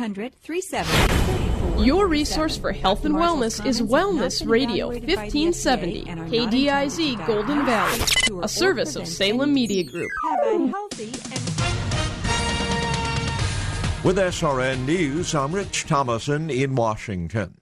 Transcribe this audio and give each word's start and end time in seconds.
100 0.00 0.32
370 0.42 1.84
Your 1.84 2.06
resource 2.06 2.56
for 2.56 2.70
health 2.70 3.04
and 3.04 3.16
wellness 3.16 3.66
is 3.66 3.82
Wellness 3.82 4.48
Radio 4.48 4.90
1570, 4.90 6.04
KDIZ 6.04 7.26
Golden 7.26 7.66
Valley, 7.66 7.98
a 8.40 8.46
service 8.46 8.94
of 8.94 9.08
Salem 9.08 9.52
Media 9.52 9.82
Group. 9.82 10.08
With 14.04 14.18
SRN 14.18 14.86
News, 14.86 15.34
I'm 15.34 15.52
Rich 15.52 15.86
Thomason 15.86 16.48
in 16.48 16.76
Washington. 16.76 17.60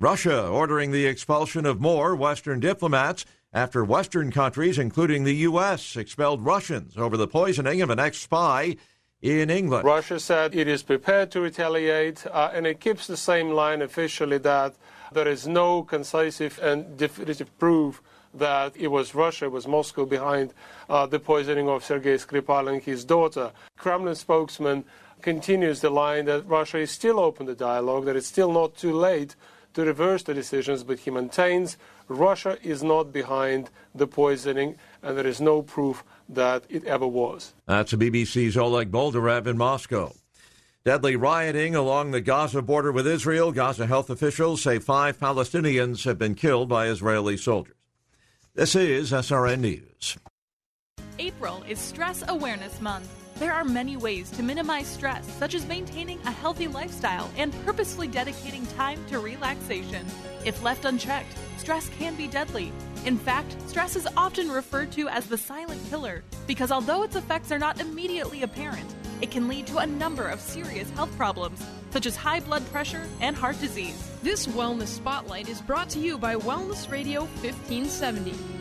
Russia 0.00 0.48
ordering 0.48 0.90
the 0.90 1.06
expulsion 1.06 1.64
of 1.64 1.80
more 1.80 2.16
Western 2.16 2.58
diplomats 2.58 3.24
after 3.52 3.84
Western 3.84 4.32
countries, 4.32 4.76
including 4.76 5.22
the 5.22 5.36
U.S., 5.36 5.96
expelled 5.96 6.44
Russians 6.44 6.96
over 6.96 7.16
the 7.16 7.28
poisoning 7.28 7.80
of 7.80 7.90
an 7.90 8.00
ex 8.00 8.18
spy 8.18 8.76
in 9.26 9.50
England. 9.50 9.84
Russia 9.84 10.20
said 10.20 10.54
it 10.54 10.68
is 10.68 10.82
prepared 10.82 11.30
to 11.32 11.40
retaliate, 11.40 12.26
uh, 12.26 12.50
and 12.54 12.66
it 12.66 12.80
keeps 12.80 13.06
the 13.06 13.16
same 13.16 13.50
line 13.50 13.82
officially 13.82 14.38
that 14.38 14.74
there 15.12 15.28
is 15.28 15.46
no 15.46 15.82
concisive 15.82 16.58
and 16.62 16.96
definitive 16.96 17.56
proof 17.58 18.02
that 18.34 18.76
it 18.76 18.88
was 18.88 19.14
Russia, 19.14 19.46
it 19.46 19.52
was 19.52 19.66
Moscow 19.66 20.04
behind 20.04 20.52
uh, 20.90 21.06
the 21.06 21.18
poisoning 21.18 21.68
of 21.68 21.84
Sergei 21.84 22.16
Skripal 22.16 22.72
and 22.72 22.82
his 22.82 23.04
daughter. 23.04 23.50
Kremlin 23.78 24.14
spokesman 24.14 24.84
continues 25.22 25.80
the 25.80 25.90
line 25.90 26.26
that 26.26 26.46
Russia 26.46 26.78
is 26.78 26.90
still 26.90 27.18
open 27.18 27.46
to 27.46 27.54
dialogue, 27.54 28.04
that 28.04 28.16
it's 28.16 28.26
still 28.26 28.52
not 28.52 28.76
too 28.76 28.92
late 28.92 29.34
to 29.74 29.84
reverse 29.84 30.22
the 30.22 30.34
decisions, 30.34 30.84
but 30.84 30.98
he 31.00 31.10
maintains 31.10 31.76
Russia 32.08 32.58
is 32.62 32.82
not 32.82 33.12
behind 33.12 33.70
the 33.94 34.06
poisoning 34.06 34.76
and 35.02 35.16
there 35.16 35.26
is 35.26 35.40
no 35.40 35.62
proof 35.62 36.04
that 36.28 36.64
it 36.68 36.84
ever 36.84 37.06
was. 37.06 37.54
That's 37.66 37.92
the 37.92 37.96
BBC's 37.96 38.56
Oleg 38.56 38.90
Boldyrev 38.90 39.46
in 39.46 39.56
Moscow. 39.56 40.12
Deadly 40.84 41.16
rioting 41.16 41.74
along 41.74 42.12
the 42.12 42.20
Gaza 42.20 42.62
border 42.62 42.92
with 42.92 43.06
Israel. 43.06 43.50
Gaza 43.50 43.86
health 43.86 44.08
officials 44.08 44.62
say 44.62 44.78
five 44.78 45.18
Palestinians 45.18 46.04
have 46.04 46.18
been 46.18 46.36
killed 46.36 46.68
by 46.68 46.86
Israeli 46.86 47.36
soldiers. 47.36 47.74
This 48.54 48.74
is 48.74 49.10
SRN 49.10 49.60
News. 49.60 50.16
April 51.18 51.64
is 51.68 51.78
Stress 51.78 52.22
Awareness 52.28 52.80
Month. 52.80 53.25
There 53.38 53.52
are 53.52 53.64
many 53.64 53.98
ways 53.98 54.30
to 54.30 54.42
minimize 54.42 54.86
stress, 54.86 55.30
such 55.38 55.54
as 55.54 55.66
maintaining 55.66 56.18
a 56.22 56.30
healthy 56.30 56.68
lifestyle 56.68 57.30
and 57.36 57.52
purposefully 57.66 58.08
dedicating 58.08 58.66
time 58.68 59.04
to 59.08 59.18
relaxation. 59.18 60.06
If 60.46 60.62
left 60.62 60.86
unchecked, 60.86 61.36
stress 61.58 61.90
can 61.98 62.14
be 62.14 62.28
deadly. 62.28 62.72
In 63.04 63.18
fact, 63.18 63.54
stress 63.68 63.94
is 63.94 64.08
often 64.16 64.50
referred 64.50 64.90
to 64.92 65.08
as 65.08 65.26
the 65.26 65.36
silent 65.36 65.82
killer 65.90 66.24
because 66.46 66.72
although 66.72 67.02
its 67.02 67.14
effects 67.14 67.52
are 67.52 67.58
not 67.58 67.78
immediately 67.78 68.42
apparent, 68.42 68.94
it 69.20 69.30
can 69.30 69.48
lead 69.48 69.66
to 69.66 69.78
a 69.78 69.86
number 69.86 70.28
of 70.28 70.40
serious 70.40 70.88
health 70.90 71.14
problems, 71.18 71.62
such 71.90 72.06
as 72.06 72.16
high 72.16 72.40
blood 72.40 72.64
pressure 72.72 73.06
and 73.20 73.36
heart 73.36 73.60
disease. 73.60 74.10
This 74.22 74.46
Wellness 74.46 74.88
Spotlight 74.88 75.50
is 75.50 75.60
brought 75.60 75.90
to 75.90 75.98
you 75.98 76.16
by 76.16 76.36
Wellness 76.36 76.90
Radio 76.90 77.22
1570. 77.42 78.55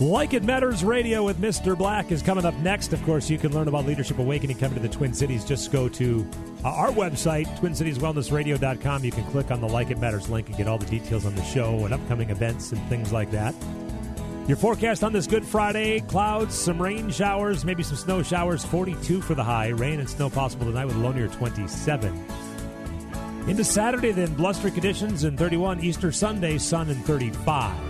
Like 0.00 0.32
It 0.32 0.44
Matters 0.44 0.82
Radio 0.82 1.22
with 1.22 1.36
Mr. 1.36 1.76
Black 1.76 2.10
is 2.10 2.22
coming 2.22 2.46
up 2.46 2.54
next. 2.54 2.94
Of 2.94 3.02
course, 3.04 3.28
you 3.28 3.36
can 3.36 3.52
learn 3.52 3.68
about 3.68 3.84
Leadership 3.84 4.18
Awakening 4.18 4.56
coming 4.56 4.76
to 4.76 4.80
the 4.80 4.88
Twin 4.88 5.12
Cities. 5.12 5.44
Just 5.44 5.70
go 5.70 5.90
to 5.90 6.26
uh, 6.64 6.68
our 6.68 6.88
website, 6.88 7.46
twincitieswellnessradio.com. 7.58 9.04
You 9.04 9.12
can 9.12 9.24
click 9.24 9.50
on 9.50 9.60
the 9.60 9.68
Like 9.68 9.90
It 9.90 9.98
Matters 9.98 10.30
link 10.30 10.48
and 10.48 10.56
get 10.56 10.68
all 10.68 10.78
the 10.78 10.86
details 10.86 11.26
on 11.26 11.34
the 11.34 11.44
show 11.44 11.84
and 11.84 11.92
upcoming 11.92 12.30
events 12.30 12.72
and 12.72 12.82
things 12.88 13.12
like 13.12 13.30
that. 13.32 13.54
Your 14.48 14.56
forecast 14.56 15.04
on 15.04 15.12
this 15.12 15.26
Good 15.26 15.44
Friday 15.44 16.00
clouds, 16.00 16.54
some 16.54 16.80
rain 16.80 17.10
showers, 17.10 17.66
maybe 17.66 17.82
some 17.82 17.96
snow 17.96 18.22
showers, 18.22 18.64
42 18.64 19.20
for 19.20 19.34
the 19.34 19.44
high. 19.44 19.68
Rain 19.68 20.00
and 20.00 20.08
snow 20.08 20.30
possible 20.30 20.64
tonight 20.64 20.86
with 20.86 20.96
a 20.96 20.98
low 20.98 21.12
near 21.12 21.28
27. 21.28 22.26
Into 23.48 23.64
Saturday, 23.64 24.12
then 24.12 24.32
blustery 24.32 24.70
conditions 24.70 25.24
and 25.24 25.38
31. 25.38 25.80
Easter 25.80 26.10
Sunday, 26.10 26.56
sun 26.56 26.88
and 26.88 27.04
35. 27.04 27.89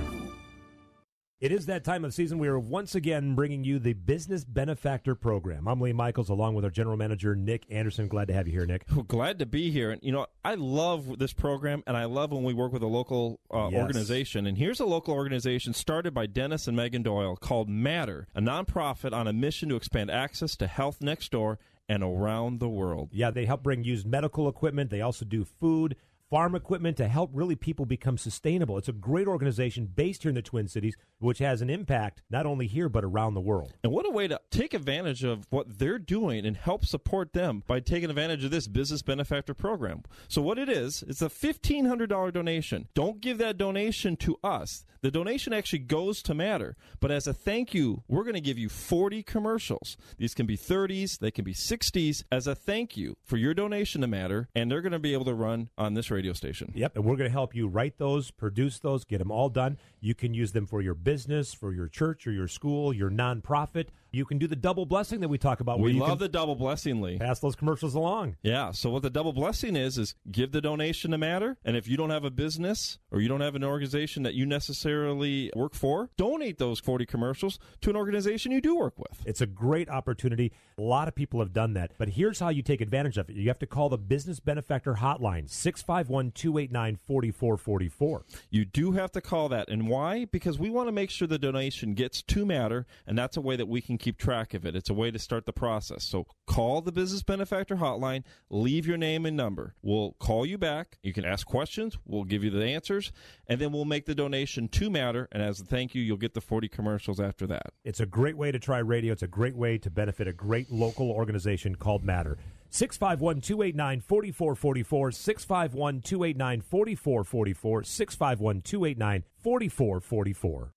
It 1.41 1.53
is 1.53 1.65
that 1.67 1.85
time 1.85 2.05
of 2.05 2.13
season. 2.13 2.39
We 2.39 2.49
are 2.49 2.59
once 2.59 2.95
again 2.95 3.35
bringing 3.35 3.65
you 3.65 3.79
the 3.79 3.95
Business 3.95 4.45
Benefactor 4.45 5.15
Program. 5.15 5.67
I'm 5.67 5.81
Lee 5.81 5.95
Michaels, 5.95 6.29
along 6.29 6.55
with 6.55 6.67
our 6.67 6.71
general 6.71 6.99
manager, 6.99 7.35
Nick 7.35 7.65
Anderson. 7.71 8.09
Glad 8.09 8.29
to 8.29 8.35
have 8.35 8.47
you 8.47 8.53
here, 8.53 8.67
Nick. 8.67 8.85
Well, 8.95 9.05
glad 9.05 9.39
to 9.39 9.47
be 9.47 9.71
here. 9.71 9.91
And, 9.91 10.03
you 10.03 10.13
know, 10.13 10.27
I 10.45 10.57
love 10.57 11.19
this 11.19 11.33
program, 11.33 11.83
and 11.87 11.97
I 11.97 12.05
love 12.05 12.31
when 12.31 12.43
we 12.45 12.53
work 12.53 12.75
with 12.75 12.83
a 12.83 12.87
local 12.87 13.41
uh, 13.51 13.71
Yes. 13.73 13.81
organization. 13.81 14.47
And 14.47 14.59
here's 14.59 14.81
a 14.81 14.85
local 14.85 15.15
organization 15.15 15.73
started 15.73 16.13
by 16.13 16.27
Dennis 16.27 16.69
and 16.69 16.77
Megan 16.77 17.03
Doyle 17.03 17.37
called 17.37 17.71
Matter, 17.71 18.29
a 18.35 18.43
nonprofit 18.43 19.15
on 19.15 19.27
a 19.27 19.33
mission 19.33 19.71
to 19.71 19.77
expand 19.77 20.11
access 20.11 20.57
to 20.57 20.67
health 20.67 21.01
next 21.01 21.31
door 21.33 21.59
and 21.89 22.03
around 22.03 22.61
the 22.61 22.69
world. 22.69 23.09
Yeah, 23.13 23.31
they 23.31 23.47
help 23.47 23.63
bring 23.63 23.83
used 23.83 24.07
medical 24.07 24.47
equipment. 24.47 24.91
They 24.91 25.01
also 25.01 25.25
do 25.25 25.47
food, 25.47 25.97
farm 26.31 26.55
equipment 26.55 26.97
to 26.97 27.09
help 27.09 27.31
really 27.35 27.57
people 27.57 27.85
become 27.85 28.17
sustainable. 28.17 28.79
It's 28.79 28.89
a 28.89 28.93
great 28.93 29.27
organization 29.27 29.87
based 29.87 30.23
here 30.23 30.31
in 30.31 30.37
the 30.37 30.43
Twin 30.43 30.69
Cities, 30.69 30.97
which 31.19 31.39
has 31.39 31.61
an 31.61 31.69
impact 31.69 32.23
not 32.31 32.47
only 32.47 32.69
here 32.69 32.89
but 32.89 33.05
around 33.05 33.35
the 33.35 33.41
world. 33.41 33.75
And 33.83 33.93
what 33.93 34.07
a 34.07 34.11
way 34.11 34.29
to 34.29 34.41
take 34.51 34.73
advantage 34.73 35.25
of 35.25 35.47
what 35.51 35.79
they're 35.79 35.99
doing 35.99 36.47
and 36.47 36.57
help 36.57 36.85
support 36.85 37.33
them 37.33 37.65
by 37.67 37.81
taking 37.81 38.09
advantage 38.11 38.45
of 38.45 38.53
this 38.53 38.69
business 38.69 39.03
benefactor 39.03 39.55
program. 39.55 40.05
So 40.29 40.41
what 40.41 40.59
it 40.59 40.69
is, 40.69 41.03
it's 41.09 41.23
a 41.23 41.29
$1500 41.29 42.33
donation. 42.33 42.87
Don't 42.95 43.21
give 43.21 43.39
that 43.39 43.59
donation 43.59 44.17
to 44.19 44.39
us. 44.45 44.85
The 45.03 45.11
donation 45.11 45.55
actually 45.55 45.79
goes 45.81 46.23
to 46.23 46.35
Matter, 46.35 46.77
but 47.01 47.11
as 47.11 47.27
a 47.27 47.33
thank 47.33 47.73
you, 47.73 48.03
we're 48.07 48.23
going 48.23 48.35
to 48.35 48.41
give 48.41 48.59
you 48.59 48.69
40 48.69 49.23
commercials. 49.23 49.97
These 50.19 50.35
can 50.35 50.45
be 50.45 50.59
30s, 50.59 51.19
they 51.19 51.31
can 51.31 51.45
be 51.45 51.55
60s 51.55 52.23
as 52.31 52.47
a 52.47 52.55
thank 52.55 52.99
you 52.99 53.17
for 53.25 53.39
your 53.39 53.55
donation 53.55 54.03
to 54.03 54.07
Matter, 54.07 54.49
and 54.55 54.71
they're 54.71 54.83
going 54.83 54.93
to 54.93 54.99
be 54.99 55.15
able 55.15 55.25
to 55.25 55.35
run 55.35 55.71
on 55.79 55.95
this 55.95 56.11
radio 56.11 56.20
station. 56.35 56.73
Yep, 56.75 56.97
and 56.97 57.05
we're 57.05 57.17
going 57.17 57.29
to 57.29 57.33
help 57.33 57.55
you 57.55 57.69
write 57.69 57.99
those, 57.99 58.31
produce 58.31 58.79
those, 58.79 59.05
get 59.05 59.19
them 59.19 59.31
all 59.31 59.49
done. 59.49 59.79
You 60.01 60.15
can 60.15 60.35
use 60.35 60.53
them 60.53 60.67
for 60.67 60.81
your 60.81 60.95
business, 60.95 61.53
for 61.55 61.73
your 61.73 61.89
church 61.89 62.27
or 62.27 62.33
your 62.33 62.49
school, 62.49 62.93
your 62.93 63.11
nonprofit. 63.11 63.87
You 64.13 64.25
can 64.25 64.39
do 64.39 64.47
the 64.49 64.57
double 64.57 64.87
blessing 64.87 65.21
that 65.21 65.29
we 65.29 65.39
talk 65.39 65.61
about. 65.61 65.79
We 65.79 65.93
love 65.93 66.19
the 66.19 66.29
double 66.29 66.57
blessing, 66.57 67.01
Lee. 67.01 67.19
pass 67.19 67.39
those 67.39 67.55
commercials 67.55 67.95
along. 67.95 68.37
Yeah. 68.43 68.73
So 68.73 68.91
what 68.91 69.03
the 69.03 69.11
double 69.11 69.33
blessing 69.33 69.77
is 69.77 69.99
is 69.99 70.15
give 70.31 70.51
the 70.51 70.61
donation 70.61 71.13
to 71.13 71.19
Matter, 71.19 71.59
and 71.65 71.77
if 71.77 71.87
you 71.87 71.97
don't 71.97 72.11
have 72.11 72.25
a 72.25 72.31
business 72.31 72.99
or 73.11 73.21
you 73.21 73.29
don't 73.29 73.41
have 73.41 73.55
an 73.55 73.63
organization 73.63 74.23
that 74.25 74.35
you 74.35 74.47
necessarily 74.47 75.53
work 75.55 75.75
for, 75.75 76.11
donate 76.17 76.59
those 76.59 76.81
forty 76.81 77.07
commercials 77.07 77.59
to 77.83 77.91
an 77.91 77.97
organization 77.97 78.51
you 78.53 78.61
do 78.61 78.77
work 78.77 78.99
with. 78.99 79.23
It's 79.27 79.41
a 79.41 79.47
great 79.47 79.89
opportunity. 79.89 80.53
A 80.79 80.83
lot 80.83 81.07
of 81.09 81.15
people 81.15 81.41
have 81.41 81.53
done 81.53 81.75
that. 81.75 81.93
But 81.99 82.09
here's 82.11 82.41
how 82.41 82.49
you 82.49 82.63
take 82.63 82.81
advantage 82.81 83.19
of 83.19 83.29
it. 83.29 83.37
You 83.37 83.49
have 83.49 83.59
to 83.61 83.67
call 83.67 83.89
the 83.91 83.99
Business 83.99 84.41
Benefactor 84.41 84.95
Hotline, 84.95 85.49
651 85.49 86.33
289 86.33 86.97
4444. 86.97 88.25
You 88.51 88.65
do 88.65 88.93
have 88.93 89.13
to 89.13 89.21
call 89.21 89.49
that, 89.51 89.69
and 89.69 89.89
why? 89.91 90.25
Because 90.25 90.59
we 90.59 90.71
want 90.71 90.89
to 90.89 90.93
make 90.93 91.11
sure 91.11 91.29
the 91.29 91.39
donation 91.39 91.95
gets 91.95 92.23
to 92.23 92.47
Matter, 92.47 92.87
and 93.07 93.19
that's 93.19 93.37
a 93.37 93.41
way 93.41 93.57
that 93.57 93.69
we 93.69 93.81
can 93.81 93.99
keep 93.99 94.17
track 94.17 94.55
of 94.55 94.65
it. 94.65 94.75
It's 94.75 94.89
a 94.89 94.95
way 94.95 95.11
to 95.11 95.19
start 95.19 95.45
the 95.45 95.53
process. 95.53 96.05
So 96.05 96.27
call 96.47 96.81
the 96.81 96.93
Business 96.93 97.23
Benefactor 97.23 97.77
Hotline, 97.77 98.25
leave 98.49 98.87
your 98.87 98.97
name 98.97 99.27
and 99.27 99.37
number. 99.37 99.75
We'll 99.83 100.13
call 100.21 100.47
you 100.47 100.57
back. 100.57 100.99
You 101.03 101.13
can 101.13 101.25
ask 101.25 101.47
questions. 101.47 101.99
We'll 102.07 102.25
give 102.25 102.43
you 102.43 102.51
the 102.51 102.65
answers, 102.65 103.13
and 103.47 103.61
then 103.61 103.73
we'll 103.73 103.85
make 103.85 104.07
the 104.07 104.15
donation 104.15 104.69
to 104.69 104.91
Matter. 104.91 105.29
And 105.33 105.43
as 105.43 105.61
a 105.61 105.65
thank 105.65 105.95
you, 105.95 106.03
you'll 106.03 106.17
get 106.17 106.35
the 106.35 106.41
forty 106.41 106.69
commercials 106.69 107.21
after 107.21 107.47
that. 107.49 107.73
It's 107.85 108.01
a 108.01 108.07
great 108.07 108.37
way 108.37 108.53
to 108.53 108.59
try 108.59 108.79
radio. 108.79 109.13
It's 109.13 109.23
a 109.23 109.29
great 109.29 109.57
way 109.57 109.77
to 109.79 109.91
benefit 109.91 110.29
a 110.29 110.33
great 110.33 110.71
local 110.71 111.11
organization 111.11 111.75
called 111.75 112.05
Matter. 112.05 112.39
651 112.71 113.41
289 113.41 114.01
4444. 114.01 115.11
651 115.13 116.01
289 116.01 116.61
4444. 116.61 117.83
651 117.85 118.63
289 118.63 119.25
4444. 119.43 120.73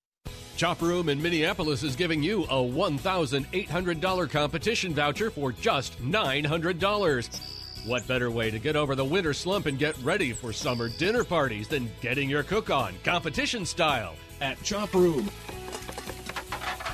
Chop 0.55 0.81
Room 0.81 1.09
in 1.09 1.21
Minneapolis 1.21 1.81
is 1.83 1.95
giving 1.95 2.21
you 2.21 2.43
a 2.43 2.61
$1,800 2.61 4.29
competition 4.29 4.93
voucher 4.93 5.31
for 5.31 5.51
just 5.51 5.99
$900. 6.01 7.87
What 7.87 8.07
better 8.07 8.31
way 8.31 8.51
to 8.51 8.59
get 8.59 8.75
over 8.75 8.95
the 8.95 9.03
winter 9.03 9.33
slump 9.33 9.65
and 9.65 9.77
get 9.77 9.97
ready 9.97 10.31
for 10.31 10.53
summer 10.53 10.89
dinner 10.89 11.23
parties 11.23 11.67
than 11.67 11.91
getting 12.01 12.29
your 12.29 12.43
cook 12.43 12.69
on 12.69 12.93
competition 13.03 13.65
style 13.65 14.15
at 14.41 14.61
Chop 14.63 14.93
Room? 14.93 15.29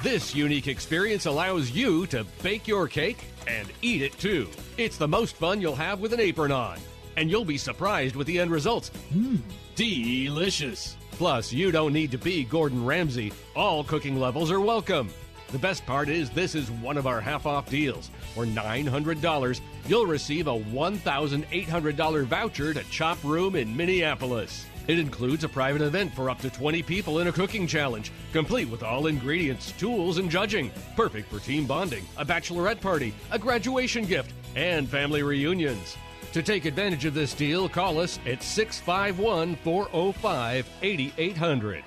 This 0.02 0.34
unique 0.34 0.70
experience 0.70 1.26
allows 1.26 1.72
you 1.72 2.08
to 2.08 2.26
bake 2.42 2.70
your 2.70 2.88
cake 2.88 3.18
and 3.48 3.68
eat 3.82 4.02
it 4.02 4.18
too. 4.18 4.48
It's 4.78 4.96
the 4.96 5.10
most 5.10 5.36
fun 5.36 5.60
you'll 5.60 5.76
have 5.76 6.00
with 6.00 6.14
an 6.14 6.22
apron 6.22 6.54
on, 6.54 6.80
and 7.18 7.30
you'll 7.30 7.44
be 7.44 7.58
surprised 7.58 8.16
with 8.16 8.26
the 8.26 8.40
end 8.40 8.50
results. 8.50 8.92
Mmm, 9.14 9.40
delicious. 9.76 10.96
Plus, 11.12 11.52
you 11.52 11.70
don't 11.74 11.92
need 11.92 12.12
to 12.12 12.18
be 12.18 12.46
Gordon 12.46 12.86
Ramsay. 12.86 13.34
All 13.58 13.84
cooking 13.84 14.18
levels 14.18 14.52
are 14.52 14.62
welcome. 14.62 15.10
The 15.52 15.60
best 15.60 15.86
part 15.86 16.08
is 16.08 16.30
this 16.30 16.56
is 16.56 16.72
one 16.72 16.96
of 16.96 17.06
our 17.06 17.20
half 17.20 17.46
off 17.46 17.70
deals. 17.70 18.10
For 18.36 18.46
$900, 18.46 19.60
you'll 19.86 20.06
receive 20.06 20.48
a 20.48 20.58
$1,800 20.58 22.24
voucher 22.24 22.74
to 22.74 22.84
Chop 22.86 23.22
Room 23.22 23.58
in 23.58 23.76
Minneapolis. 23.76 24.66
It 24.88 25.00
includes 25.00 25.44
a 25.44 25.50
private 25.50 25.82
event 25.82 26.14
for 26.14 26.30
up 26.30 26.40
to 26.40 26.50
20 26.50 26.82
people 26.84 27.20
in 27.20 27.28
a 27.28 27.32
cooking 27.32 27.68
challenge, 27.68 28.12
complete 28.34 28.70
with 28.70 28.84
all 28.84 29.08
ingredients, 29.08 29.72
tools, 29.74 30.18
and 30.18 30.30
judging. 30.30 30.72
Perfect 30.96 31.32
for 31.32 31.40
team 31.40 31.66
bonding, 31.66 32.06
a 32.18 32.26
bachelorette 32.26 32.82
party, 32.82 33.14
a 33.32 33.40
graduation 33.40 34.06
gift, 34.06 34.34
and 34.56 34.90
family 34.90 35.24
reunions. 35.24 35.98
To 36.34 36.44
take 36.44 36.66
advantage 36.66 37.06
of 37.06 37.14
this 37.14 37.34
deal, 37.34 37.68
call 37.68 38.00
us 38.00 38.20
at 38.26 38.44
651 38.44 39.56
405 39.58 40.70
8800. 40.82 41.84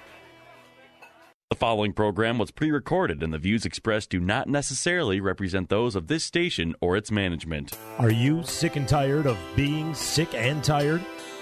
The 1.53 1.57
following 1.57 1.93
program 1.93 2.39
was 2.39 2.51
pre 2.51 2.71
recorded, 2.71 3.23
and 3.23 3.31
the 3.31 3.39
views 3.39 3.67
expressed 3.67 4.09
do 4.09 4.19
not 4.19 4.49
necessarily 4.49 5.21
represent 5.21 5.69
those 5.69 5.95
of 5.95 6.07
this 6.07 6.25
station 6.25 6.75
or 6.81 6.97
its 6.97 7.11
management. 7.11 7.77
Are 7.99 8.11
you 8.11 8.43
sick 8.43 8.77
and 8.77 8.89
tired 8.89 9.27
of 9.27 9.37
being 9.55 9.95
sick 9.95 10.35
and 10.35 10.65
tired? 10.65 11.03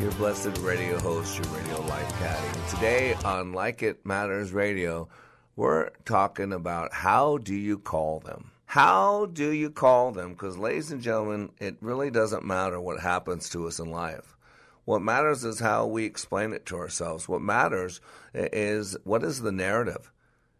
your 0.00 0.12
blessed 0.12 0.56
radio 0.58 0.96
host, 1.00 1.36
your 1.36 1.56
radio 1.56 1.80
life 1.86 2.08
caddy. 2.20 2.46
And 2.46 2.68
today 2.68 3.14
on 3.24 3.52
Like 3.52 3.82
It 3.82 4.06
Matters 4.06 4.52
Radio, 4.52 5.08
we're 5.56 5.90
talking 6.04 6.52
about 6.52 6.92
how 6.92 7.38
do 7.38 7.52
you 7.52 7.80
call 7.80 8.20
them? 8.20 8.52
How 8.66 9.26
do 9.26 9.50
you 9.50 9.70
call 9.70 10.12
them? 10.12 10.34
Because, 10.34 10.56
ladies 10.56 10.92
and 10.92 11.02
gentlemen, 11.02 11.50
it 11.58 11.78
really 11.80 12.12
doesn't 12.12 12.44
matter 12.44 12.80
what 12.80 13.00
happens 13.00 13.48
to 13.50 13.66
us 13.66 13.80
in 13.80 13.90
life. 13.90 14.36
What 14.84 15.02
matters 15.02 15.42
is 15.44 15.58
how 15.58 15.86
we 15.86 16.04
explain 16.04 16.52
it 16.52 16.64
to 16.66 16.76
ourselves. 16.76 17.28
What 17.28 17.42
matters 17.42 18.00
is 18.34 18.96
what 19.02 19.24
is 19.24 19.40
the 19.40 19.52
narrative? 19.52 20.12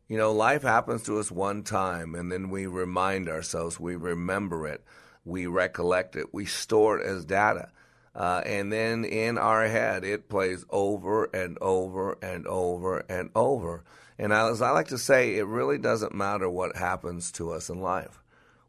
You 0.09 0.19
know, 0.19 0.33
life 0.33 0.63
happens 0.63 1.05
to 1.05 1.19
us 1.21 1.31
one 1.31 1.63
time, 1.63 2.17
and 2.17 2.33
then 2.33 2.51
we 2.51 2.67
remind 2.67 3.29
ourselves, 3.29 3.79
we 3.79 3.95
remember 3.95 4.67
it, 4.67 4.83
we 5.25 5.47
recollect 5.47 6.17
it, 6.17 6.35
we 6.35 6.45
store 6.45 6.99
it 6.99 7.07
as 7.07 7.25
data. 7.25 7.71
Uh, 8.19 8.43
and 8.45 8.73
then 8.73 9.05
in 9.05 9.39
our 9.39 9.69
head, 9.69 10.03
it 10.03 10.29
plays 10.29 10.65
over 10.71 11.27
and 11.27 11.57
over 11.61 12.19
and 12.21 12.49
over 12.49 12.99
and 13.09 13.31
over. 13.37 13.85
And 14.19 14.33
as 14.33 14.61
I 14.61 14.73
like 14.73 14.89
to 14.89 14.99
say, 14.99 15.37
it 15.37 15.47
really 15.47 15.79
doesn't 15.79 16.13
matter 16.13 16.51
what 16.51 16.75
happens 16.75 17.31
to 17.33 17.53
us 17.53 17.71
in 17.71 17.81
life. 17.81 18.21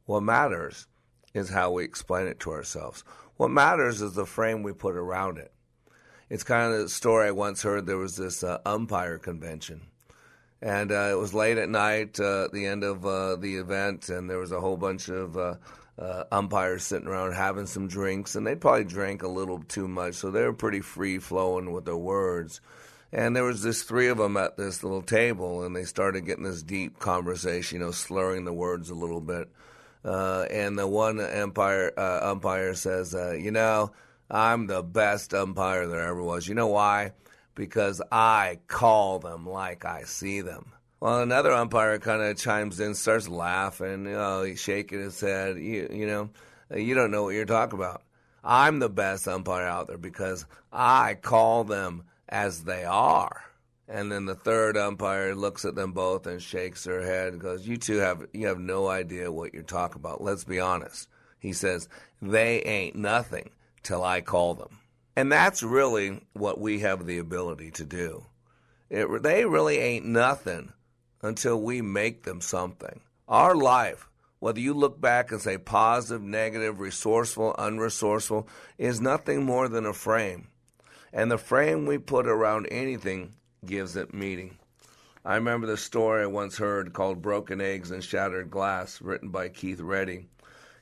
What 0.06 0.22
matters 0.22 0.86
is 1.34 1.50
how 1.50 1.72
we 1.72 1.84
explain 1.84 2.28
it 2.28 2.40
to 2.42 2.52
ourselves. 2.52 3.04
What 3.38 3.50
matters 3.50 4.04
is 4.04 4.14
the 4.14 4.28
frame 4.28 4.62
we 4.62 4.72
put 4.72 4.96
around 4.96 5.40
it. 5.40 5.52
It's 6.30 6.44
kind 6.44 6.72
of 6.72 6.80
the 6.82 6.90
story 6.90 7.30
I 7.30 7.32
once 7.32 7.64
heard. 7.64 7.88
There 7.88 7.98
was 7.98 8.18
this 8.18 8.44
uh, 8.44 8.60
umpire 8.68 9.18
convention, 9.18 9.88
and 10.62 10.92
uh, 10.92 11.10
it 11.12 11.18
was 11.18 11.34
late 11.34 11.58
at 11.58 11.70
night, 11.70 12.20
uh, 12.20 12.50
the 12.54 12.68
end 12.68 12.84
of 12.84 13.04
uh, 13.04 13.36
the 13.38 13.56
event, 13.56 14.10
and 14.10 14.30
there 14.30 14.38
was 14.38 14.52
a 14.52 14.62
whole 14.62 14.78
bunch 14.78 15.10
of 15.10 15.58
uh, 16.00 16.24
umpires 16.32 16.84
sitting 16.84 17.08
around 17.08 17.34
having 17.34 17.66
some 17.66 17.88
drinks, 17.88 18.36
and 18.36 18.48
they 18.48 18.56
probably 18.56 18.86
drank 18.86 19.22
a 19.22 19.28
little 19.28 19.60
too 19.60 19.88
much, 19.88 20.16
so 20.16 20.32
they 20.32 20.44
were 20.44 20.54
pretty 20.54 20.82
free 20.82 21.20
flowing 21.20 21.72
with 21.72 21.86
their 21.86 21.98
words. 21.98 22.62
And 23.12 23.36
there 23.36 23.44
was 23.44 23.64
this 23.64 23.84
three 23.84 24.08
of 24.08 24.18
them 24.18 24.38
at 24.38 24.56
this 24.56 24.84
little 24.84 25.02
table, 25.02 25.64
and 25.64 25.76
they 25.76 25.84
started 25.84 26.26
getting 26.26 26.44
this 26.44 26.64
deep 26.64 27.00
conversation, 27.00 27.80
you 27.80 27.86
know, 27.86 27.92
slurring 27.92 28.46
the 28.46 28.54
words 28.54 28.90
a 28.90 28.96
little 28.96 29.20
bit. 29.20 29.50
Uh, 30.06 30.46
and 30.50 30.78
the 30.78 30.88
one 30.88 31.20
umpire 31.20 31.92
uh, 31.98 32.20
umpire 32.22 32.74
says, 32.76 33.14
uh, 33.14 33.32
"You 33.32 33.52
know, 33.52 33.92
I'm 34.30 34.68
the 34.68 34.82
best 34.82 35.34
umpire 35.34 35.88
there 35.88 36.08
ever 36.08 36.24
was. 36.24 36.48
You 36.48 36.56
know 36.56 36.68
why? 36.68 37.12
Because 37.56 38.02
I 38.12 38.60
call 38.68 39.20
them 39.20 39.46
like 39.50 39.84
I 39.84 40.04
see 40.04 40.40
them." 40.40 40.72
Well, 41.02 41.22
another 41.22 41.52
umpire 41.52 41.98
kind 42.00 42.22
of 42.22 42.38
chimes 42.38 42.80
in, 42.80 42.94
starts 42.94 43.30
laughing. 43.30 44.06
You 44.06 44.12
know, 44.12 44.44
he's 44.44 44.60
shaking 44.60 45.00
his 45.00 45.20
head. 45.20 45.58
You, 45.58 45.90
you 45.92 46.06
know, 46.06 46.30
you 46.76 46.94
don't 46.94 47.12
know 47.12 47.24
what 47.24 47.36
you're 47.36 47.46
talking 47.46 47.80
about. 47.80 48.04
I'm 48.44 48.80
the 48.80 48.90
best 48.90 49.28
umpire 49.28 49.66
out 49.66 49.88
there 49.88 49.98
because 49.98 50.46
I 50.72 51.16
call 51.16 51.64
them 51.64 52.04
as 52.28 52.64
they 52.64 52.84
are. 52.84 53.44
And 53.88 54.12
then 54.12 54.26
the 54.26 54.36
third 54.36 54.78
umpire 54.78 55.34
looks 55.34 55.66
at 55.66 55.76
them 55.76 55.94
both 55.94 56.28
and 56.28 56.42
shakes 56.42 56.86
her 56.86 57.02
head 57.02 57.34
and 57.34 57.42
goes, 57.42 57.68
"You 57.68 57.78
two 57.78 57.98
have 57.98 58.28
you 58.34 58.48
have 58.48 58.60
no 58.60 58.88
idea 58.88 59.32
what 59.32 59.54
you're 59.54 59.64
talking 59.64 60.00
about. 60.00 60.22
Let's 60.22 60.44
be 60.44 60.60
honest." 60.60 61.08
He 61.40 61.54
says, 61.54 61.90
"They 62.22 62.62
ain't 62.62 62.96
nothing 62.96 63.50
till 63.82 64.04
I 64.04 64.22
call 64.22 64.54
them." 64.54 64.78
And 65.16 65.32
that's 65.32 65.64
really 65.64 66.22
what 66.34 66.60
we 66.60 66.80
have 66.80 67.06
the 67.06 67.18
ability 67.18 67.72
to 67.72 67.86
do. 67.86 68.28
It, 68.90 69.24
they 69.24 69.46
really 69.46 69.80
ain't 69.80 70.06
nothing 70.06 70.72
until 71.22 71.62
we 71.62 71.82
make 71.82 72.24
them 72.24 72.42
something. 72.42 73.02
Our 73.28 73.56
life, 73.56 74.10
whether 74.40 74.60
you 74.60 74.74
look 74.74 75.00
back 75.00 75.32
and 75.32 75.42
say 75.42 75.58
positive, 75.58 76.22
negative, 76.22 76.80
resourceful, 76.80 77.56
unresourceful, 77.58 78.48
is 78.78 79.02
nothing 79.02 79.44
more 79.44 79.68
than 79.68 79.86
a 79.86 79.94
frame. 79.94 80.48
And 81.12 81.32
the 81.32 81.38
frame 81.38 81.86
we 81.86 81.98
put 81.98 82.28
around 82.28 82.68
anything 82.68 83.34
gives 83.66 83.96
it 83.96 84.14
meaning. 84.14 84.58
I 85.26 85.36
remember 85.36 85.68
the 85.68 85.78
story 85.78 86.24
I 86.24 86.28
once 86.28 86.58
heard 86.58 86.94
called 86.94 87.22
Broken 87.22 87.60
Eggs 87.60 87.92
and 87.92 88.04
Shattered 88.04 88.50
Glass, 88.50 89.02
written 89.02 89.30
by 89.30 89.50
Keith 89.50 89.82
Reddy. 89.82 90.28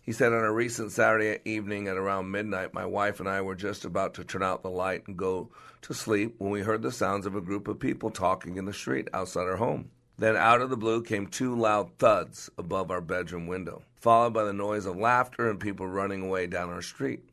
He 0.03 0.13
said 0.13 0.31
on 0.31 0.43
a 0.43 0.53
recent 0.53 0.91
Saturday 0.91 1.39
evening 1.43 1.87
at 1.87 1.97
around 1.97 2.31
midnight, 2.31 2.73
my 2.73 2.85
wife 2.85 3.19
and 3.19 3.27
I 3.27 3.41
were 3.41 3.55
just 3.55 3.83
about 3.83 4.13
to 4.13 4.23
turn 4.23 4.43
out 4.43 4.63
the 4.63 4.69
light 4.69 5.05
and 5.07 5.17
go 5.17 5.49
to 5.81 5.93
sleep 5.93 6.35
when 6.37 6.51
we 6.51 6.61
heard 6.61 6.81
the 6.81 6.93
sounds 6.93 7.25
of 7.25 7.35
a 7.35 7.41
group 7.41 7.67
of 7.67 7.79
people 7.79 8.09
talking 8.09 8.55
in 8.55 8.63
the 8.63 8.73
street 8.73 9.09
outside 9.13 9.47
our 9.47 9.57
home. 9.57 9.89
Then 10.19 10.35
out 10.35 10.61
of 10.61 10.71
the 10.71 10.77
blue 10.77 11.03
came 11.03 11.27
two 11.27 11.55
loud 11.55 11.91
thuds 11.99 12.49
above 12.57 12.89
our 12.89 13.01
bedroom 13.01 13.45
window, 13.45 13.83
followed 13.95 14.33
by 14.33 14.43
the 14.43 14.53
noise 14.53 14.87
of 14.87 14.97
laughter 14.97 15.47
and 15.47 15.59
people 15.59 15.85
running 15.85 16.23
away 16.23 16.47
down 16.47 16.69
our 16.69 16.81
street. 16.81 17.29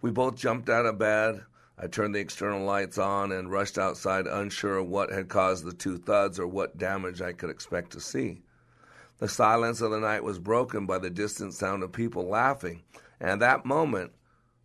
We 0.00 0.10
both 0.10 0.36
jumped 0.36 0.70
out 0.70 0.86
of 0.86 0.98
bed. 0.98 1.42
I 1.78 1.88
turned 1.88 2.14
the 2.14 2.20
external 2.20 2.64
lights 2.64 2.96
on 2.96 3.32
and 3.32 3.50
rushed 3.50 3.76
outside, 3.76 4.26
unsure 4.26 4.82
what 4.82 5.12
had 5.12 5.28
caused 5.28 5.64
the 5.64 5.74
two 5.74 5.98
thuds 5.98 6.38
or 6.38 6.46
what 6.46 6.78
damage 6.78 7.20
I 7.20 7.32
could 7.32 7.50
expect 7.50 7.92
to 7.92 8.00
see. 8.00 8.40
The 9.18 9.28
silence 9.28 9.82
of 9.82 9.90
the 9.90 10.00
night 10.00 10.24
was 10.24 10.38
broken 10.38 10.86
by 10.86 10.98
the 10.98 11.10
distant 11.10 11.52
sound 11.52 11.82
of 11.82 11.92
people 11.92 12.26
laughing, 12.26 12.82
and 13.20 13.30
at 13.30 13.40
that 13.40 13.66
moment 13.66 14.12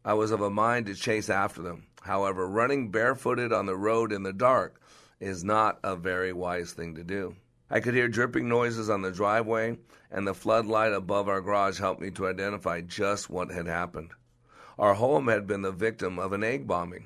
I 0.06 0.14
was 0.14 0.32
of 0.32 0.42
a 0.42 0.50
mind 0.50 0.86
to 0.86 0.96
chase 0.96 1.30
after 1.30 1.62
them. 1.62 1.88
However, 2.02 2.48
running 2.48 2.92
barefooted 2.92 3.52
on 3.52 3.66
the 3.66 3.78
road 3.78 4.14
in 4.14 4.24
the 4.24 4.34
dark 4.34 4.81
is 5.22 5.44
not 5.44 5.80
a 5.84 5.96
very 5.96 6.34
wise 6.34 6.74
thing 6.74 6.96
to 6.96 7.04
do. 7.04 7.36
I 7.70 7.80
could 7.80 7.94
hear 7.94 8.10
dripping 8.10 8.50
noises 8.50 8.90
on 8.90 9.02
the 9.02 9.12
driveway, 9.12 9.78
and 10.12 10.28
the 10.28 10.34
floodlight 10.34 10.92
above 10.92 11.30
our 11.30 11.40
garage 11.40 11.80
helped 11.80 12.02
me 12.02 12.12
to 12.12 12.28
identify 12.28 12.82
just 12.82 13.30
what 13.30 13.52
had 13.52 13.68
happened. 13.68 14.10
Our 14.78 14.96
home 14.96 15.28
had 15.28 15.48
been 15.48 15.62
the 15.62 15.72
victim 15.72 16.20
of 16.20 16.34
an 16.34 16.44
egg 16.44 16.68
bombing. 16.68 17.06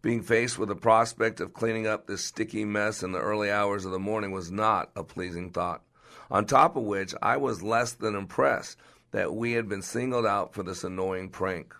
Being 0.00 0.22
faced 0.22 0.58
with 0.58 0.68
the 0.68 0.76
prospect 0.76 1.40
of 1.40 1.52
cleaning 1.52 1.86
up 1.86 2.06
this 2.06 2.24
sticky 2.24 2.64
mess 2.64 3.02
in 3.02 3.12
the 3.12 3.20
early 3.20 3.50
hours 3.50 3.84
of 3.84 3.90
the 3.90 3.98
morning 3.98 4.30
was 4.30 4.50
not 4.50 4.90
a 4.94 5.02
pleasing 5.02 5.50
thought. 5.50 5.82
On 6.30 6.46
top 6.46 6.76
of 6.76 6.84
which, 6.84 7.14
I 7.20 7.36
was 7.36 7.62
less 7.62 7.92
than 7.92 8.14
impressed 8.14 8.78
that 9.10 9.34
we 9.34 9.52
had 9.52 9.68
been 9.68 9.82
singled 9.82 10.26
out 10.26 10.54
for 10.54 10.62
this 10.62 10.84
annoying 10.84 11.30
prank. 11.30 11.74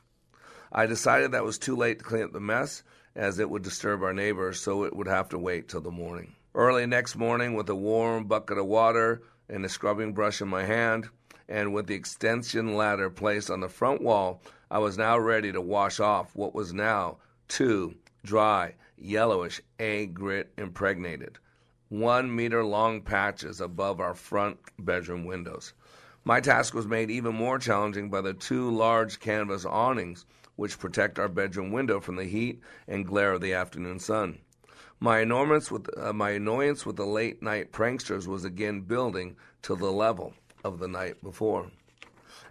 I 0.73 0.87
decided 0.87 1.33
that 1.33 1.45
was 1.45 1.59
too 1.59 1.77
late 1.77 2.01
to 2.01 2.05
clean 2.05 2.25
up 2.25 2.33
the 2.33 2.41
mess 2.41 2.83
as 3.17 3.39
it 3.39 3.49
would 3.49 3.63
disturb 3.63 4.03
our 4.03 4.13
neighbors, 4.13 4.61
so 4.61 4.85
it 4.85 4.95
would 4.95 5.09
have 5.09 5.31
to 5.31 5.39
wait 5.39 5.69
till 5.69 5.81
the 5.81 5.91
morning. 5.91 6.35
Early 6.55 6.87
next 6.87 7.17
morning, 7.17 7.55
with 7.55 7.69
a 7.71 7.75
warm 7.75 8.25
bucket 8.25 8.59
of 8.59 8.67
water 8.67 9.23
and 9.49 9.65
a 9.65 9.69
scrubbing 9.69 10.13
brush 10.13 10.43
in 10.43 10.49
my 10.49 10.65
hand, 10.65 11.09
and 11.49 11.73
with 11.73 11.87
the 11.87 11.95
extension 11.95 12.77
ladder 12.77 13.09
placed 13.09 13.51
on 13.51 13.61
the 13.61 13.69
front 13.69 14.03
wall, 14.03 14.43
I 14.71 14.79
was 14.79 14.99
now 14.99 15.19
ready 15.19 15.51
to 15.53 15.61
wash 15.61 15.99
off 15.99 16.37
what 16.37 16.55
was 16.55 16.75
now 16.75 17.17
two 17.49 17.95
dry, 18.23 18.75
yellowish 18.99 19.61
egg 19.79 20.13
grit 20.13 20.53
impregnated, 20.59 21.39
one 21.89 22.35
meter 22.35 22.65
long 22.65 23.01
patches 23.01 23.61
above 23.61 24.01
our 24.01 24.15
front 24.15 24.59
bedroom 24.79 25.25
windows. 25.25 25.73
My 26.25 26.41
task 26.41 26.75
was 26.75 26.87
made 26.87 27.11
even 27.11 27.35
more 27.35 27.59
challenging 27.59 28.11
by 28.11 28.21
the 28.21 28.35
two 28.35 28.71
large 28.71 29.21
canvas 29.21 29.65
awnings 29.65 30.27
which 30.57 30.79
protect 30.79 31.19
our 31.19 31.29
bedroom 31.29 31.71
window 31.71 32.01
from 32.01 32.17
the 32.17 32.25
heat 32.25 32.61
and 32.89 33.07
glare 33.07 33.33
of 33.33 33.41
the 33.41 33.55
afternoon 33.55 33.99
sun. 33.99 34.39
My 34.99 35.21
annoyance 35.21 35.71
with, 35.71 35.89
uh, 35.99 36.13
my 36.13 36.31
annoyance 36.31 36.85
with 36.87 36.97
the 36.97 37.07
late 37.07 37.43
night 37.43 37.71
pranksters 37.71 38.27
was 38.27 38.45
again 38.45 38.81
building 38.81 39.37
to 39.63 39.77
the 39.77 39.93
level 39.93 40.35
of 40.65 40.79
the 40.79 40.89
night 40.89 41.23
before. 41.23 41.71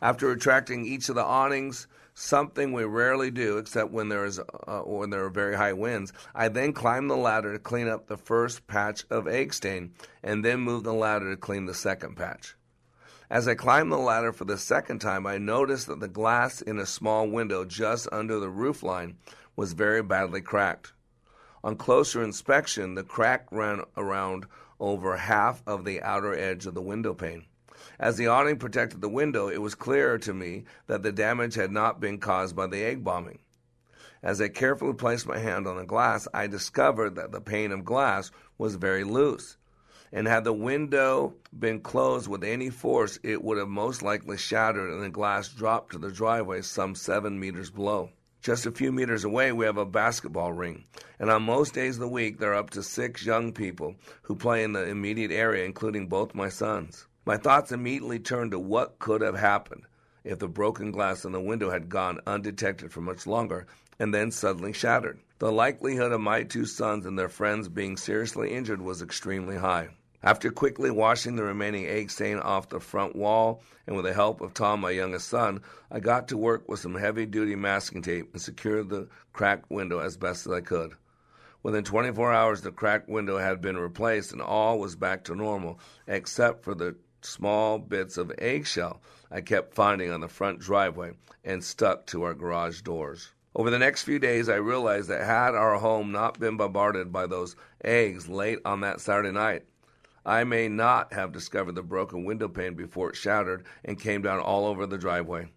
After 0.01 0.27
retracting 0.27 0.85
each 0.85 1.09
of 1.09 1.15
the 1.15 1.23
awnings, 1.23 1.87
something 2.13 2.71
we 2.71 2.83
rarely 2.83 3.29
do 3.29 3.57
except 3.57 3.91
when 3.91 4.09
there 4.09 4.25
is 4.25 4.39
uh, 4.39 4.81
when 4.81 5.09
there 5.09 5.25
are 5.25 5.29
very 5.29 5.55
high 5.55 5.73
winds, 5.73 6.13
I 6.33 6.47
then 6.47 6.73
climb 6.73 7.07
the 7.07 7.17
ladder 7.17 7.53
to 7.53 7.59
clean 7.59 7.87
up 7.87 8.07
the 8.07 8.17
first 8.17 8.67
patch 8.67 9.05
of 9.09 9.27
egg 9.27 9.53
stain 9.53 9.93
and 10.23 10.43
then 10.43 10.59
move 10.61 10.83
the 10.83 10.93
ladder 10.93 11.31
to 11.31 11.37
clean 11.37 11.65
the 11.65 11.73
second 11.73 12.15
patch. 12.15 12.55
As 13.29 13.47
I 13.47 13.55
climbed 13.55 13.91
the 13.91 13.97
ladder 13.97 14.31
for 14.31 14.45
the 14.45 14.57
second 14.57 14.99
time, 14.99 15.25
I 15.25 15.39
noticed 15.39 15.87
that 15.87 15.99
the 15.99 16.07
glass 16.07 16.61
in 16.61 16.77
a 16.77 16.85
small 16.85 17.27
window 17.27 17.65
just 17.65 18.07
under 18.11 18.39
the 18.39 18.49
roof 18.49 18.83
line 18.83 19.17
was 19.55 19.73
very 19.73 20.03
badly 20.03 20.41
cracked. 20.41 20.93
On 21.63 21.75
closer 21.75 22.23
inspection, 22.23 22.93
the 22.93 23.03
crack 23.03 23.47
ran 23.51 23.81
around 23.97 24.45
over 24.79 25.17
half 25.17 25.63
of 25.65 25.85
the 25.85 26.03
outer 26.03 26.35
edge 26.37 26.67
of 26.67 26.75
the 26.75 26.83
window 26.83 27.15
pane. 27.15 27.45
As 27.97 28.17
the 28.17 28.27
awning 28.27 28.57
protected 28.57 29.01
the 29.01 29.09
window, 29.09 29.47
it 29.47 29.61
was 29.61 29.73
clear 29.73 30.19
to 30.19 30.33
me 30.33 30.65
that 30.85 31.01
the 31.01 31.11
damage 31.11 31.55
had 31.55 31.71
not 31.71 31.99
been 31.99 32.19
caused 32.19 32.55
by 32.55 32.67
the 32.67 32.83
egg 32.83 33.03
bombing. 33.03 33.39
As 34.21 34.39
I 34.39 34.49
carefully 34.49 34.93
placed 34.93 35.25
my 35.25 35.39
hand 35.39 35.65
on 35.65 35.77
the 35.77 35.85
glass, 35.85 36.27
I 36.31 36.45
discovered 36.45 37.15
that 37.15 37.31
the 37.31 37.41
pane 37.41 37.71
of 37.71 37.85
glass 37.85 38.29
was 38.59 38.75
very 38.75 39.03
loose 39.03 39.57
and 40.15 40.29
had 40.29 40.45
the 40.45 40.53
window 40.53 41.33
been 41.59 41.81
closed 41.81 42.29
with 42.29 42.41
any 42.41 42.69
force, 42.69 43.19
it 43.21 43.43
would 43.43 43.57
have 43.57 43.67
most 43.67 44.01
likely 44.01 44.37
shattered 44.37 44.89
and 44.89 45.03
the 45.03 45.09
glass 45.09 45.49
dropped 45.49 45.91
to 45.91 45.97
the 45.97 46.09
driveway 46.09 46.61
some 46.61 46.95
seven 46.95 47.37
meters 47.37 47.69
below. 47.69 48.09
Just 48.41 48.65
a 48.65 48.71
few 48.71 48.93
meters 48.93 49.25
away, 49.25 49.51
we 49.51 49.65
have 49.65 49.77
a 49.77 49.85
basketball 49.85 50.53
ring, 50.53 50.85
and 51.19 51.29
on 51.29 51.43
most 51.43 51.73
days 51.73 51.95
of 51.95 51.99
the 51.99 52.07
week, 52.07 52.39
there 52.39 52.51
are 52.51 52.55
up 52.59 52.69
to 52.69 52.81
six 52.81 53.25
young 53.25 53.51
people 53.51 53.95
who 54.21 54.37
play 54.37 54.63
in 54.63 54.71
the 54.71 54.87
immediate 54.87 55.31
area, 55.31 55.65
including 55.65 56.07
both 56.07 56.33
my 56.33 56.47
sons. 56.47 57.07
My 57.25 57.35
thoughts 57.35 57.73
immediately 57.73 58.19
turned 58.19 58.51
to 58.51 58.59
what 58.59 58.99
could 58.99 59.19
have 59.19 59.37
happened 59.37 59.83
if 60.23 60.39
the 60.39 60.47
broken 60.47 60.91
glass 60.91 61.25
in 61.25 61.33
the 61.33 61.41
window 61.41 61.71
had 61.71 61.89
gone 61.89 62.21
undetected 62.25 62.93
for 62.93 63.01
much 63.01 63.27
longer 63.27 63.67
and 63.99 64.13
then 64.13 64.31
suddenly 64.31 64.71
shattered. 64.71 65.19
The 65.39 65.51
likelihood 65.51 66.13
of 66.13 66.21
my 66.21 66.43
two 66.43 66.65
sons 66.65 67.05
and 67.05 67.19
their 67.19 67.27
friends 67.27 67.67
being 67.67 67.97
seriously 67.97 68.53
injured 68.53 68.81
was 68.81 69.01
extremely 69.01 69.57
high. 69.57 69.89
After 70.25 70.49
quickly 70.49 70.89
washing 70.89 71.35
the 71.35 71.43
remaining 71.43 71.85
egg 71.85 72.09
stain 72.09 72.39
off 72.39 72.69
the 72.69 72.79
front 72.79 73.15
wall, 73.15 73.61
and 73.85 73.95
with 73.95 74.05
the 74.05 74.13
help 74.13 74.41
of 74.41 74.55
Tom, 74.55 74.79
my 74.81 74.89
youngest 74.89 75.27
son, 75.27 75.61
I 75.91 75.99
got 75.99 76.27
to 76.29 76.37
work 76.37 76.67
with 76.67 76.79
some 76.79 76.95
heavy 76.95 77.27
duty 77.27 77.55
masking 77.55 78.01
tape 78.01 78.33
and 78.33 78.41
secured 78.41 78.89
the 78.89 79.07
cracked 79.33 79.69
window 79.69 79.99
as 79.99 80.17
best 80.17 80.47
as 80.47 80.51
I 80.51 80.61
could. 80.61 80.93
Within 81.61 81.83
24 81.83 82.33
hours, 82.33 82.61
the 82.61 82.71
cracked 82.71 83.07
window 83.07 83.37
had 83.37 83.61
been 83.61 83.77
replaced 83.77 84.31
and 84.31 84.41
all 84.41 84.79
was 84.79 84.95
back 84.95 85.25
to 85.25 85.35
normal, 85.35 85.79
except 86.07 86.63
for 86.63 86.73
the 86.73 86.95
small 87.21 87.77
bits 87.77 88.17
of 88.17 88.33
eggshell 88.39 89.03
I 89.29 89.41
kept 89.41 89.75
finding 89.75 90.09
on 90.09 90.21
the 90.21 90.27
front 90.27 90.57
driveway 90.57 91.11
and 91.43 91.63
stuck 91.63 92.07
to 92.07 92.23
our 92.23 92.33
garage 92.33 92.81
doors. 92.81 93.29
Over 93.55 93.69
the 93.69 93.77
next 93.77 94.01
few 94.01 94.17
days, 94.17 94.49
I 94.49 94.55
realized 94.55 95.07
that 95.09 95.23
had 95.23 95.53
our 95.53 95.77
home 95.77 96.11
not 96.11 96.39
been 96.39 96.57
bombarded 96.57 97.13
by 97.13 97.27
those 97.27 97.55
eggs 97.83 98.27
late 98.27 98.57
on 98.65 98.81
that 98.81 99.01
Saturday 99.01 99.31
night, 99.31 99.65
I 100.25 100.43
may 100.43 100.67
not 100.67 101.13
have 101.13 101.31
discovered 101.31 101.75
the 101.75 101.83
broken 101.83 102.25
window 102.25 102.47
pane 102.47 102.73
before 102.73 103.11
it 103.11 103.15
shattered 103.15 103.63
and 103.83 103.99
came 103.99 104.23
down 104.23 104.39
all 104.39 104.65
over 104.65 104.87
the 104.87 104.97
driveway. 104.97 105.49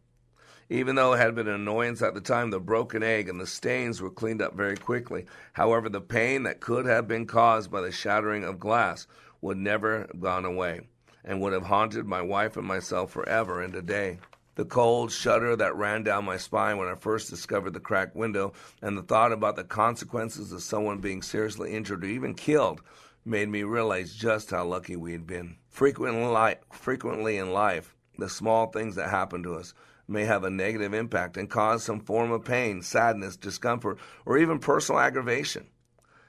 Even 0.68 0.96
though 0.96 1.14
it 1.14 1.18
had 1.18 1.34
been 1.34 1.48
an 1.48 1.54
annoyance 1.54 2.02
at 2.02 2.12
the 2.12 2.20
time, 2.20 2.50
the 2.50 2.60
broken 2.60 3.02
egg 3.02 3.30
and 3.30 3.40
the 3.40 3.46
stains 3.46 4.02
were 4.02 4.10
cleaned 4.10 4.42
up 4.42 4.54
very 4.54 4.76
quickly. 4.76 5.24
However, 5.54 5.88
the 5.88 6.02
pain 6.02 6.42
that 6.42 6.60
could 6.60 6.84
have 6.84 7.08
been 7.08 7.26
caused 7.26 7.70
by 7.70 7.80
the 7.80 7.90
shattering 7.90 8.44
of 8.44 8.60
glass 8.60 9.06
would 9.40 9.56
never 9.56 10.00
have 10.00 10.20
gone 10.20 10.44
away 10.44 10.82
and 11.24 11.40
would 11.40 11.54
have 11.54 11.64
haunted 11.64 12.04
my 12.04 12.20
wife 12.20 12.58
and 12.58 12.66
myself 12.66 13.10
forever 13.10 13.62
and 13.62 13.74
a 13.74 13.80
day. 13.80 14.18
The 14.56 14.66
cold 14.66 15.10
shudder 15.12 15.56
that 15.56 15.76
ran 15.76 16.02
down 16.02 16.26
my 16.26 16.36
spine 16.36 16.76
when 16.76 16.88
I 16.88 16.96
first 16.96 17.30
discovered 17.30 17.72
the 17.72 17.80
cracked 17.80 18.16
window, 18.16 18.52
and 18.82 18.98
the 18.98 19.02
thought 19.02 19.32
about 19.32 19.56
the 19.56 19.64
consequences 19.64 20.52
of 20.52 20.62
someone 20.62 20.98
being 20.98 21.22
seriously 21.22 21.72
injured 21.72 22.04
or 22.04 22.08
even 22.08 22.34
killed 22.34 22.82
made 23.28 23.48
me 23.48 23.62
realize 23.62 24.14
just 24.14 24.50
how 24.50 24.64
lucky 24.64 24.96
we 24.96 25.12
had 25.12 25.26
been. 25.26 25.56
Frequently, 25.68 27.36
in 27.36 27.52
life, 27.52 27.94
the 28.18 28.28
small 28.28 28.66
things 28.66 28.96
that 28.96 29.10
happen 29.10 29.42
to 29.42 29.54
us 29.54 29.74
may 30.08 30.24
have 30.24 30.42
a 30.42 30.50
negative 30.50 30.94
impact 30.94 31.36
and 31.36 31.50
cause 31.50 31.84
some 31.84 32.00
form 32.00 32.32
of 32.32 32.44
pain, 32.44 32.82
sadness, 32.82 33.36
discomfort, 33.36 33.98
or 34.24 34.38
even 34.38 34.58
personal 34.58 35.00
aggravation. 35.00 35.66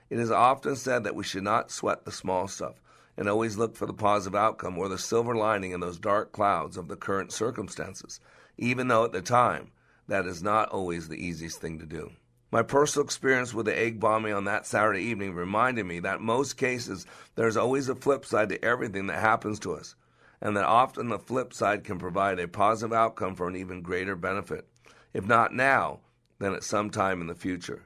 It 0.10 0.20
is 0.20 0.32
often 0.32 0.76
said 0.76 1.04
that 1.06 1.16
we 1.16 1.24
should 1.24 1.44
not 1.44 1.72
sweat 1.72 2.04
the 2.04 2.12
small 2.12 2.48
stuff 2.48 2.82
and 3.16 3.30
always 3.30 3.58
look 3.58 3.76
for 3.76 3.86
the 3.86 3.94
positive 3.94 4.36
outcome 4.36 4.78
or 4.78 4.90
the 4.90 4.98
silver 4.98 5.36
lining 5.36 5.72
in 5.72 5.80
those 5.80 6.00
dark 6.00 6.32
clouds 6.32 6.78
of 6.78 6.88
the 6.88 6.96
current 6.96 7.32
circumstances, 7.32 8.20
even 8.58 8.88
though 8.88 9.06
at 9.06 9.12
the 9.12 9.22
time 9.22 9.72
that 10.08 10.26
is 10.26 10.44
not 10.44 10.70
always 10.70 11.08
the 11.08 11.24
easiest 11.24 11.62
thing 11.62 11.80
to 11.80 11.86
do. 11.86 12.12
My 12.52 12.64
personal 12.64 13.06
experience 13.06 13.54
with 13.54 13.68
the 13.68 13.78
egg 13.78 14.00
bombing 14.00 14.34
on 14.34 14.46
that 14.46 14.66
Saturday 14.66 15.02
evening 15.02 15.36
reminded 15.36 15.86
me 15.86 16.00
that 16.00 16.20
most 16.20 16.58
cases 16.58 17.06
there's 17.36 17.56
always 17.56 17.90
a 17.90 17.96
flip 17.96 18.26
side 18.26 18.50
to 18.50 18.66
everything 18.66 19.06
that 19.08 19.20
happens 19.20 19.60
to 19.60 19.74
us, 19.74 19.94
and 20.42 20.58
that 20.58 20.66
often 20.66 21.10
the 21.10 21.20
flip 21.20 21.54
side 21.54 21.84
can 21.84 22.00
provide 22.00 22.40
a 22.40 22.48
positive 22.48 22.92
outcome 22.92 23.36
for 23.36 23.48
an 23.48 23.56
even 23.56 23.84
greater 23.84 24.16
benefit. 24.16 24.68
If 25.14 25.28
not 25.28 25.54
now, 25.54 26.00
then 26.40 26.54
at 26.56 26.64
some 26.64 26.90
time 26.90 27.22
in 27.22 27.28
the 27.28 27.36
future. 27.36 27.84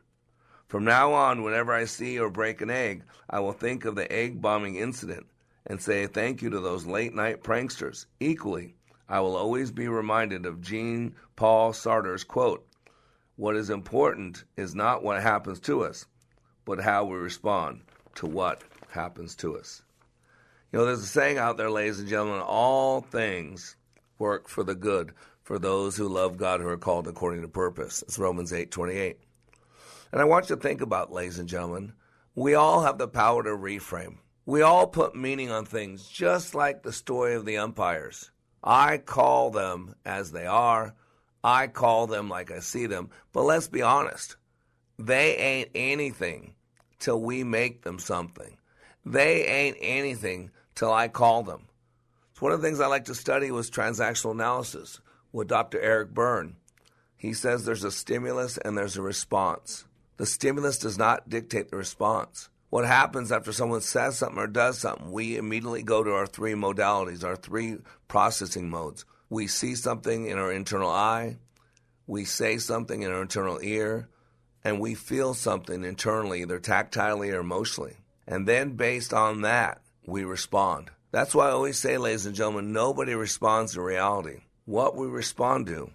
From 0.70 0.86
now 0.86 1.12
on, 1.12 1.44
whenever 1.44 1.74
I 1.74 1.84
see 1.84 2.18
or 2.18 2.30
break 2.30 2.62
an 2.62 2.70
egg, 2.70 3.04
I 3.30 3.42
will 3.42 3.52
think 3.52 3.84
of 3.84 3.96
the 3.96 4.10
egg 4.12 4.42
bombing 4.42 4.78
incident 4.78 5.28
and 5.68 5.82
say 5.82 6.08
thank 6.08 6.42
you 6.42 6.50
to 6.50 6.62
those 6.62 6.86
late 6.86 7.14
night 7.14 7.44
pranksters. 7.44 8.06
Equally, 8.22 8.76
I 9.10 9.20
will 9.20 9.36
always 9.36 9.72
be 9.72 9.90
reminded 9.90 10.46
of 10.46 10.62
Jean 10.62 11.16
Paul 11.36 11.74
Sartre's 11.74 12.24
quote 12.24 12.66
what 13.36 13.56
is 13.56 13.70
important 13.70 14.44
is 14.58 14.76
not 14.76 15.04
what 15.04 15.22
happens 15.22 15.60
to 15.62 15.84
us, 15.84 16.06
but 16.66 16.80
how 16.80 17.06
we 17.06 17.18
respond 17.18 17.82
to 18.16 18.28
what 18.28 18.64
happens 18.90 19.36
to 19.38 19.58
us. 19.58 19.82
You 20.72 20.80
know, 20.80 20.86
there's 20.86 21.04
a 21.04 21.08
saying 21.08 21.38
out 21.38 21.58
there, 21.58 21.70
ladies 21.70 22.00
and 22.00 22.10
gentlemen, 22.10 22.42
all 22.42 23.02
things 23.02 23.76
work 24.18 24.48
for 24.48 24.64
the 24.64 24.76
good 24.76 25.14
for 25.44 25.60
those 25.60 25.96
who 25.98 26.08
love 26.08 26.38
God 26.38 26.62
who 26.62 26.68
are 26.68 26.78
called 26.78 27.08
according 27.08 27.42
to 27.42 27.48
purpose. 27.48 28.02
It's 28.04 28.18
Romans 28.18 28.54
8 28.54 28.72
28. 28.72 29.20
And 30.12 30.22
I 30.22 30.26
want 30.26 30.50
you 30.50 30.56
to 30.56 30.62
think 30.62 30.82
about, 30.82 31.12
ladies 31.12 31.40
and 31.40 31.50
gentlemen, 31.50 31.94
we 32.36 32.56
all 32.56 32.82
have 32.82 32.98
the 32.98 33.08
power 33.08 33.44
to 33.44 33.50
reframe. 33.50 34.18
We 34.46 34.62
all 34.62 34.88
put 34.88 35.16
meaning 35.16 35.52
on 35.52 35.66
things, 35.66 36.08
just 36.08 36.54
like 36.54 36.84
the 36.84 36.94
story 36.94 37.36
of 37.36 37.46
the 37.46 37.58
umpires. 37.58 38.32
I 38.64 38.98
call 38.98 39.52
them 39.52 39.96
as 40.06 40.32
they 40.32 40.46
are. 40.46 40.94
I 41.44 41.68
call 41.68 42.08
them 42.08 42.30
like 42.30 42.52
I 42.52 42.60
see 42.60 42.86
them. 42.86 43.10
But 43.34 43.44
let's 43.44 43.68
be 43.68 43.82
honest, 43.82 44.38
they 44.98 45.36
ain't 45.36 45.70
anything 45.76 46.54
till 47.00 47.22
we 47.22 47.44
make 47.44 47.82
them 47.82 48.00
something. 48.00 48.58
They 49.06 49.46
ain't 49.46 49.78
anything 49.82 50.52
till 50.76 50.94
I 50.94 51.10
call 51.10 51.44
them. 51.44 51.68
It's 52.32 52.42
one 52.42 52.54
of 52.54 52.62
the 52.62 52.68
things 52.68 52.80
I 52.80 52.88
like 52.88 53.06
to 53.06 53.16
study 53.16 53.52
was 53.52 53.70
transactional 53.70 54.32
analysis 54.32 55.02
with 55.32 55.50
Dr. 55.50 55.80
Eric 55.82 56.14
Berne. 56.14 56.56
He 57.16 57.34
says 57.34 57.66
there's 57.66 57.84
a 57.84 57.92
stimulus 57.92 58.58
and 58.58 58.78
there's 58.78 58.98
a 58.98 59.02
response. 59.02 59.86
The 60.18 60.26
stimulus 60.26 60.78
does 60.78 60.98
not 60.98 61.30
dictate 61.30 61.70
the 61.70 61.78
response. 61.78 62.50
What 62.70 62.86
happens 62.86 63.32
after 63.32 63.52
someone 63.52 63.82
says 63.82 64.18
something 64.18 64.40
or 64.40 64.48
does 64.48 64.80
something, 64.80 65.12
we 65.12 65.38
immediately 65.38 65.84
go 65.84 66.04
to 66.04 66.12
our 66.12 66.26
three 66.26 66.54
modalities, 66.54 67.24
our 67.24 67.36
three 67.36 67.78
processing 68.08 68.70
modes 68.70 69.06
we 69.34 69.48
see 69.48 69.74
something 69.74 70.28
in 70.28 70.38
our 70.38 70.52
internal 70.52 70.92
eye, 70.92 71.38
we 72.06 72.24
say 72.24 72.58
something 72.60 73.02
in 73.02 73.12
our 73.12 73.22
internal 73.22 73.60
ear, 73.62 74.08
and 74.64 74.80
we 74.80 74.94
feel 74.94 75.34
something 75.34 75.84
internally, 75.84 76.42
either 76.42 76.60
tactilely 76.60 77.34
or 77.34 77.40
emotionally. 77.40 77.98
And 78.28 78.48
then 78.48 78.76
based 78.76 79.14
on 79.14 79.42
that, 79.42 79.82
we 80.06 80.24
respond. 80.24 80.92
That's 81.12 81.34
why 81.34 81.48
I 81.48 81.52
always 81.52 81.80
say, 81.80 81.98
ladies 81.98 82.28
and 82.28 82.36
gentlemen, 82.36 82.72
nobody 82.72 83.16
responds 83.16 83.74
to 83.74 83.82
reality. 83.82 84.42
What 84.66 84.96
we 84.96 85.08
respond 85.08 85.68
to 85.68 85.92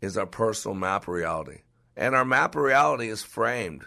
is 0.00 0.18
our 0.18 0.26
personal 0.26 0.74
map 0.74 1.02
of 1.02 1.14
reality. 1.14 1.62
And 1.96 2.14
our 2.14 2.24
map 2.24 2.54
of 2.54 2.62
reality 2.62 3.08
is 3.08 3.22
framed. 3.22 3.84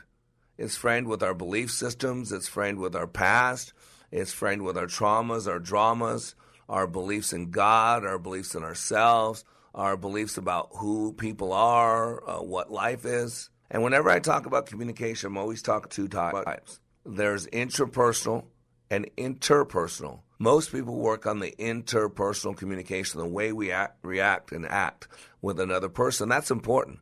It's 0.58 0.76
framed 0.76 1.08
with 1.08 1.22
our 1.22 1.34
belief 1.34 1.72
systems, 1.72 2.32
it's 2.32 2.48
framed 2.48 2.80
with 2.80 2.96
our 2.96 3.08
past, 3.08 3.74
it's 4.12 4.34
framed 4.34 4.64
with 4.64 4.78
our 4.78 4.88
traumas, 4.88 5.48
our 5.48 5.60
dramas, 5.60 6.34
our 6.70 6.88
beliefs 6.88 7.34
in 7.34 7.52
God, 7.52 8.06
our 8.06 8.18
beliefs 8.18 8.56
in 8.56 8.64
ourselves, 8.64 9.44
our 9.74 9.98
beliefs 9.98 10.38
about 10.38 10.70
who 10.78 11.14
people 11.14 11.54
are, 11.54 12.28
uh, 12.28 12.42
what 12.42 12.72
life 12.72 13.06
is. 13.06 13.50
And 13.70 13.84
whenever 13.84 14.10
I 14.10 14.20
talk 14.20 14.46
about 14.46 14.68
communication, 14.68 15.28
I'm 15.28 15.38
always 15.38 15.62
talking 15.62 15.90
two 15.90 16.08
types. 16.08 16.80
There's 17.06 17.48
intrapersonal 17.48 18.46
and 18.90 19.10
interpersonal. 19.18 20.22
Most 20.38 20.72
people 20.72 20.96
work 20.96 21.26
on 21.26 21.40
the 21.40 21.54
interpersonal 21.58 22.58
communication, 22.58 23.20
the 23.20 23.26
way 23.26 23.52
we 23.52 23.72
act, 23.72 23.98
react 24.04 24.52
and 24.52 24.66
act 24.66 25.08
with 25.42 25.60
another 25.60 25.90
person. 25.90 26.30
That's 26.30 26.52
important. 26.52 27.00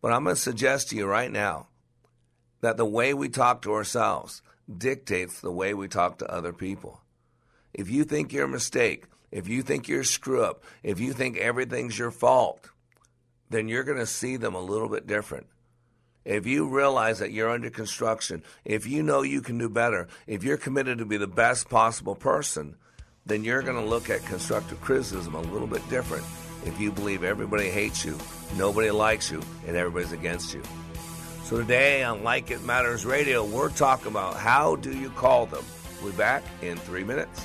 But 0.00 0.12
I'm 0.12 0.24
going 0.24 0.36
to 0.36 0.40
suggest 0.40 0.90
to 0.90 0.96
you 0.96 1.06
right 1.06 1.30
now 1.30 1.68
that 2.60 2.76
the 2.76 2.86
way 2.86 3.14
we 3.14 3.28
talk 3.28 3.62
to 3.62 3.72
ourselves 3.72 4.42
dictates 4.74 5.40
the 5.40 5.52
way 5.52 5.74
we 5.74 5.88
talk 5.88 6.18
to 6.18 6.32
other 6.32 6.52
people. 6.52 7.01
If 7.74 7.90
you 7.90 8.04
think 8.04 8.32
you're 8.32 8.44
a 8.44 8.48
mistake, 8.48 9.04
if 9.30 9.48
you 9.48 9.62
think 9.62 9.88
you're 9.88 10.00
a 10.00 10.04
screw 10.04 10.42
up, 10.42 10.64
if 10.82 11.00
you 11.00 11.12
think 11.12 11.38
everything's 11.38 11.98
your 11.98 12.10
fault, 12.10 12.70
then 13.50 13.68
you're 13.68 13.84
going 13.84 13.98
to 13.98 14.06
see 14.06 14.36
them 14.36 14.54
a 14.54 14.60
little 14.60 14.88
bit 14.88 15.06
different. 15.06 15.46
If 16.24 16.46
you 16.46 16.68
realize 16.68 17.18
that 17.18 17.32
you're 17.32 17.50
under 17.50 17.70
construction, 17.70 18.42
if 18.64 18.86
you 18.86 19.02
know 19.02 19.22
you 19.22 19.40
can 19.40 19.58
do 19.58 19.68
better, 19.68 20.08
if 20.26 20.44
you're 20.44 20.56
committed 20.56 20.98
to 20.98 21.04
be 21.04 21.16
the 21.16 21.26
best 21.26 21.68
possible 21.68 22.14
person, 22.14 22.76
then 23.26 23.42
you're 23.42 23.62
going 23.62 23.82
to 23.82 23.88
look 23.88 24.10
at 24.10 24.24
constructive 24.26 24.80
criticism 24.80 25.34
a 25.34 25.40
little 25.40 25.66
bit 25.66 25.86
different 25.88 26.24
if 26.64 26.78
you 26.80 26.92
believe 26.92 27.24
everybody 27.24 27.70
hates 27.70 28.04
you, 28.04 28.16
nobody 28.56 28.90
likes 28.90 29.30
you, 29.30 29.42
and 29.66 29.76
everybody's 29.76 30.12
against 30.12 30.54
you. 30.54 30.62
So 31.44 31.58
today 31.58 32.02
on 32.04 32.22
Like 32.22 32.50
It 32.50 32.62
Matters 32.62 33.04
Radio, 33.04 33.44
we're 33.44 33.70
talking 33.70 34.08
about 34.08 34.36
how 34.36 34.76
do 34.76 34.96
you 34.96 35.10
call 35.10 35.46
them. 35.46 35.64
We'll 36.00 36.12
be 36.12 36.18
back 36.18 36.44
in 36.62 36.76
three 36.78 37.04
minutes. 37.04 37.44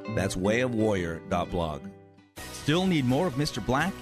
That's 0.15 0.35
wayofwarrior.blog. 0.35 1.81
Still 2.53 2.85
need 2.85 3.05
more 3.05 3.27
of 3.27 3.35
Mr. 3.35 3.65
Black? 3.65 3.93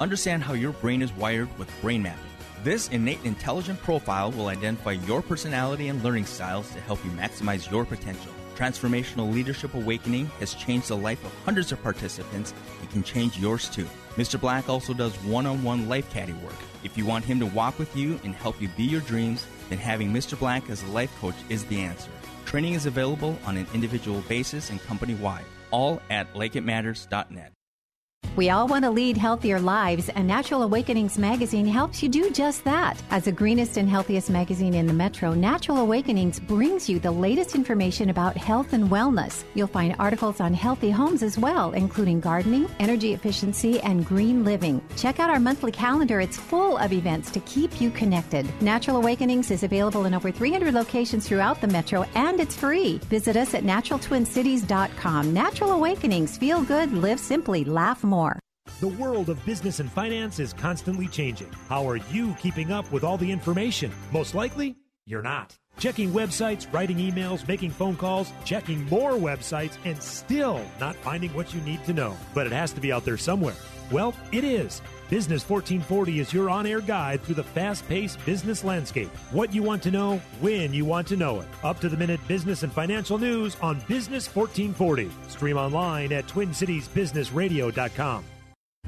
Understand 0.00 0.42
how 0.42 0.54
your 0.54 0.72
brain 0.72 1.02
is 1.02 1.12
wired 1.12 1.48
with 1.58 1.70
brain 1.80 2.02
mapping. 2.02 2.24
This 2.62 2.88
innate 2.88 3.24
intelligent 3.24 3.80
profile 3.80 4.32
will 4.32 4.48
identify 4.48 4.92
your 4.92 5.22
personality 5.22 5.88
and 5.88 6.02
learning 6.02 6.26
styles 6.26 6.70
to 6.72 6.80
help 6.80 7.02
you 7.04 7.10
maximize 7.12 7.70
your 7.70 7.84
potential. 7.84 8.32
Transformational 8.54 9.32
Leadership 9.32 9.72
Awakening 9.72 10.26
has 10.38 10.52
changed 10.52 10.88
the 10.88 10.96
life 10.96 11.24
of 11.24 11.32
hundreds 11.44 11.72
of 11.72 11.82
participants 11.82 12.52
and 12.80 12.90
can 12.90 13.02
change 13.02 13.38
yours 13.38 13.70
too. 13.70 13.86
Mr. 14.16 14.38
Black 14.38 14.68
also 14.68 14.92
does 14.92 15.14
one 15.24 15.46
on 15.46 15.62
one 15.62 15.88
life 15.88 16.10
caddy 16.12 16.34
work. 16.34 16.52
If 16.84 16.98
you 16.98 17.06
want 17.06 17.24
him 17.24 17.40
to 17.40 17.46
walk 17.46 17.78
with 17.78 17.96
you 17.96 18.20
and 18.22 18.34
help 18.34 18.60
you 18.60 18.68
be 18.76 18.84
your 18.84 19.00
dreams, 19.00 19.46
then 19.70 19.78
having 19.78 20.12
Mr. 20.12 20.38
Black 20.38 20.68
as 20.68 20.82
a 20.82 20.88
life 20.88 21.14
coach 21.20 21.36
is 21.48 21.64
the 21.64 21.80
answer. 21.80 22.10
Training 22.50 22.74
is 22.74 22.86
available 22.86 23.38
on 23.46 23.56
an 23.56 23.68
individual 23.74 24.22
basis 24.22 24.70
and 24.70 24.82
company 24.82 25.14
wide, 25.14 25.44
all 25.70 26.02
at 26.10 26.34
likeitmatters.net. 26.34 27.52
We 28.36 28.48
all 28.48 28.68
want 28.68 28.84
to 28.84 28.90
lead 28.90 29.16
healthier 29.16 29.60
lives, 29.60 30.08
and 30.08 30.26
Natural 30.26 30.62
Awakenings 30.62 31.18
magazine 31.18 31.66
helps 31.66 32.02
you 32.02 32.08
do 32.08 32.30
just 32.30 32.62
that. 32.64 32.96
As 33.10 33.24
the 33.24 33.32
greenest 33.32 33.76
and 33.76 33.88
healthiest 33.88 34.30
magazine 34.30 34.72
in 34.74 34.86
the 34.86 34.92
metro, 34.92 35.34
Natural 35.34 35.78
Awakenings 35.78 36.38
brings 36.38 36.88
you 36.88 37.00
the 37.00 37.10
latest 37.10 37.54
information 37.56 38.08
about 38.08 38.36
health 38.36 38.72
and 38.72 38.88
wellness. 38.88 39.42
You'll 39.54 39.66
find 39.66 39.96
articles 39.98 40.40
on 40.40 40.54
healthy 40.54 40.90
homes 40.90 41.22
as 41.22 41.38
well, 41.38 41.72
including 41.72 42.20
gardening, 42.20 42.68
energy 42.78 43.14
efficiency, 43.14 43.80
and 43.80 44.06
green 44.06 44.44
living. 44.44 44.80
Check 44.96 45.18
out 45.18 45.30
our 45.30 45.40
monthly 45.40 45.72
calendar, 45.72 46.20
it's 46.20 46.38
full 46.38 46.78
of 46.78 46.92
events 46.92 47.30
to 47.32 47.40
keep 47.40 47.80
you 47.80 47.90
connected. 47.90 48.46
Natural 48.62 48.96
Awakenings 48.96 49.50
is 49.50 49.64
available 49.64 50.04
in 50.04 50.14
over 50.14 50.30
300 50.30 50.72
locations 50.72 51.26
throughout 51.26 51.60
the 51.60 51.66
metro, 51.66 52.06
and 52.14 52.38
it's 52.38 52.56
free. 52.56 52.98
Visit 53.10 53.36
us 53.36 53.54
at 53.54 53.64
naturaltwincities.com. 53.64 55.34
Natural 55.34 55.72
Awakenings, 55.72 56.38
feel 56.38 56.62
good, 56.62 56.92
live 56.92 57.18
simply, 57.18 57.64
laugh 57.64 58.04
more. 58.04 58.09
The 58.80 58.88
world 58.88 59.28
of 59.28 59.44
business 59.44 59.80
and 59.80 59.90
finance 59.90 60.38
is 60.38 60.52
constantly 60.52 61.06
changing. 61.06 61.50
How 61.68 61.88
are 61.88 61.96
you 61.96 62.34
keeping 62.34 62.72
up 62.72 62.90
with 62.92 63.04
all 63.04 63.16
the 63.16 63.30
information? 63.30 63.92
Most 64.12 64.34
likely, 64.34 64.76
you're 65.06 65.22
not. 65.22 65.56
Checking 65.78 66.10
websites, 66.10 66.70
writing 66.72 66.98
emails, 66.98 67.46
making 67.46 67.70
phone 67.70 67.96
calls, 67.96 68.32
checking 68.44 68.84
more 68.86 69.12
websites, 69.12 69.76
and 69.84 70.02
still 70.02 70.60
not 70.78 70.96
finding 70.96 71.32
what 71.34 71.54
you 71.54 71.60
need 71.62 71.84
to 71.84 71.92
know. 71.92 72.16
But 72.34 72.46
it 72.46 72.52
has 72.52 72.72
to 72.72 72.80
be 72.80 72.92
out 72.92 73.04
there 73.04 73.16
somewhere. 73.16 73.56
Well, 73.90 74.14
it 74.32 74.44
is. 74.44 74.82
Business 75.10 75.46
1440 75.48 76.20
is 76.20 76.32
your 76.32 76.48
on 76.48 76.66
air 76.66 76.80
guide 76.80 77.20
through 77.22 77.34
the 77.34 77.42
fast 77.42 77.86
paced 77.88 78.24
business 78.24 78.62
landscape. 78.62 79.08
What 79.32 79.52
you 79.52 79.60
want 79.60 79.82
to 79.82 79.90
know, 79.90 80.22
when 80.40 80.72
you 80.72 80.84
want 80.84 81.08
to 81.08 81.16
know 81.16 81.40
it. 81.40 81.48
Up 81.64 81.80
to 81.80 81.88
the 81.88 81.96
minute 81.96 82.20
business 82.28 82.62
and 82.62 82.72
financial 82.72 83.18
news 83.18 83.56
on 83.60 83.80
Business 83.88 84.32
1440. 84.32 85.10
Stream 85.28 85.56
online 85.56 86.12
at 86.12 86.28
TwinCitiesBusinessRadio.com. 86.28 88.24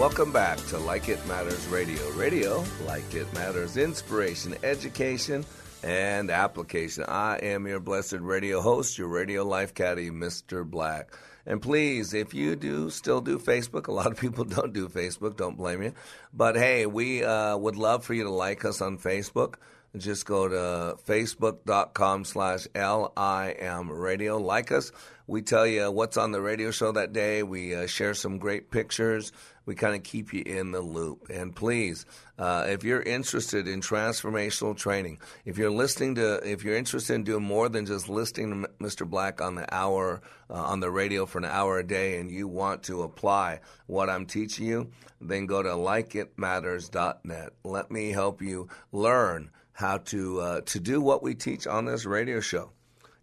Welcome 0.00 0.32
back 0.32 0.56
to 0.68 0.78
Like 0.78 1.10
It 1.10 1.24
Matters 1.26 1.66
Radio. 1.66 2.10
Radio, 2.12 2.64
like 2.86 3.14
it 3.14 3.30
matters, 3.34 3.76
inspiration, 3.76 4.56
education, 4.62 5.44
and 5.82 6.30
application. 6.30 7.04
I 7.06 7.36
am 7.42 7.66
your 7.66 7.80
blessed 7.80 8.20
radio 8.20 8.62
host, 8.62 8.96
your 8.96 9.08
radio 9.08 9.44
life 9.44 9.74
caddy, 9.74 10.10
Mr. 10.10 10.64
Black. 10.64 11.12
And 11.44 11.60
please, 11.60 12.14
if 12.14 12.32
you 12.32 12.56
do 12.56 12.88
still 12.88 13.20
do 13.20 13.38
Facebook, 13.38 13.88
a 13.88 13.92
lot 13.92 14.06
of 14.06 14.18
people 14.18 14.44
don't 14.46 14.72
do 14.72 14.88
Facebook, 14.88 15.36
don't 15.36 15.58
blame 15.58 15.82
you. 15.82 15.92
But 16.32 16.56
hey, 16.56 16.86
we 16.86 17.22
uh, 17.22 17.58
would 17.58 17.76
love 17.76 18.02
for 18.02 18.14
you 18.14 18.22
to 18.22 18.30
like 18.30 18.64
us 18.64 18.80
on 18.80 18.96
Facebook. 18.96 19.56
Just 19.94 20.24
go 20.24 20.48
to 20.48 20.96
facebook.com 21.06 22.24
slash 22.24 22.66
LIM 22.74 23.90
radio. 23.90 24.38
Like 24.38 24.72
us. 24.72 24.92
We 25.26 25.42
tell 25.42 25.66
you 25.66 25.90
what's 25.90 26.16
on 26.16 26.32
the 26.32 26.40
radio 26.40 26.70
show 26.70 26.90
that 26.92 27.12
day. 27.12 27.42
We 27.42 27.74
uh, 27.74 27.86
share 27.86 28.14
some 28.14 28.38
great 28.38 28.70
pictures. 28.70 29.30
We 29.66 29.74
kind 29.74 29.94
of 29.94 30.02
keep 30.02 30.32
you 30.32 30.42
in 30.44 30.72
the 30.72 30.80
loop. 30.80 31.28
And 31.30 31.54
please, 31.54 32.06
uh, 32.38 32.66
if 32.68 32.82
you're 32.84 33.02
interested 33.02 33.68
in 33.68 33.80
transformational 33.80 34.76
training, 34.76 35.18
if 35.44 35.58
you're 35.58 35.70
listening 35.70 36.16
to, 36.16 36.36
if 36.48 36.64
you're 36.64 36.76
interested 36.76 37.14
in 37.14 37.24
doing 37.24 37.44
more 37.44 37.68
than 37.68 37.86
just 37.86 38.08
listening 38.08 38.62
to 38.62 38.70
Mr. 38.82 39.08
Black 39.08 39.40
on 39.40 39.54
the 39.54 39.72
hour, 39.74 40.22
uh, 40.48 40.54
on 40.54 40.80
the 40.80 40.90
radio 40.90 41.26
for 41.26 41.38
an 41.38 41.44
hour 41.44 41.78
a 41.78 41.86
day, 41.86 42.18
and 42.18 42.30
you 42.30 42.48
want 42.48 42.82
to 42.84 43.02
apply 43.02 43.60
what 43.86 44.10
I'm 44.10 44.26
teaching 44.26 44.66
you, 44.66 44.90
then 45.20 45.46
go 45.46 45.62
to 45.62 45.70
likeitmatters.net. 45.70 47.52
Let 47.64 47.90
me 47.90 48.10
help 48.10 48.42
you 48.42 48.68
learn 48.92 49.50
how 49.72 49.98
to 49.98 50.40
uh, 50.40 50.60
to 50.60 50.78
do 50.78 51.00
what 51.00 51.22
we 51.22 51.34
teach 51.34 51.66
on 51.66 51.86
this 51.86 52.04
radio 52.04 52.40
show. 52.40 52.70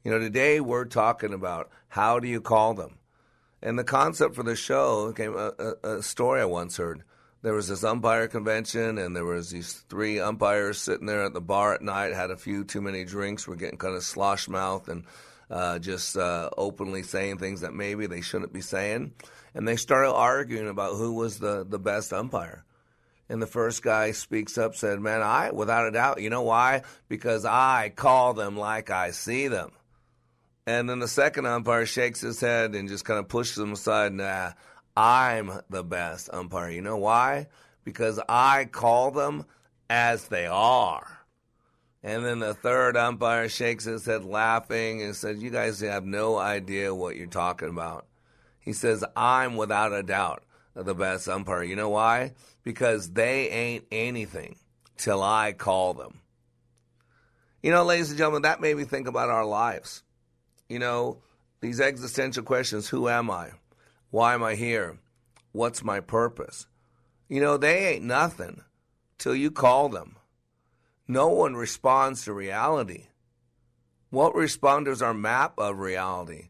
You 0.04 0.12
know, 0.12 0.20
today 0.20 0.60
we're 0.60 0.86
talking 0.86 1.34
about 1.34 1.70
how 1.88 2.20
do 2.20 2.28
you 2.28 2.42
call 2.42 2.74
them, 2.74 2.98
and 3.62 3.78
the 3.78 3.84
concept 3.84 4.36
for 4.36 4.44
the 4.44 4.56
show 4.56 5.12
came 5.14 5.36
a, 5.36 5.52
a, 5.60 5.98
a 5.98 6.04
story 6.04 6.42
I 6.42 6.46
once 6.46 6.78
heard 6.78 7.04
there 7.44 7.54
was 7.54 7.68
this 7.68 7.84
umpire 7.84 8.28
convention, 8.28 8.98
and 8.98 9.16
there 9.16 9.26
was 9.26 9.50
these 9.50 9.86
three 9.90 10.20
umpires 10.20 10.82
sitting 10.82 11.06
there 11.06 11.24
at 11.24 11.34
the 11.34 11.42
bar 11.42 11.74
at 11.74 11.82
night, 11.82 12.14
had 12.14 12.32
a 12.32 12.38
few 12.38 12.64
too 12.64 12.82
many 12.82 13.06
drinks, 13.06 13.48
were 13.48 13.56
getting 13.56 13.78
kind 13.78 13.96
of 13.96 14.04
slosh 14.04 14.48
mouth 14.48 14.88
and 14.88 15.06
uh, 15.50 15.80
just 15.80 16.18
uh, 16.18 16.50
openly 16.58 17.04
saying 17.04 17.38
things 17.38 17.62
that 17.62 17.74
maybe 17.74 18.08
they 18.08 18.22
shouldn't 18.22 18.54
be 18.54 18.62
saying, 18.62 19.14
and 19.54 19.68
they 19.68 19.76
started 19.76 20.12
arguing 20.12 20.68
about 20.68 20.96
who 20.96 21.14
was 21.14 21.40
the 21.40 21.64
the 21.64 21.80
best 21.80 22.12
umpire. 22.12 22.64
And 23.30 23.42
the 23.42 23.48
first 23.48 23.84
guy 23.84 24.12
speaks 24.12 24.58
up, 24.58 24.76
said, 24.76 25.00
"Man, 25.00 25.22
I, 25.22 25.52
without 25.52 25.88
a 25.88 25.92
doubt, 25.92 26.22
you 26.22 26.30
know 26.30 26.42
why? 26.44 26.82
Because 27.08 27.46
I 27.46 27.94
call 27.96 28.34
them 28.34 28.58
like 28.58 28.90
I 28.90 29.12
see 29.12 29.48
them." 29.48 29.72
And 30.68 30.90
then 30.90 31.00
the 31.00 31.08
second 31.08 31.46
umpire 31.46 31.86
shakes 31.86 32.20
his 32.20 32.42
head 32.42 32.76
and 32.76 32.90
just 32.90 33.06
kind 33.06 33.20
of 33.20 33.30
pushes 33.30 33.58
him 33.58 33.72
aside. 33.72 34.12
Nah, 34.12 34.52
I'm 34.98 35.62
the 35.70 35.82
best 35.82 36.30
umpire. 36.34 36.70
You 36.70 36.82
know 36.82 36.98
why? 36.98 37.48
Because 37.86 38.20
I 38.28 38.66
call 38.66 39.12
them 39.12 39.46
as 39.90 40.28
they 40.28 40.46
are. 40.46 41.08
And 42.04 42.26
then 42.26 42.40
the 42.40 42.54
third 42.54 42.98
umpire 42.98 43.48
shakes 43.48 43.86
his 43.86 44.06
head 44.06 44.26
laughing 44.26 45.02
and 45.02 45.16
says, 45.16 45.42
You 45.42 45.52
guys 45.52 45.80
have 45.80 46.06
no 46.06 46.38
idea 46.38 46.94
what 46.94 47.16
you're 47.16 47.28
talking 47.28 47.70
about. 47.70 48.06
He 48.60 48.74
says, 48.74 49.06
I'm 49.16 49.56
without 49.56 49.94
a 49.94 50.04
doubt 50.04 50.44
the 50.76 50.94
best 50.94 51.30
umpire. 51.30 51.64
You 51.64 51.78
know 51.78 51.90
why? 51.90 52.34
Because 52.64 53.12
they 53.12 53.50
ain't 53.50 53.86
anything 53.90 54.58
till 54.98 55.24
I 55.24 55.54
call 55.54 55.94
them. 55.94 56.20
You 57.64 57.72
know, 57.72 57.86
ladies 57.86 58.10
and 58.10 58.18
gentlemen, 58.18 58.42
that 58.42 58.60
made 58.60 58.76
me 58.76 58.84
think 58.84 59.08
about 59.08 59.30
our 59.30 59.46
lives. 59.46 60.04
You 60.70 60.80
know, 60.80 61.18
these 61.62 61.80
existential 61.80 62.44
questions 62.44 62.90
who 62.90 63.08
am 63.08 63.32
I? 63.32 63.52
Why 64.10 64.34
am 64.34 64.44
I 64.44 64.56
here? 64.56 65.00
What's 65.52 65.84
my 65.84 66.00
purpose? 66.00 66.68
You 67.28 67.42
know, 67.42 67.58
they 67.58 67.88
ain't 67.88 68.04
nothing 68.06 68.62
till 69.18 69.36
you 69.36 69.52
call 69.52 69.90
them. 69.90 70.18
No 71.08 71.30
one 71.30 71.56
responds 71.56 72.26
to 72.26 72.34
reality. 72.34 73.08
What 74.10 74.34
responders 74.34 75.02
are 75.02 75.14
map 75.14 75.58
of 75.58 75.80
reality? 75.80 76.50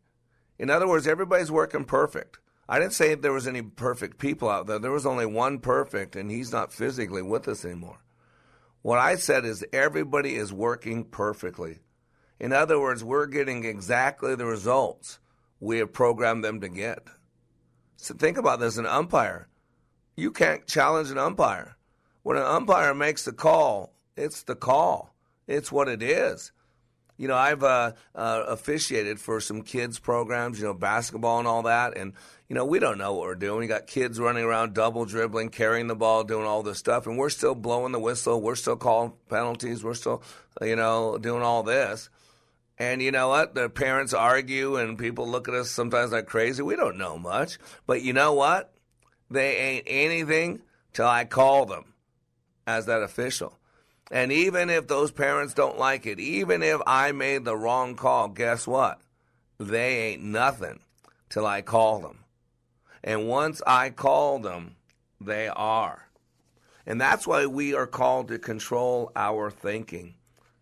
In 0.60 0.70
other 0.70 0.88
words, 0.88 1.08
everybody's 1.08 1.52
working 1.52 1.86
perfect. 1.86 2.40
I 2.70 2.80
didn't 2.80 2.94
say 2.94 3.16
there 3.16 3.32
was 3.32 3.48
any 3.48 3.62
perfect 3.62 4.18
people 4.18 4.50
out 4.50 4.68
there. 4.68 4.80
There 4.80 4.92
was 4.92 5.06
only 5.06 5.26
one 5.26 5.60
perfect, 5.60 6.16
and 6.16 6.30
he's 6.30 6.52
not 6.52 6.74
physically 6.74 7.22
with 7.22 7.48
us 7.48 7.64
anymore. 7.64 8.00
What 8.82 9.00
I 9.00 9.16
said 9.16 9.46
is 9.46 9.66
everybody 9.72 10.36
is 10.36 10.52
working 10.52 11.04
perfectly. 11.06 11.80
In 12.40 12.54
other 12.54 12.80
words, 12.80 13.04
we're 13.04 13.26
getting 13.26 13.66
exactly 13.66 14.36
the 14.36 14.46
results 14.46 15.20
we 15.60 15.80
have 15.80 15.94
programmed 15.94 16.44
them 16.44 16.62
to 16.62 16.70
get. 16.70 17.08
So 17.98 18.14
think 18.14 18.38
about 18.38 18.60
this 18.60 18.78
an 18.78 18.86
umpire. 18.86 19.48
You 20.16 20.32
can't 20.32 20.68
challenge 20.68 21.10
an 21.10 21.18
umpire. 21.18 21.78
When 22.24 22.38
an 22.38 22.44
umpire 22.44 22.94
makes 22.94 23.26
the 23.26 23.32
call, 23.32 23.94
it's 24.16 24.44
the 24.44 24.56
call, 24.56 25.16
it's 25.48 25.72
what 25.72 25.88
it 25.88 26.04
is. 26.04 26.52
You 27.18 27.28
know, 27.28 27.36
I've 27.36 27.64
uh, 27.64 27.94
uh, 28.14 28.44
officiated 28.48 29.20
for 29.20 29.40
some 29.40 29.64
kids 29.64 29.98
programs, 29.98 30.60
you 30.60 30.66
know, 30.66 30.76
basketball 30.76 31.40
and 31.40 31.48
all 31.48 31.64
that, 31.64 31.98
and 31.98 32.14
you 32.48 32.56
know, 32.56 32.66
we 32.66 32.78
don't 32.78 33.00
know 33.00 33.14
what 33.14 33.24
we're 33.24 33.36
doing. 33.36 33.60
We 33.60 33.68
got 33.68 33.88
kids 33.88 34.20
running 34.20 34.44
around, 34.44 34.76
double 34.76 35.04
dribbling, 35.06 35.50
carrying 35.50 35.88
the 35.88 35.96
ball, 35.96 36.24
doing 36.24 36.46
all 36.46 36.62
this 36.62 36.78
stuff, 36.78 37.08
and 37.08 37.18
we're 37.18 37.32
still 37.32 37.56
blowing 37.56 37.92
the 37.92 38.00
whistle. 38.00 38.40
We're 38.40 38.56
still 38.56 38.76
calling 38.76 39.14
penalties. 39.30 39.84
We're 39.84 39.96
still, 39.96 40.22
you 40.62 40.76
know, 40.76 41.18
doing 41.18 41.42
all 41.42 41.64
this. 41.64 42.10
And 42.80 43.02
you 43.02 43.12
know 43.12 43.30
what? 43.30 43.56
The 43.56 43.70
parents 43.70 44.14
argue, 44.14 44.76
and 44.76 45.00
people 45.00 45.28
look 45.28 45.48
at 45.48 45.56
us 45.56 45.72
sometimes 45.72 46.12
like 46.12 46.28
crazy. 46.28 46.62
We 46.62 46.76
don't 46.76 46.98
know 46.98 47.18
much, 47.18 47.58
but 47.88 48.02
you 48.02 48.14
know 48.14 48.34
what? 48.34 48.74
They 49.30 49.58
ain't 49.58 49.86
anything 49.88 50.62
till 50.94 51.08
I 51.08 51.26
call 51.26 51.66
them 51.66 51.94
as 52.66 52.86
that 52.86 53.02
official. 53.02 53.58
And 54.12 54.32
even 54.32 54.70
if 54.70 54.88
those 54.88 55.12
parents 55.12 55.54
don't 55.54 55.80
like 55.80 56.06
it, 56.06 56.20
even 56.20 56.64
if 56.64 56.80
I 56.86 57.12
made 57.12 57.44
the 57.44 57.58
wrong 57.58 57.96
call, 57.96 58.30
guess 58.30 58.66
what? 58.66 59.02
They 59.60 60.12
ain't 60.12 60.24
nothing 60.24 60.80
till 61.30 61.46
I 61.46 61.62
call 61.62 62.00
them. 62.00 62.20
And 63.04 63.28
once 63.28 63.62
I 63.66 63.90
call 63.90 64.40
them, 64.40 64.76
they 65.20 65.48
are. 65.48 66.08
And 66.86 67.02
that's 67.02 67.28
why 67.28 67.48
we 67.48 67.74
are 67.74 67.88
called 67.88 68.30
to 68.30 68.40
control 68.40 69.12
our 69.16 69.52
thinking. 69.52 70.16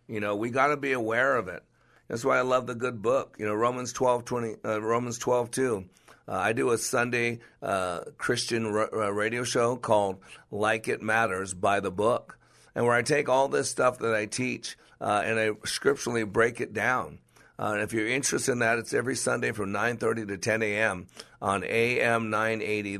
You 0.08 0.20
know, 0.20 0.34
we 0.34 0.50
got 0.50 0.68
to 0.68 0.76
be 0.76 0.92
aware 0.92 1.36
of 1.36 1.48
it. 1.48 1.62
That's 2.08 2.24
why 2.24 2.38
I 2.38 2.42
love 2.42 2.66
the 2.66 2.74
good 2.74 3.02
book. 3.02 3.36
You 3.38 3.46
know, 3.46 3.54
Romans 3.54 3.92
12, 3.92 4.24
20, 4.24 4.54
uh, 4.64 4.80
Romans 4.80 5.18
12, 5.18 5.50
2. 5.50 5.84
Uh, 6.28 6.32
I 6.32 6.52
do 6.52 6.70
a 6.70 6.78
Sunday 6.78 7.40
uh, 7.62 8.00
Christian 8.18 8.66
r- 8.66 8.94
uh, 8.94 9.10
radio 9.10 9.44
show 9.44 9.76
called 9.76 10.18
Like 10.50 10.88
It 10.88 11.02
Matters 11.02 11.54
by 11.54 11.80
the 11.80 11.90
Book 11.90 12.38
and 12.74 12.84
where 12.84 12.94
I 12.94 13.02
take 13.02 13.28
all 13.28 13.48
this 13.48 13.70
stuff 13.70 13.98
that 14.00 14.14
I 14.14 14.26
teach 14.26 14.76
uh, 15.00 15.22
and 15.24 15.38
I 15.38 15.50
scripturally 15.64 16.24
break 16.24 16.60
it 16.60 16.72
down. 16.72 17.18
Uh, 17.58 17.72
and 17.74 17.82
if 17.82 17.92
you're 17.92 18.06
interested 18.06 18.52
in 18.52 18.58
that, 18.58 18.78
it's 18.78 18.92
every 18.92 19.16
Sunday 19.16 19.50
from 19.52 19.72
9:30 19.72 20.28
to 20.28 20.36
10 20.36 20.62
a.m. 20.62 21.06
on 21.40 21.64
AM 21.64 22.28
980 22.30 22.98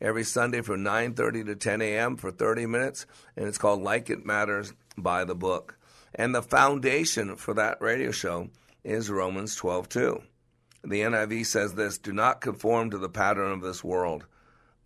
themission.com. 0.00 0.04
AM 0.04 0.04
980 0.04 0.04
themission.com. 0.04 0.08
Every 0.08 0.24
Sunday 0.24 0.60
from 0.60 0.84
9:30 0.84 1.46
to 1.46 1.56
10 1.56 1.82
a.m. 1.82 2.16
for 2.16 2.30
30 2.30 2.66
minutes, 2.66 3.06
and 3.36 3.48
it's 3.48 3.58
called 3.58 3.82
Like 3.82 4.10
It 4.10 4.26
Matters 4.26 4.72
by 4.96 5.24
the 5.24 5.34
Book. 5.34 5.78
And 6.14 6.34
the 6.34 6.42
foundation 6.42 7.36
for 7.36 7.54
that 7.54 7.80
radio 7.80 8.10
show 8.10 8.48
is 8.84 9.10
Romans 9.10 9.56
12:2. 9.56 10.22
The 10.84 11.00
NIV 11.00 11.46
says 11.46 11.74
this: 11.74 11.98
"Do 11.98 12.12
not 12.12 12.40
conform 12.40 12.90
to 12.90 12.98
the 12.98 13.08
pattern 13.08 13.52
of 13.52 13.62
this 13.62 13.84
world." 13.84 14.26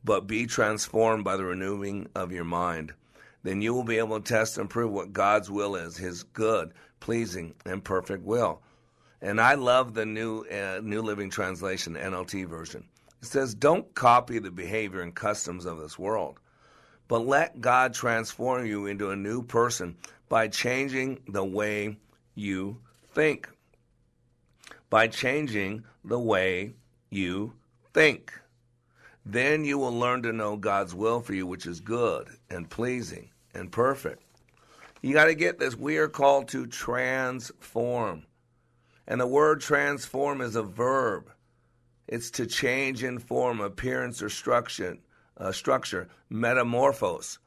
but 0.04 0.26
be 0.26 0.46
transformed 0.46 1.24
by 1.24 1.36
the 1.36 1.44
renewing 1.44 2.08
of 2.14 2.32
your 2.32 2.44
mind. 2.44 2.92
Then 3.42 3.62
you 3.62 3.74
will 3.74 3.84
be 3.84 3.98
able 3.98 4.20
to 4.20 4.28
test 4.28 4.58
and 4.58 4.68
prove 4.68 4.92
what 4.92 5.12
God's 5.12 5.50
will 5.50 5.76
is, 5.76 5.96
His 5.96 6.22
good, 6.22 6.72
pleasing, 7.00 7.54
and 7.64 7.82
perfect 7.82 8.24
will. 8.24 8.62
And 9.22 9.40
I 9.40 9.54
love 9.54 9.94
the 9.94 10.06
new 10.06 10.44
uh, 10.44 10.80
New 10.82 11.02
Living 11.02 11.30
Translation 11.30 11.94
NLT 11.94 12.46
version. 12.46 12.84
It 13.22 13.26
says, 13.26 13.54
"Don't 13.54 13.94
copy 13.94 14.38
the 14.38 14.50
behavior 14.50 15.02
and 15.02 15.14
customs 15.14 15.66
of 15.66 15.78
this 15.78 15.98
world, 15.98 16.40
but 17.08 17.26
let 17.26 17.60
God 17.60 17.92
transform 17.92 18.66
you 18.66 18.86
into 18.86 19.10
a 19.10 19.16
new 19.16 19.42
person 19.42 19.96
by 20.28 20.48
changing 20.48 21.22
the 21.28 21.44
way 21.44 21.98
you 22.34 22.80
think." 23.12 23.48
By 24.88 25.08
changing 25.08 25.84
the 26.04 26.18
way 26.18 26.74
you 27.10 27.54
think. 27.92 28.32
Then 29.24 29.64
you 29.64 29.78
will 29.78 29.96
learn 29.96 30.22
to 30.22 30.32
know 30.32 30.56
God's 30.56 30.94
will 30.94 31.20
for 31.20 31.34
you, 31.34 31.46
which 31.46 31.66
is 31.66 31.80
good 31.80 32.28
and 32.48 32.70
pleasing 32.70 33.30
and 33.54 33.70
perfect. 33.70 34.22
You 35.02 35.12
got 35.12 35.26
to 35.26 35.34
get 35.34 35.58
this. 35.58 35.76
We 35.76 35.98
are 35.98 36.08
called 36.08 36.48
to 36.48 36.66
transform. 36.66 38.24
And 39.06 39.20
the 39.20 39.26
word 39.26 39.60
transform 39.60 40.40
is 40.40 40.56
a 40.56 40.62
verb. 40.62 41.30
It's 42.10 42.32
to 42.32 42.46
change 42.46 43.04
in 43.04 43.20
form, 43.20 43.60
appearance, 43.60 44.20
or 44.20 44.28
structure. 44.28 44.98
Uh, 45.36 45.52
structure, 45.52 46.08
metamorphose. 46.28 47.38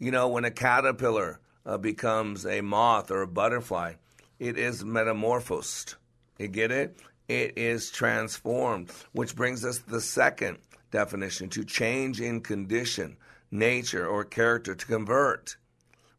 You 0.00 0.10
know, 0.10 0.26
when 0.28 0.44
a 0.44 0.50
caterpillar 0.50 1.38
uh, 1.64 1.78
becomes 1.78 2.44
a 2.44 2.60
moth 2.60 3.12
or 3.12 3.22
a 3.22 3.28
butterfly, 3.28 3.94
it 4.40 4.58
is 4.58 4.84
metamorphosed. 4.84 5.94
You 6.38 6.48
get 6.48 6.72
it? 6.72 6.98
It 7.28 7.56
is 7.56 7.92
transformed, 7.92 8.90
which 9.12 9.36
brings 9.36 9.64
us 9.64 9.78
to 9.78 9.88
the 9.88 10.00
second 10.00 10.58
definition 10.90 11.48
to 11.50 11.64
change 11.64 12.20
in 12.20 12.40
condition, 12.40 13.16
nature, 13.52 14.08
or 14.08 14.24
character, 14.24 14.74
to 14.74 14.86
convert. 14.86 15.56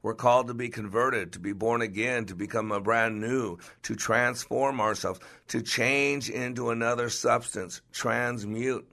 We're 0.04 0.16
called 0.16 0.48
to 0.48 0.54
be 0.54 0.70
converted, 0.70 1.34
to 1.34 1.40
be 1.40 1.54
born 1.54 1.82
again, 1.82 2.26
to 2.26 2.36
become 2.36 2.72
a 2.72 2.80
brand 2.80 3.22
new, 3.22 3.60
to 3.84 3.96
transform 3.96 4.82
ourselves, 4.82 5.20
to 5.50 5.62
change 5.62 6.30
into 6.30 6.72
another 6.72 7.10
substance, 7.10 7.82
transmute. 7.92 8.88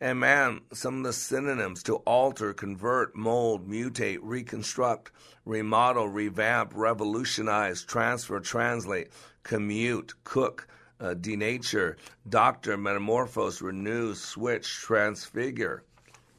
And 0.00 0.20
man, 0.20 0.60
some 0.72 0.98
of 0.98 1.04
the 1.04 1.12
synonyms 1.12 1.82
to 1.84 1.96
alter, 1.96 2.52
convert, 2.52 3.16
mold, 3.16 3.68
mutate, 3.68 4.18
reconstruct, 4.20 5.12
remodel, 5.44 6.08
revamp, 6.08 6.72
revolutionize, 6.74 7.82
transfer, 7.82 8.40
translate, 8.40 9.10
commute, 9.42 10.12
cook, 10.24 10.68
uh, 11.00 11.14
denature, 11.14 11.96
doctor, 12.28 12.76
metamorphose, 12.76 13.62
renew, 13.62 14.14
switch, 14.14 14.68
transfigure. 14.68 15.82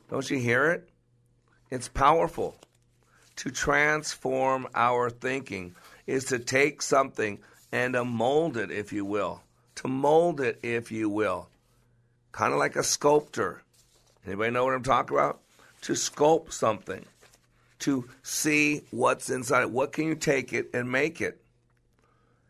Don't 0.10 0.30
you 0.30 0.40
hear 0.40 0.72
it? 0.72 0.90
It's 1.72 1.88
powerful. 1.88 2.56
To 3.38 3.52
transform 3.52 4.68
our 4.74 5.10
thinking 5.10 5.76
is 6.08 6.26
to 6.26 6.40
take 6.40 6.82
something 6.82 7.40
and 7.72 7.94
to 7.94 8.04
mold 8.04 8.58
it, 8.58 8.72
if 8.72 8.92
you 8.92 9.06
will. 9.06 9.42
To 9.76 9.88
mold 9.88 10.42
it, 10.42 10.60
if 10.64 10.92
you 10.92 11.08
will. 11.08 11.48
Kind 12.32 12.54
of 12.54 12.60
like 12.60 12.76
a 12.76 12.84
sculptor. 12.84 13.62
Anybody 14.26 14.52
know 14.52 14.66
what 14.66 14.74
I'm 14.74 14.84
talking 14.84 15.16
about? 15.16 15.40
To 15.82 15.94
sculpt 15.94 16.52
something. 16.52 17.06
To 17.80 18.10
see 18.24 18.82
what's 18.90 19.30
inside 19.30 19.62
it. 19.62 19.72
What 19.72 19.94
can 19.94 20.06
you 20.06 20.16
take 20.16 20.52
it 20.52 20.72
and 20.74 20.92
make 20.92 21.22
it? 21.22 21.40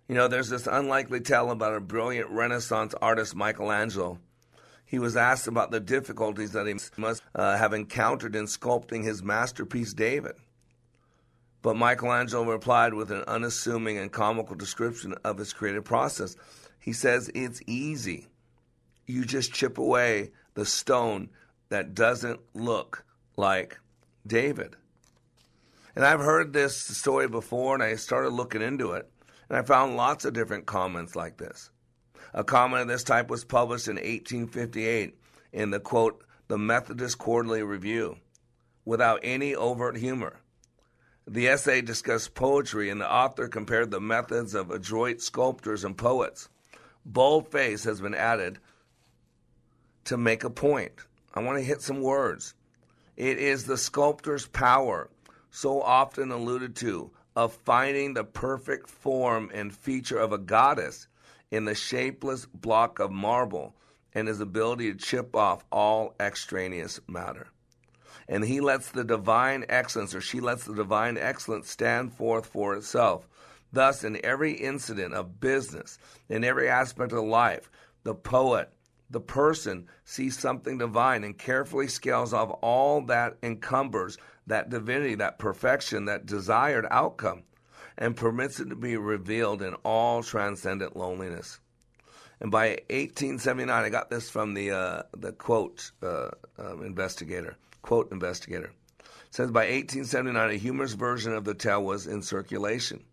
You 0.08 0.16
know, 0.16 0.30
there's 0.30 0.50
this 0.50 0.68
unlikely 0.68 1.20
tale 1.20 1.52
about 1.52 1.76
a 1.76 1.82
brilliant 1.82 2.30
Renaissance 2.30 2.96
artist, 3.02 3.36
Michelangelo. 3.36 4.20
He 4.86 5.00
was 5.00 5.18
asked 5.18 5.48
about 5.48 5.70
the 5.72 5.82
difficulties 5.82 6.54
that 6.54 6.66
he 6.66 6.76
must 6.96 7.22
uh, 7.36 7.58
have 7.58 7.74
encountered 7.74 8.38
in 8.38 8.46
sculpting 8.46 9.04
his 9.04 9.22
masterpiece, 9.22 9.94
David. 9.94 10.36
But 11.62 11.76
Michelangelo 11.76 12.44
replied 12.44 12.94
with 12.94 13.12
an 13.12 13.24
unassuming 13.28 13.98
and 13.98 14.12
comical 14.12 14.56
description 14.56 15.16
of 15.24 15.38
his 15.38 15.54
creative 15.54 15.84
process. 15.84 16.36
He 16.80 16.94
says, 16.94 17.30
It's 17.34 17.62
easy. 17.68 18.28
You 19.06 19.26
just 19.26 19.54
chip 19.54 19.78
away 19.78 20.32
the 20.54 20.66
stone 20.66 21.30
that 21.70 21.94
doesn't 21.94 22.40
look 22.54 23.06
like 23.36 23.80
David. 24.26 24.76
And 25.96 26.06
I've 26.06 26.20
heard 26.20 26.54
this 26.54 26.78
story 26.78 27.28
before, 27.28 27.74
and 27.74 27.84
I 27.84 27.96
started 27.96 28.30
looking 28.30 28.62
into 28.62 28.92
it, 28.92 29.10
and 29.50 29.58
I 29.58 29.64
found 29.64 29.98
lots 29.98 30.26
of 30.26 30.34
different 30.34 30.66
comments 30.66 31.16
like 31.16 31.38
this. 31.38 31.72
A 32.34 32.44
comment 32.44 32.84
of 32.84 32.88
this 32.88 33.04
type 33.04 33.30
was 33.30 33.44
published 33.44 33.88
in 33.88 33.96
1858 33.96 35.18
in 35.54 35.72
the 35.72 35.80
quote, 35.80 36.24
The 36.50 36.58
Methodist 36.58 37.18
Quarterly 37.18 37.64
Review, 37.64 38.18
without 38.86 39.22
any 39.24 39.56
overt 39.56 39.98
humor. 39.98 40.40
The 41.30 41.50
essay 41.50 41.82
discussed 41.82 42.36
poetry, 42.36 42.90
and 42.90 43.02
the 43.02 43.12
author 43.12 43.50
compared 43.50 43.92
the 43.92 44.00
methods 44.00 44.56
of 44.56 44.72
adroit 44.72 45.20
sculptors 45.20 45.84
and 45.84 45.98
poets. 45.98 46.48
Boldface 47.06 47.84
has 47.84 48.00
been 48.00 48.16
added 48.16 48.60
to 50.06 50.16
make 50.16 50.46
a 50.46 50.50
point. 50.50 50.94
I 51.34 51.42
want 51.42 51.58
to 51.58 51.66
hit 51.66 51.82
some 51.82 52.02
words. 52.02 52.54
It 53.18 53.40
is 53.40 53.66
the 53.66 53.78
sculptor's 53.78 54.48
power, 54.48 55.10
so 55.52 55.82
often 55.82 56.32
alluded 56.32 56.78
to, 56.78 57.12
of 57.36 57.52
finding 57.54 58.14
the 58.14 58.24
perfect 58.24 58.90
form 58.90 59.52
and 59.54 59.76
feature 59.76 60.20
of 60.20 60.32
a 60.32 60.38
goddess 60.38 61.10
in 61.52 61.66
the 61.66 61.76
shapeless 61.76 62.46
block 62.46 63.00
of 63.00 63.12
marble 63.12 63.76
and 64.14 64.30
his 64.30 64.40
ability 64.40 64.94
to 64.94 64.98
chip 64.98 65.36
off 65.36 65.66
all 65.74 66.16
extraneous 66.22 67.02
matter 67.06 67.48
and 68.28 68.44
he 68.44 68.60
lets 68.60 68.90
the 68.90 69.04
divine 69.04 69.66
excellence, 69.70 70.14
or 70.14 70.22
she 70.22 70.40
lets 70.40 70.66
the 70.66 70.76
divine 70.76 71.18
excellence 71.18 71.70
stand 71.70 72.14
forth 72.14 72.46
for 72.46 72.76
itself. 72.76 73.28
Thus, 73.72 74.04
in 74.04 74.24
every 74.24 74.54
incident 74.54 75.14
of 75.14 75.40
business, 75.40 75.98
in 76.30 76.44
every 76.44 76.70
aspect 76.70 77.14
of 77.14 77.24
life, 77.24 77.70
the 78.04 78.16
poet, 78.16 78.72
the 79.10 79.22
person 79.22 79.88
sees 80.04 80.38
something 80.38 80.78
divine 80.78 81.24
and 81.24 81.38
carefully 81.38 81.88
scales 81.88 82.34
off 82.34 82.58
all 82.62 83.02
that 83.06 83.38
encumbers 83.42 84.18
that 84.48 84.70
divinity, 84.70 85.16
that 85.16 85.40
perfection, 85.40 86.06
that 86.06 86.26
desired 86.26 86.86
outcome, 86.90 87.44
and 87.98 88.16
permits 88.16 88.60
it 88.60 88.70
to 88.70 88.76
be 88.76 88.98
revealed 88.98 89.62
in 89.62 89.74
all 89.84 90.24
transcendent 90.24 90.96
loneliness. 90.96 91.60
And 92.40 92.52
by 92.52 92.70
1879, 92.90 93.84
I 93.84 93.90
got 93.90 94.10
this 94.10 94.30
from 94.30 94.54
the 94.54 94.72
uh, 94.72 95.04
the 95.16 95.32
quote 95.32 95.92
uh, 96.04 96.30
um, 96.60 96.84
investigator 96.86 97.58
quote 97.82 98.12
investigator. 98.12 98.72
says 99.30 99.52
by 99.52 99.62
1879, 99.62 100.50
a 100.50 100.56
humorous 100.56 100.94
version 100.94 101.34
of 101.34 101.44
the 101.44 101.54
tale 101.54 101.84
was 101.84 102.08
in 102.08 102.22
circulation. 102.22 103.04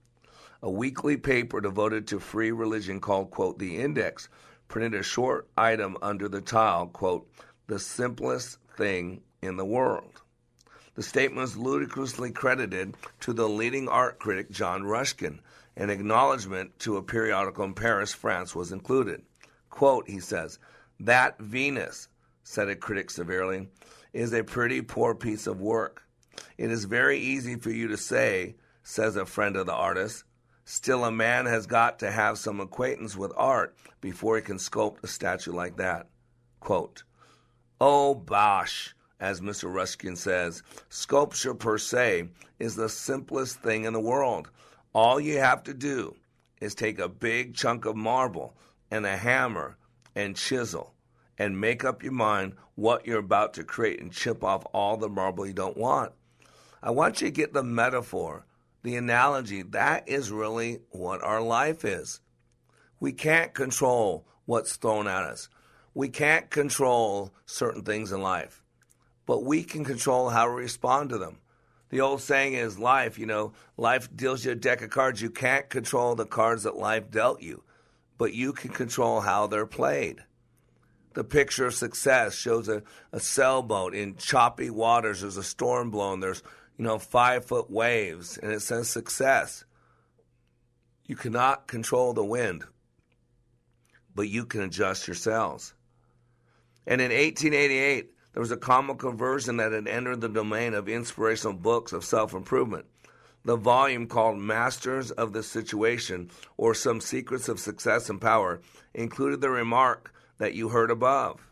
A 0.62 0.70
weekly 0.70 1.16
paper 1.16 1.60
devoted 1.60 2.06
to 2.08 2.18
free 2.18 2.50
religion 2.50 3.00
called, 3.00 3.30
quote, 3.30 3.58
The 3.58 3.78
Index 3.78 4.28
printed 4.68 4.94
a 4.94 5.02
short 5.02 5.48
item 5.56 5.96
under 6.00 6.28
the 6.28 6.40
title, 6.40 6.86
quote, 6.86 7.28
The 7.66 7.78
simplest 7.78 8.58
thing 8.76 9.20
in 9.42 9.56
the 9.56 9.64
world. 9.64 10.22
The 10.94 11.02
statement 11.02 11.40
was 11.40 11.56
ludicrously 11.56 12.30
credited 12.30 12.96
to 13.20 13.32
the 13.32 13.48
leading 13.48 13.88
art 13.88 14.18
critic 14.18 14.50
John 14.50 14.84
Ruskin. 14.84 15.40
An 15.76 15.90
acknowledgement 15.90 16.78
to 16.80 16.96
a 16.96 17.02
periodical 17.02 17.64
in 17.64 17.74
Paris, 17.74 18.14
France 18.14 18.54
was 18.54 18.70
included. 18.70 19.22
Quote, 19.70 20.08
he 20.08 20.20
says, 20.20 20.58
That 21.00 21.38
Venus, 21.40 22.08
said 22.44 22.68
a 22.68 22.76
critic 22.76 23.10
severely, 23.10 23.68
is 24.14 24.32
a 24.32 24.44
pretty 24.44 24.80
poor 24.80 25.14
piece 25.14 25.46
of 25.46 25.60
work. 25.60 26.04
It 26.56 26.70
is 26.70 26.84
very 26.84 27.18
easy 27.18 27.56
for 27.56 27.70
you 27.70 27.88
to 27.88 27.96
say, 27.96 28.54
says 28.82 29.16
a 29.16 29.26
friend 29.26 29.56
of 29.56 29.66
the 29.66 29.74
artist. 29.74 30.24
Still, 30.64 31.04
a 31.04 31.10
man 31.10 31.46
has 31.46 31.66
got 31.66 31.98
to 31.98 32.10
have 32.10 32.38
some 32.38 32.60
acquaintance 32.60 33.16
with 33.16 33.32
art 33.36 33.76
before 34.00 34.36
he 34.36 34.42
can 34.42 34.56
sculpt 34.56 35.02
a 35.02 35.08
statue 35.08 35.52
like 35.52 35.76
that. 35.76 36.08
Quote, 36.60 37.02
Oh, 37.80 38.14
bosh, 38.14 38.94
as 39.20 39.40
Mr. 39.40 39.72
Ruskin 39.72 40.16
says, 40.16 40.62
sculpture 40.88 41.54
per 41.54 41.76
se 41.76 42.28
is 42.58 42.76
the 42.76 42.88
simplest 42.88 43.58
thing 43.60 43.84
in 43.84 43.92
the 43.92 44.00
world. 44.00 44.48
All 44.94 45.20
you 45.20 45.38
have 45.38 45.64
to 45.64 45.74
do 45.74 46.14
is 46.60 46.74
take 46.74 46.98
a 46.98 47.08
big 47.08 47.54
chunk 47.54 47.84
of 47.84 47.96
marble 47.96 48.54
and 48.90 49.04
a 49.04 49.16
hammer 49.16 49.76
and 50.14 50.36
chisel 50.36 50.93
and 51.38 51.60
make 51.60 51.84
up 51.84 52.02
your 52.02 52.12
mind 52.12 52.54
what 52.74 53.06
you're 53.06 53.18
about 53.18 53.54
to 53.54 53.64
create 53.64 54.00
and 54.00 54.12
chip 54.12 54.42
off 54.42 54.64
all 54.72 54.96
the 54.96 55.08
marble 55.08 55.46
you 55.46 55.52
don't 55.52 55.76
want. 55.76 56.12
I 56.82 56.90
want 56.90 57.20
you 57.20 57.28
to 57.28 57.32
get 57.32 57.52
the 57.52 57.62
metaphor, 57.62 58.46
the 58.82 58.96
analogy. 58.96 59.62
That 59.62 60.08
is 60.08 60.30
really 60.30 60.80
what 60.90 61.22
our 61.22 61.40
life 61.40 61.84
is. 61.84 62.20
We 63.00 63.12
can't 63.12 63.54
control 63.54 64.26
what's 64.44 64.76
thrown 64.76 65.06
at 65.06 65.24
us. 65.24 65.48
We 65.94 66.08
can't 66.08 66.50
control 66.50 67.32
certain 67.46 67.82
things 67.82 68.12
in 68.12 68.20
life, 68.20 68.62
but 69.26 69.44
we 69.44 69.62
can 69.62 69.84
control 69.84 70.28
how 70.28 70.48
we 70.48 70.62
respond 70.62 71.10
to 71.10 71.18
them. 71.18 71.38
The 71.90 72.00
old 72.00 72.20
saying 72.20 72.54
is 72.54 72.78
life, 72.78 73.18
you 73.18 73.26
know, 73.26 73.52
life 73.76 74.08
deals 74.14 74.44
you 74.44 74.52
a 74.52 74.56
deck 74.56 74.82
of 74.82 74.90
cards. 74.90 75.22
You 75.22 75.30
can't 75.30 75.68
control 75.70 76.14
the 76.16 76.26
cards 76.26 76.64
that 76.64 76.76
life 76.76 77.10
dealt 77.10 77.40
you, 77.40 77.62
but 78.18 78.34
you 78.34 78.52
can 78.52 78.70
control 78.70 79.20
how 79.20 79.46
they're 79.46 79.66
played. 79.66 80.24
The 81.14 81.24
picture 81.24 81.66
of 81.66 81.74
success 81.74 82.34
shows 82.34 82.68
a, 82.68 82.82
a 83.12 83.20
sailboat 83.20 83.94
in 83.94 84.16
choppy 84.16 84.68
waters. 84.68 85.20
There's 85.20 85.36
a 85.36 85.44
storm 85.44 85.90
blowing. 85.90 86.20
There's, 86.20 86.42
you 86.76 86.84
know, 86.84 86.98
five 86.98 87.44
foot 87.44 87.70
waves, 87.70 88.36
and 88.36 88.52
it 88.52 88.60
says 88.60 88.88
success. 88.88 89.64
You 91.06 91.16
cannot 91.16 91.68
control 91.68 92.12
the 92.14 92.24
wind, 92.24 92.64
but 94.14 94.28
you 94.28 94.44
can 94.44 94.62
adjust 94.62 95.06
your 95.06 95.14
sails. 95.14 95.74
And 96.86 97.00
in 97.00 97.10
1888, 97.10 98.10
there 98.32 98.40
was 98.40 98.50
a 98.50 98.56
comical 98.56 99.12
version 99.12 99.58
that 99.58 99.72
had 99.72 99.86
entered 99.86 100.20
the 100.20 100.28
domain 100.28 100.74
of 100.74 100.88
inspirational 100.88 101.54
books 101.54 101.92
of 101.92 102.04
self 102.04 102.34
improvement. 102.34 102.86
The 103.44 103.56
volume 103.56 104.06
called 104.06 104.38
Masters 104.38 105.10
of 105.10 105.34
the 105.34 105.42
Situation 105.42 106.30
or 106.56 106.74
Some 106.74 107.00
Secrets 107.00 107.48
of 107.48 107.60
Success 107.60 108.08
and 108.08 108.20
Power 108.20 108.62
included 108.94 109.42
the 109.42 109.50
remark 109.50 110.13
that 110.38 110.54
you 110.54 110.68
heard 110.68 110.90
above. 110.90 111.46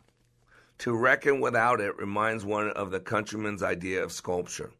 To 0.78 0.96
reckon 0.96 1.40
without 1.40 1.80
it 1.80 1.96
reminds 1.98 2.44
one 2.44 2.70
of 2.70 2.90
the 2.90 3.00
countryman's 3.00 3.62
idea 3.62 4.02
of 4.02 4.12
sculpture. 4.12 4.72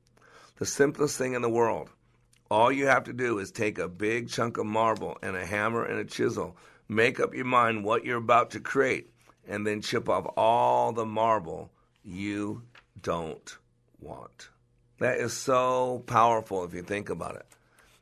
The 0.59 0.67
simplest 0.67 1.17
thing 1.17 1.35
in 1.35 1.43
the 1.43 1.49
world. 1.51 1.91
All 2.51 2.71
you 2.71 2.87
have 2.87 3.05
to 3.05 3.13
do 3.13 3.39
is 3.39 3.51
take 3.51 3.79
a 3.79 3.89
big 3.89 4.29
chunk 4.29 4.59
of 4.59 4.67
marble 4.67 5.17
and 5.23 5.37
a 5.37 5.47
hammer 5.47 5.85
and 5.85 5.99
a 5.99 6.05
chisel, 6.05 6.57
make 6.89 7.21
up 7.21 7.35
your 7.35 7.45
mind 7.45 7.85
what 7.85 8.05
you're 8.05 8.19
about 8.19 8.51
to 8.51 8.61
create, 8.61 9.11
and 9.49 9.67
then 9.67 9.81
chip 9.81 10.09
off 10.09 10.27
all 10.37 10.93
the 10.93 11.07
marble 11.07 11.71
you 12.05 12.63
don't 13.01 13.57
want. 14.01 14.51
That 14.99 15.19
is 15.19 15.33
so 15.33 16.03
powerful 16.07 16.65
if 16.65 16.75
you 16.75 16.83
think 16.83 17.11
about 17.11 17.37
it. 17.37 17.47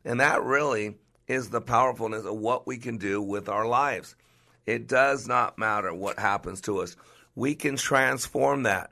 And 0.04 0.20
that 0.20 0.42
really 0.42 0.96
is 1.28 1.50
the 1.50 1.60
powerfulness 1.60 2.24
of 2.24 2.36
what 2.36 2.66
we 2.66 2.78
can 2.78 2.98
do 2.98 3.22
with 3.22 3.48
our 3.48 3.66
lives. 3.66 4.16
It 4.66 4.86
does 4.86 5.26
not 5.26 5.58
matter 5.58 5.92
what 5.92 6.18
happens 6.18 6.60
to 6.62 6.78
us. 6.78 6.96
We 7.34 7.54
can 7.54 7.76
transform 7.76 8.64
that. 8.64 8.90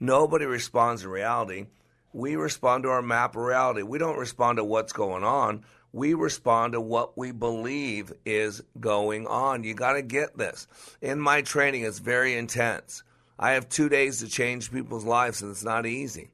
Nobody 0.00 0.44
responds 0.44 1.02
to 1.02 1.08
reality. 1.08 1.66
We 2.12 2.36
respond 2.36 2.84
to 2.84 2.90
our 2.90 3.02
map 3.02 3.36
of 3.36 3.42
reality. 3.42 3.82
We 3.82 3.98
don't 3.98 4.18
respond 4.18 4.58
to 4.58 4.64
what's 4.64 4.92
going 4.92 5.24
on. 5.24 5.64
We 5.92 6.14
respond 6.14 6.72
to 6.72 6.80
what 6.80 7.16
we 7.16 7.30
believe 7.30 8.12
is 8.24 8.62
going 8.80 9.26
on. 9.26 9.64
You 9.64 9.74
got 9.74 9.92
to 9.92 10.02
get 10.02 10.36
this. 10.36 10.66
In 11.00 11.20
my 11.20 11.42
training, 11.42 11.82
it's 11.82 12.00
very 12.00 12.36
intense. 12.36 13.02
I 13.38 13.52
have 13.52 13.68
two 13.68 13.88
days 13.88 14.18
to 14.18 14.28
change 14.28 14.72
people's 14.72 15.04
lives, 15.04 15.42
and 15.42 15.50
it's 15.50 15.64
not 15.64 15.86
easy. 15.86 16.30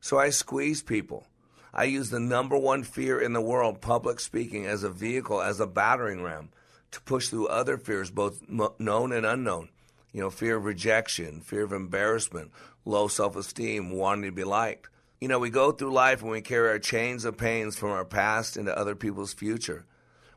So 0.00 0.18
I 0.18 0.30
squeeze 0.30 0.82
people. 0.82 1.26
I 1.72 1.84
use 1.84 2.10
the 2.10 2.20
number 2.20 2.56
one 2.56 2.82
fear 2.82 3.20
in 3.20 3.32
the 3.32 3.40
world, 3.40 3.80
public 3.80 4.20
speaking, 4.20 4.66
as 4.66 4.82
a 4.82 4.90
vehicle, 4.90 5.40
as 5.40 5.60
a 5.60 5.66
battering 5.66 6.22
ram 6.22 6.50
to 6.92 7.00
push 7.02 7.28
through 7.28 7.48
other 7.48 7.76
fears, 7.78 8.10
both 8.10 8.42
known 8.48 9.12
and 9.12 9.26
unknown. 9.26 9.68
You 10.12 10.22
know, 10.22 10.30
fear 10.30 10.56
of 10.56 10.64
rejection, 10.64 11.40
fear 11.40 11.64
of 11.64 11.72
embarrassment, 11.72 12.50
low 12.84 13.08
self 13.08 13.36
esteem, 13.36 13.90
wanting 13.90 14.30
to 14.30 14.32
be 14.32 14.44
liked. 14.44 14.88
You 15.20 15.28
know, 15.28 15.38
we 15.38 15.50
go 15.50 15.72
through 15.72 15.92
life 15.92 16.22
and 16.22 16.30
we 16.30 16.40
carry 16.40 16.68
our 16.68 16.78
chains 16.78 17.24
of 17.24 17.36
pains 17.36 17.76
from 17.76 17.90
our 17.90 18.04
past 18.04 18.56
into 18.56 18.76
other 18.76 18.94
people's 18.94 19.34
future. 19.34 19.84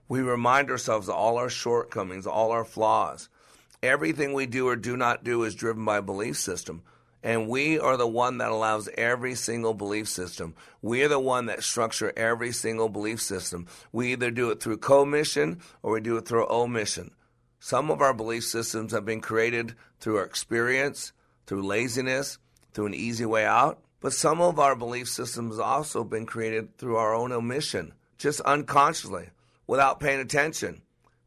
We 0.09 0.21
remind 0.21 0.69
ourselves 0.69 1.07
of 1.07 1.15
all 1.15 1.37
our 1.37 1.49
shortcomings, 1.49 2.27
all 2.27 2.51
our 2.51 2.65
flaws. 2.65 3.29
Everything 3.81 4.33
we 4.33 4.45
do 4.45 4.67
or 4.67 4.75
do 4.75 4.97
not 4.97 5.23
do 5.23 5.43
is 5.43 5.55
driven 5.55 5.85
by 5.85 5.97
a 5.97 6.01
belief 6.01 6.37
system. 6.37 6.81
And 7.23 7.47
we 7.47 7.79
are 7.79 7.97
the 7.97 8.07
one 8.07 8.39
that 8.39 8.51
allows 8.51 8.89
every 8.97 9.35
single 9.35 9.73
belief 9.73 10.07
system. 10.07 10.55
We 10.81 11.03
are 11.03 11.07
the 11.07 11.19
one 11.19 11.45
that 11.45 11.63
structure 11.63 12.11
every 12.17 12.51
single 12.51 12.89
belief 12.89 13.21
system. 13.21 13.67
We 13.91 14.13
either 14.13 14.31
do 14.31 14.49
it 14.49 14.61
through 14.61 14.77
commission 14.77 15.61
or 15.83 15.93
we 15.93 16.01
do 16.01 16.17
it 16.17 16.27
through 16.27 16.49
omission. 16.49 17.11
Some 17.59 17.91
of 17.91 18.01
our 18.01 18.13
belief 18.13 18.43
systems 18.45 18.91
have 18.91 19.05
been 19.05 19.21
created 19.21 19.75
through 19.99 20.17
our 20.17 20.25
experience, 20.25 21.13
through 21.45 21.61
laziness, 21.61 22.39
through 22.73 22.87
an 22.87 22.95
easy 22.95 23.25
way 23.25 23.45
out. 23.45 23.79
But 23.99 24.13
some 24.13 24.41
of 24.41 24.57
our 24.57 24.75
belief 24.75 25.07
systems 25.07 25.57
have 25.57 25.65
also 25.65 26.03
been 26.03 26.25
created 26.25 26.75
through 26.77 26.95
our 26.95 27.13
own 27.13 27.31
omission, 27.31 27.93
just 28.17 28.41
unconsciously, 28.41 29.29
without 29.67 29.99
paying 29.99 30.19
attention. 30.19 30.81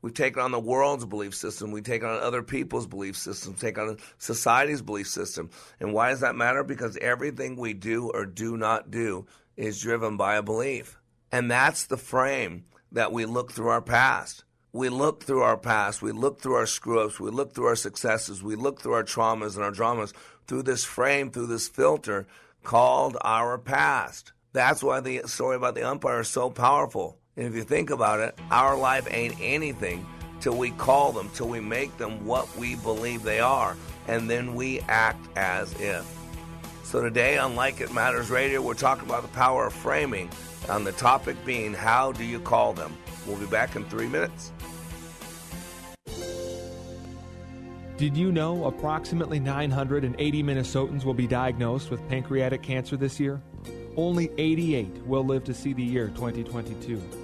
We've 0.05 0.13
taken 0.13 0.43
on 0.43 0.51
the 0.51 0.61
world's 0.61 1.07
belief 1.07 1.35
system. 1.35 1.71
We 1.71 1.81
take 1.81 2.05
on 2.05 2.21
other 2.21 2.43
people's 2.43 2.87
belief 2.87 3.17
systems, 3.17 3.59
take 3.59 3.79
on 3.79 3.97
society's 4.19 4.83
belief 4.83 5.09
system. 5.09 5.49
And 5.81 5.95
why 5.95 6.11
does 6.11 6.21
that 6.21 6.37
matter? 6.37 6.63
Because 6.63 6.99
everything 6.99 7.57
we 7.57 7.73
do 7.73 8.11
or 8.13 8.27
do 8.27 8.59
not 8.59 8.91
do 8.91 9.25
is 9.57 9.81
driven 9.81 10.19
by 10.19 10.37
a 10.37 10.43
belief. 10.43 10.99
And 11.33 11.51
that's 11.51 11.87
the 11.87 11.97
frame 11.97 12.65
that 12.93 13.13
we 13.13 13.25
look 13.25 13.53
through 13.53 13.69
our 13.69 13.81
past. 13.81 14.45
We 14.75 14.91
look 14.91 15.25
through 15.25 15.41
our 15.41 15.57
past, 15.57 16.03
we 16.03 16.13
look 16.13 16.39
through 16.39 16.57
our 16.57 16.67
screw 16.67 17.01
ups, 17.01 17.19
we 17.19 17.31
look 17.31 17.55
through 17.55 17.69
our 17.69 17.75
successes, 17.75 18.43
we 18.43 18.57
look 18.57 18.83
through 18.83 18.93
our 18.93 19.05
traumas 19.05 19.55
and 19.55 19.65
our 19.65 19.71
dramas 19.71 20.13
through 20.47 20.65
this 20.65 20.85
frame, 20.85 21.31
through 21.31 21.47
this 21.47 21.67
filter 21.67 22.27
called 22.63 23.17
our 23.23 23.57
past. 23.57 24.35
That's 24.53 24.83
why 24.83 25.01
the 25.01 25.23
story 25.25 25.57
about 25.57 25.77
the 25.77 25.89
umpire 25.89 26.21
is 26.21 26.29
so 26.29 26.51
powerful. 26.51 27.21
And 27.37 27.47
if 27.47 27.55
you 27.55 27.65
think 27.65 27.91
about 27.91 28.21
it, 28.21 28.39
our 28.53 28.77
life 28.77 29.09
ain't 29.11 29.35
anything 29.41 30.07
till 30.41 30.57
we 30.57 30.71
call 30.71 31.11
them, 31.11 31.31
till 31.35 31.49
we 31.49 31.59
make 31.59 31.97
them 31.97 32.25
what 32.25 32.55
we 32.57 32.77
believe 32.77 33.25
they 33.25 33.41
are, 33.41 33.77
and 34.07 34.31
then 34.31 34.55
we 34.55 34.81
act 34.83 35.27
as 35.37 35.73
if. 35.81 36.07
So 36.85 37.01
today 37.01 37.39
on 37.39 37.57
Like 37.57 37.81
It 37.81 37.93
Matters 37.93 38.31
Radio, 38.31 38.63
we're 38.63 38.75
talking 38.75 39.09
about 39.09 39.23
the 39.23 39.29
power 39.29 39.67
of 39.67 39.73
framing, 39.73 40.31
on 40.69 40.85
the 40.85 40.93
topic 40.93 41.37
being 41.45 41.75
how 41.75 42.13
do 42.13 42.25
you 42.25 42.39
call 42.39 42.73
them? 42.73 42.97
We'll 43.27 43.37
be 43.37 43.47
back 43.47 43.75
in 43.75 43.85
three 43.87 44.07
minutes. 44.07 44.53
Did 47.97 48.17
you 48.17 48.31
know 48.33 48.65
approximately 48.67 49.41
980 49.41 50.43
Minnesotans 50.43 51.05
will 51.05 51.15
be 51.15 51.27
diagnosed 51.27 51.91
with 51.91 52.07
pancreatic 52.09 52.63
cancer 52.63 52.97
this 52.97 53.19
year? 53.19 53.41
Only 53.97 54.31
88 54.39 55.07
will 55.07 55.25
live 55.25 55.45
to 55.45 55.55
see 55.55 55.73
the 55.73 55.83
year 55.83 56.09
2022. 56.09 57.24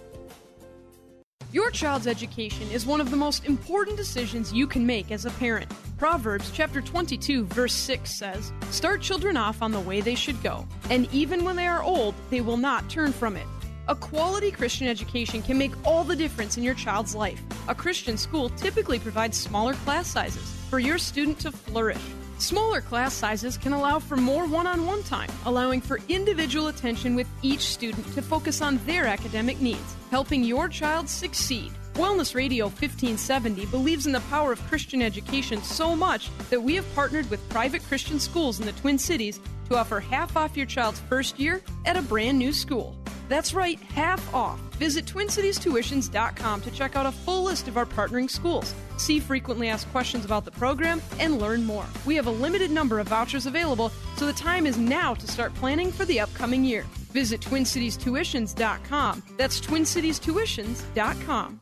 Your 1.53 1.69
child's 1.69 2.07
education 2.07 2.71
is 2.71 2.85
one 2.85 3.01
of 3.01 3.11
the 3.11 3.17
most 3.17 3.43
important 3.43 3.97
decisions 3.97 4.53
you 4.53 4.65
can 4.65 4.85
make 4.85 5.11
as 5.11 5.25
a 5.25 5.31
parent. 5.31 5.69
Proverbs 5.97 6.49
chapter 6.53 6.79
22 6.79 7.43
verse 7.47 7.73
6 7.73 8.09
says, 8.09 8.53
"Start 8.69 9.01
children 9.01 9.35
off 9.35 9.61
on 9.61 9.73
the 9.73 9.79
way 9.81 9.99
they 9.99 10.15
should 10.15 10.41
go, 10.41 10.65
and 10.89 11.09
even 11.11 11.43
when 11.43 11.57
they 11.57 11.67
are 11.67 11.83
old, 11.83 12.15
they 12.29 12.39
will 12.39 12.55
not 12.55 12.89
turn 12.89 13.11
from 13.11 13.35
it." 13.35 13.45
A 13.89 13.95
quality 13.95 14.49
Christian 14.49 14.87
education 14.87 15.41
can 15.41 15.57
make 15.57 15.73
all 15.83 16.05
the 16.05 16.15
difference 16.15 16.55
in 16.55 16.63
your 16.63 16.73
child's 16.73 17.15
life. 17.15 17.41
A 17.67 17.75
Christian 17.75 18.17
school 18.17 18.49
typically 18.51 18.99
provides 18.99 19.37
smaller 19.37 19.73
class 19.83 20.07
sizes 20.07 20.53
for 20.69 20.79
your 20.79 20.97
student 20.97 21.37
to 21.39 21.51
flourish. 21.51 21.99
Smaller 22.41 22.81
class 22.81 23.13
sizes 23.13 23.55
can 23.55 23.71
allow 23.71 23.99
for 23.99 24.17
more 24.17 24.47
one 24.47 24.65
on 24.65 24.87
one 24.87 25.03
time, 25.03 25.29
allowing 25.45 25.79
for 25.79 25.99
individual 26.09 26.69
attention 26.69 27.13
with 27.13 27.27
each 27.43 27.61
student 27.61 28.03
to 28.15 28.21
focus 28.23 28.63
on 28.63 28.79
their 28.87 29.05
academic 29.05 29.61
needs, 29.61 29.95
helping 30.09 30.43
your 30.43 30.67
child 30.67 31.07
succeed. 31.07 31.71
Wellness 31.93 32.33
Radio 32.33 32.65
1570 32.65 33.67
believes 33.67 34.07
in 34.07 34.11
the 34.11 34.21
power 34.21 34.51
of 34.51 34.67
Christian 34.67 35.03
education 35.03 35.61
so 35.61 35.95
much 35.95 36.31
that 36.49 36.59
we 36.59 36.73
have 36.73 36.95
partnered 36.95 37.29
with 37.29 37.47
private 37.49 37.83
Christian 37.83 38.19
schools 38.19 38.59
in 38.59 38.65
the 38.65 38.71
Twin 38.71 38.97
Cities 38.97 39.39
to 39.69 39.77
offer 39.77 39.99
half 39.99 40.35
off 40.35 40.57
your 40.57 40.65
child's 40.65 40.99
first 41.01 41.39
year 41.39 41.61
at 41.85 41.95
a 41.95 42.01
brand 42.01 42.39
new 42.39 42.53
school. 42.53 42.95
That's 43.29 43.53
right, 43.53 43.79
half 43.79 44.33
off. 44.33 44.59
Visit 44.79 45.05
TwinCitiesTuitions.com 45.05 46.61
to 46.61 46.71
check 46.71 46.95
out 46.95 47.05
a 47.05 47.11
full 47.11 47.43
list 47.43 47.67
of 47.67 47.77
our 47.77 47.85
partnering 47.85 48.31
schools, 48.31 48.73
see 49.01 49.19
frequently 49.19 49.69
asked 49.69 49.91
questions 49.91 50.25
about 50.25 50.45
the 50.45 50.51
program, 50.51 51.01
and 51.19 51.39
learn 51.39 51.65
more. 51.65 51.85
We 52.05 52.15
have 52.15 52.27
a 52.27 52.31
limited 52.31 52.71
number 52.71 52.99
of 52.99 53.07
vouchers 53.07 53.45
available, 53.45 53.91
so 54.17 54.25
the 54.25 54.33
time 54.33 54.67
is 54.67 54.77
now 54.77 55.13
to 55.15 55.27
start 55.27 55.53
planning 55.55 55.91
for 55.91 56.05
the 56.05 56.19
upcoming 56.19 56.63
year. 56.63 56.85
Visit 57.11 57.41
TwinCitiesTuitions.com. 57.41 59.23
That's 59.37 59.59
TwinCitiesTuitions.com. 59.59 61.61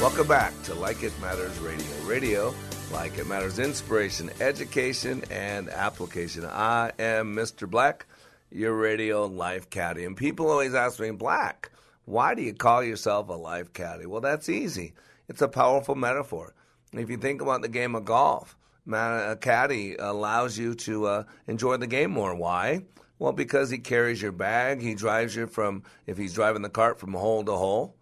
Welcome 0.00 0.28
back 0.28 0.52
to 0.62 0.74
Like 0.74 1.02
It 1.02 1.12
Matters 1.20 1.58
Radio. 1.58 1.84
Radio, 2.04 2.54
like 2.92 3.18
it 3.18 3.26
matters, 3.26 3.58
inspiration, 3.58 4.30
education, 4.40 5.24
and 5.28 5.68
application. 5.68 6.44
I 6.44 6.92
am 7.00 7.34
Mr. 7.34 7.68
Black, 7.68 8.06
your 8.50 8.74
radio 8.74 9.26
life 9.26 9.68
caddy. 9.70 10.04
And 10.04 10.16
people 10.16 10.50
always 10.50 10.72
ask 10.72 11.00
me, 11.00 11.10
Black, 11.10 11.70
why 12.04 12.34
do 12.34 12.42
you 12.42 12.54
call 12.54 12.82
yourself 12.82 13.28
a 13.28 13.32
life 13.32 13.72
caddy? 13.72 14.06
Well, 14.06 14.20
that's 14.20 14.48
easy. 14.48 14.94
It's 15.28 15.42
a 15.42 15.48
powerful 15.48 15.96
metaphor. 15.96 16.54
If 16.92 17.10
you 17.10 17.16
think 17.16 17.42
about 17.42 17.62
the 17.62 17.68
game 17.68 17.94
of 17.94 18.04
golf, 18.04 18.56
a 18.90 19.36
caddy 19.40 19.96
allows 19.96 20.56
you 20.56 20.74
to 20.76 21.06
uh, 21.06 21.24
enjoy 21.48 21.76
the 21.76 21.86
game 21.86 22.12
more. 22.12 22.34
Why? 22.34 22.84
Well, 23.18 23.32
because 23.32 23.68
he 23.68 23.78
carries 23.78 24.22
your 24.22 24.32
bag, 24.32 24.80
he 24.80 24.94
drives 24.94 25.34
you 25.34 25.48
from, 25.48 25.82
if 26.06 26.16
he's 26.16 26.34
driving 26.34 26.62
the 26.62 26.70
cart 26.70 27.00
from 27.00 27.14
hole 27.14 27.44
to 27.44 27.52
hole. 27.52 27.96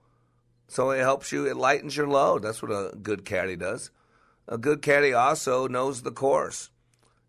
So 0.69 0.91
it 0.91 1.01
helps 1.01 1.33
you, 1.33 1.47
it 1.47 1.57
lightens 1.57 1.97
your 1.97 2.09
load. 2.09 2.43
That's 2.43 2.62
what 2.62 2.71
a 2.71 2.97
good 2.97 3.25
caddy 3.25 3.57
does. 3.57 3.91
A 4.49 4.59
good 4.59 4.83
caddy 4.83 5.12
also 5.12 5.69
knows 5.69 6.03
the 6.03 6.12
course. 6.12 6.71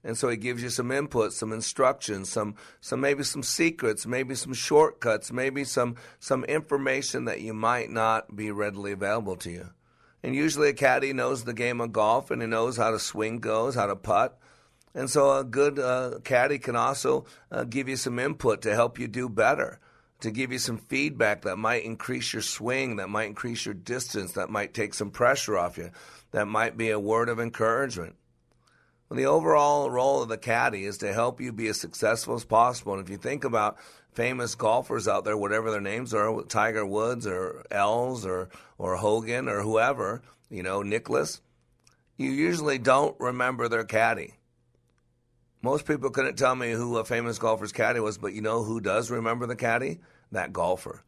And 0.03 0.17
so 0.17 0.29
he 0.29 0.37
gives 0.37 0.63
you 0.63 0.69
some 0.69 0.91
input, 0.91 1.33
some 1.33 1.51
instructions, 1.51 2.29
some 2.29 2.55
some 2.79 3.01
maybe 3.01 3.23
some 3.23 3.43
secrets, 3.43 4.05
maybe 4.05 4.35
some 4.35 4.53
shortcuts, 4.53 5.31
maybe 5.31 5.63
some 5.63 5.95
some 6.19 6.43
information 6.45 7.25
that 7.25 7.41
you 7.41 7.53
might 7.53 7.89
not 7.89 8.35
be 8.35 8.51
readily 8.51 8.91
available 8.91 9.35
to 9.37 9.51
you. 9.51 9.69
And 10.23 10.35
usually 10.35 10.69
a 10.69 10.73
caddy 10.73 11.13
knows 11.13 11.43
the 11.43 11.53
game 11.53 11.81
of 11.81 11.91
golf 11.91 12.31
and 12.31 12.41
he 12.41 12.47
knows 12.47 12.77
how 12.77 12.91
to 12.91 12.99
swing 12.99 13.39
goes, 13.39 13.75
how 13.75 13.87
to 13.87 13.95
putt. 13.95 14.39
And 14.93 15.09
so 15.09 15.37
a 15.37 15.43
good 15.43 15.77
uh, 15.77 16.19
caddy 16.23 16.57
can 16.57 16.75
also 16.75 17.25
uh, 17.51 17.65
give 17.65 17.89
you 17.89 17.97
some 17.97 18.17
input 18.17 18.61
to 18.63 18.73
help 18.73 18.97
you 18.97 19.07
do 19.07 19.29
better. 19.29 19.79
To 20.21 20.31
give 20.31 20.51
you 20.51 20.57
some 20.57 20.77
feedback 20.77 21.43
that 21.43 21.57
might 21.57 21.83
increase 21.83 22.33
your 22.33 22.41
swing, 22.41 22.95
that 22.95 23.09
might 23.09 23.27
increase 23.27 23.65
your 23.65 23.75
distance, 23.75 24.33
that 24.33 24.49
might 24.49 24.73
take 24.73 24.93
some 24.93 25.11
pressure 25.11 25.57
off 25.57 25.77
you, 25.77 25.91
that 26.31 26.47
might 26.47 26.75
be 26.75 26.89
a 26.89 26.99
word 26.99 27.29
of 27.29 27.39
encouragement. 27.39 28.15
Well, 29.09 29.17
the 29.17 29.25
overall 29.25 29.89
role 29.89 30.21
of 30.21 30.29
the 30.29 30.37
caddy 30.37 30.85
is 30.85 30.97
to 30.99 31.13
help 31.13 31.39
you 31.39 31.53
be 31.53 31.67
as 31.67 31.79
successful 31.79 32.35
as 32.35 32.43
possible. 32.43 32.93
And 32.93 33.01
if 33.01 33.09
you 33.09 33.17
think 33.17 33.43
about 33.43 33.77
famous 34.11 34.55
golfers 34.55 35.07
out 35.07 35.23
there, 35.23 35.37
whatever 35.37 35.71
their 35.71 35.79
names 35.79 36.13
are, 36.13 36.41
Tiger 36.43 36.85
Woods 36.85 37.25
or 37.25 37.63
Els 37.71 38.25
or, 38.25 38.49
or 38.77 38.97
Hogan 38.97 39.47
or 39.47 39.61
whoever, 39.61 40.23
you 40.49 40.63
know, 40.63 40.81
Nicklaus, 40.81 41.41
you 42.17 42.31
usually 42.31 42.79
don't 42.79 43.17
remember 43.19 43.69
their 43.69 43.85
caddy. 43.85 44.33
Most 45.61 45.85
people 45.85 46.09
couldn't 46.09 46.37
tell 46.37 46.55
me 46.55 46.71
who 46.71 46.97
a 46.97 47.05
famous 47.05 47.39
golfer's 47.39 47.71
caddy 47.71 47.99
was, 47.99 48.17
but 48.17 48.33
you 48.33 48.41
know 48.41 48.63
who 48.63 48.79
does 48.79 49.09
remember 49.09 49.47
the 49.47 49.55
caddy? 49.55 49.99
That 50.31 50.53
golfer. 50.53 51.03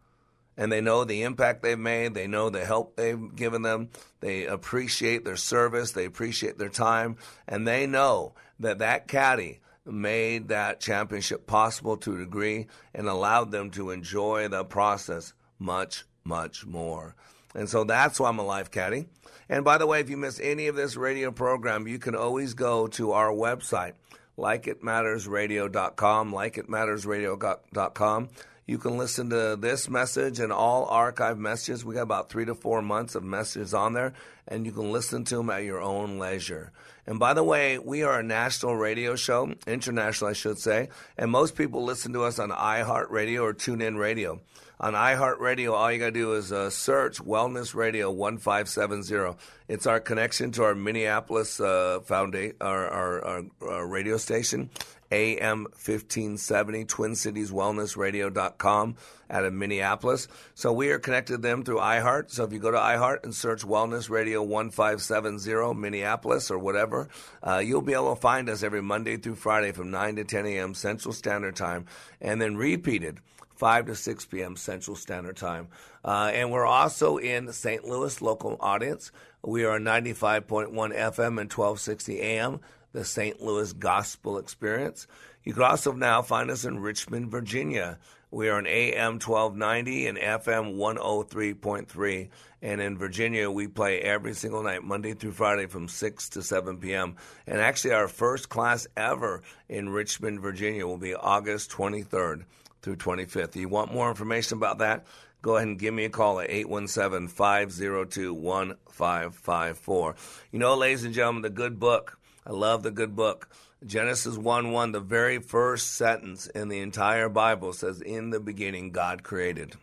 And 0.58 0.72
they 0.72 0.82
know 0.82 1.04
the 1.04 1.24
impact 1.24 1.62
they've 1.62 1.80
made. 1.80 2.14
They 2.14 2.28
know 2.28 2.50
the 2.50 2.66
help 2.66 2.96
they've 2.96 3.36
given 3.36 3.62
them. 3.62 3.90
They 4.20 4.46
appreciate 4.46 5.24
their 5.24 5.38
service. 5.38 5.94
They 5.94 6.06
appreciate 6.06 6.58
their 6.58 6.70
time. 6.70 7.18
And 7.48 7.68
they 7.68 7.88
know 7.88 8.34
that 8.60 8.80
that 8.80 9.08
caddy 9.08 9.62
made 9.86 10.50
that 10.50 10.80
championship 10.80 11.48
possible 11.48 11.98
to 11.98 12.16
a 12.16 12.20
degree 12.20 12.68
and 12.94 13.08
allowed 13.08 13.52
them 13.52 13.72
to 13.72 13.92
enjoy 13.92 14.48
the 14.48 14.66
process 14.66 15.34
much, 15.58 16.04
much 16.24 16.66
more. 16.66 17.16
And 17.56 17.70
so 17.70 17.84
that's 17.84 18.20
why 18.20 18.30
I'm 18.30 18.40
a 18.40 18.44
life 18.44 18.70
caddy. 18.70 19.08
And 19.48 19.66
by 19.66 19.78
the 19.78 19.88
way, 19.88 20.00
if 20.00 20.10
you 20.10 20.18
miss 20.18 20.40
any 20.40 20.68
of 20.68 20.76
this 20.76 20.96
radio 20.96 21.32
program, 21.32 21.88
you 21.88 21.98
can 21.98 22.16
always 22.16 22.54
go 22.54 22.88
to 22.88 23.14
our 23.14 23.32
website, 23.32 23.94
likeitmattersradio.com, 24.40 26.32
likeitmattersradio.com. 26.32 28.30
You 28.66 28.78
can 28.78 28.98
listen 29.00 29.30
to 29.32 29.58
this 29.60 29.90
message 29.90 30.40
and 30.40 30.54
all 30.54 30.86
archive 30.86 31.40
messages. 31.40 31.84
We 31.84 31.96
got 31.96 32.04
about 32.04 32.30
three 32.30 32.46
to 32.46 32.54
four 32.54 32.84
months 32.84 33.16
of 33.16 33.24
messages 33.24 33.74
on 33.74 33.94
there, 33.94 34.14
and 34.48 34.64
you 34.66 34.72
can 34.72 34.92
listen 34.92 35.24
to 35.26 35.38
them 35.38 35.50
at 35.50 35.64
your 35.64 35.82
own 35.82 36.20
leisure. 36.20 36.72
And 37.08 37.18
by 37.18 37.34
the 37.34 37.44
way, 37.44 37.80
we 37.80 38.04
are 38.04 38.20
a 38.20 38.24
national 38.24 38.76
radio 38.76 39.16
show, 39.16 39.56
international, 39.66 40.30
I 40.30 40.34
should 40.34 40.60
say, 40.60 40.90
and 41.18 41.32
most 41.32 41.56
people 41.56 41.84
listen 41.84 42.14
to 42.14 42.24
us 42.24 42.38
on 42.38 42.52
iHeartRadio 42.52 43.42
or 43.42 43.56
TuneIn 43.56 43.98
Radio. 43.98 44.40
On 44.82 44.94
iHeartRadio, 44.94 45.74
all 45.74 45.92
you 45.92 46.00
got 46.00 46.06
to 46.06 46.12
do 46.12 46.36
is 46.36 46.54
uh, 46.54 46.70
search 46.70 47.18
Wellness 47.18 47.76
Radio 47.76 48.10
1570. 48.12 49.38
It's 49.68 49.86
our 49.86 50.00
connection 50.00 50.54
to 50.54 50.64
our 50.64 50.74
Minneapolis 50.74 51.60
uh, 51.60 52.00
foundation, 52.06 52.56
our, 52.62 52.88
our, 52.88 53.26
our, 53.26 53.44
our 53.68 53.86
radio 53.86 54.16
station. 54.16 54.70
AM 55.12 55.64
1570, 55.64 56.86
Twin 56.86 57.16
Cities 57.16 57.52
Wellness 57.52 57.98
Radio.com 57.98 58.96
out 59.30 59.44
of 59.44 59.52
Minneapolis. 59.52 60.30
So 60.56 60.72
we 60.72 60.92
are 60.92 61.00
connected 61.00 61.34
to 61.34 61.42
them 61.42 61.64
through 61.64 61.80
iHeart. 61.80 62.32
So 62.32 62.46
if 62.46 62.54
you 62.54 62.60
go 62.60 62.72
to 62.72 62.78
iHeart 62.78 63.26
and 63.26 63.36
search 63.36 63.64
Wellness 63.64 64.10
Radio 64.10 64.42
1570 64.44 65.74
Minneapolis 65.74 66.50
or 66.50 66.58
whatever, 66.58 67.10
uh, 67.46 67.58
you'll 67.58 67.82
be 67.82 67.94
able 67.94 68.16
to 68.16 68.22
find 68.22 68.48
us 68.48 68.64
every 68.64 68.82
Monday 68.82 69.18
through 69.18 69.36
Friday 69.36 69.74
from 69.74 69.92
9 69.92 70.18
to 70.18 70.24
10 70.24 70.46
a.m. 70.46 70.74
Central 70.74 71.14
Standard 71.14 71.58
Time 71.58 71.86
and 72.22 72.42
then 72.42 72.56
repeated 72.56 73.20
5 73.60 73.88
to 73.88 73.96
6 73.96 74.26
p.m. 74.26 74.56
Central 74.56 74.96
Standard 74.96 75.36
Time. 75.36 75.68
Uh, 76.04 76.32
and 76.34 76.50
we're 76.50 76.66
also 76.66 77.18
in 77.18 77.46
the 77.46 77.54
St. 77.54 77.84
Louis 77.84 78.22
local 78.22 78.56
audience. 78.62 79.12
We 79.44 79.66
are 79.66 79.78
95.1 79.78 80.72
FM 80.72 81.28
and 81.28 81.52
1260 81.52 82.22
AM 82.22 82.62
the 82.92 83.06
St. 83.06 83.42
Louis 83.42 83.72
Gospel 83.74 84.38
Experience. 84.38 85.08
You 85.44 85.54
can 85.54 85.64
also 85.64 85.92
now 85.92 86.22
find 86.22 86.50
us 86.50 86.66
in 86.66 86.80
Richmond, 86.80 87.30
Virginia. 87.30 88.00
We 88.32 88.50
are 88.50 88.58
on 88.58 88.66
AM 88.66 89.14
1290 89.20 90.08
and 90.08 90.18
FM 90.18 90.76
103.3. 90.76 92.30
And 92.62 92.82
in 92.82 92.98
Virginia, 92.98 93.52
we 93.52 93.68
play 93.68 94.00
every 94.00 94.34
single 94.34 94.64
night, 94.64 94.84
Monday 94.84 95.14
through 95.14 95.32
Friday 95.34 95.66
from 95.66 95.88
6 95.88 96.30
to 96.30 96.42
7 96.42 96.78
p.m. 96.78 97.16
And 97.46 97.60
actually, 97.60 97.94
our 97.94 98.08
first 98.08 98.50
class 98.50 98.88
ever 98.98 99.44
in 99.68 99.90
Richmond, 99.90 100.42
Virginia 100.42 100.88
will 100.88 100.98
be 100.98 101.14
August 101.14 101.72
23rd 101.72 102.46
through 102.82 102.98
25th. 102.98 103.50
If 103.50 103.56
you 103.58 103.70
want 103.70 103.94
more 103.94 104.10
information 104.10 104.58
about 104.58 104.80
that, 104.80 105.06
go 105.42 105.56
ahead 105.56 105.68
and 105.68 105.80
give 105.80 105.94
me 105.94 106.06
a 106.06 106.10
call 106.10 106.40
at 106.40 106.50
817 106.50 107.28
502 107.28 108.34
1554. 108.34 110.16
You 110.52 110.60
know, 110.60 110.76
ladies 110.76 111.04
and 111.04 111.14
gentlemen, 111.14 111.42
the 111.42 111.50
good 111.50 111.80
book 111.80 112.20
I 112.50 112.52
love 112.52 112.82
the 112.82 112.90
good 112.90 113.16
book. 113.16 113.48
Genesis 113.86 114.36
1 114.36 114.72
1, 114.72 114.92
the 114.92 115.00
very 115.00 115.38
first 115.38 115.94
sentence 115.94 116.48
in 116.48 116.68
the 116.68 116.80
entire 116.80 117.30
Bible 117.30 117.74
says, 117.74 118.02
In 118.02 118.32
the 118.32 118.40
beginning, 118.40 118.92
God 118.92 119.22
created. 119.22 119.76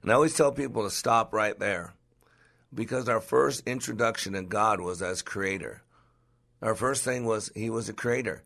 And 0.00 0.10
I 0.10 0.14
always 0.14 0.34
tell 0.34 0.50
people 0.50 0.84
to 0.84 0.90
stop 0.90 1.34
right 1.34 1.58
there 1.58 1.92
because 2.72 3.06
our 3.06 3.20
first 3.20 3.64
introduction 3.66 4.32
to 4.32 4.42
God 4.42 4.80
was 4.80 5.02
as 5.02 5.20
creator. 5.20 5.82
Our 6.62 6.74
first 6.74 7.04
thing 7.04 7.26
was 7.26 7.52
He 7.54 7.68
was 7.68 7.90
a 7.90 7.92
creator. 7.92 8.42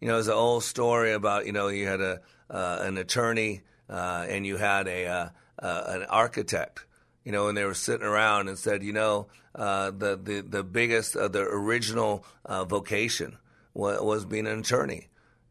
You 0.00 0.08
know, 0.08 0.14
there's 0.14 0.28
an 0.28 0.34
old 0.34 0.62
story 0.62 1.12
about, 1.14 1.46
you 1.46 1.52
know, 1.52 1.68
you 1.68 1.86
had 1.86 2.02
a, 2.02 2.20
an 2.50 2.98
attorney 2.98 3.62
uh, 3.88 4.26
and 4.28 4.46
you 4.46 4.56
had 4.56 4.88
a, 4.88 5.06
uh, 5.06 5.28
uh 5.58 5.82
an 5.86 6.02
architect 6.04 6.86
you 7.26 7.32
know, 7.32 7.48
and 7.48 7.58
they 7.58 7.64
were 7.64 7.74
sitting 7.74 8.06
around 8.06 8.46
and 8.46 8.56
said, 8.56 8.84
you 8.84 8.92
know, 8.92 9.26
uh, 9.56 9.90
the, 9.90 10.16
the, 10.16 10.42
the 10.42 10.62
biggest, 10.62 11.16
uh, 11.16 11.26
the 11.26 11.40
original 11.40 12.24
uh, 12.44 12.64
vocation 12.64 13.36
was, 13.74 14.00
was 14.00 14.24
being 14.24 14.46
an 14.46 14.60
attorney. 14.60 15.08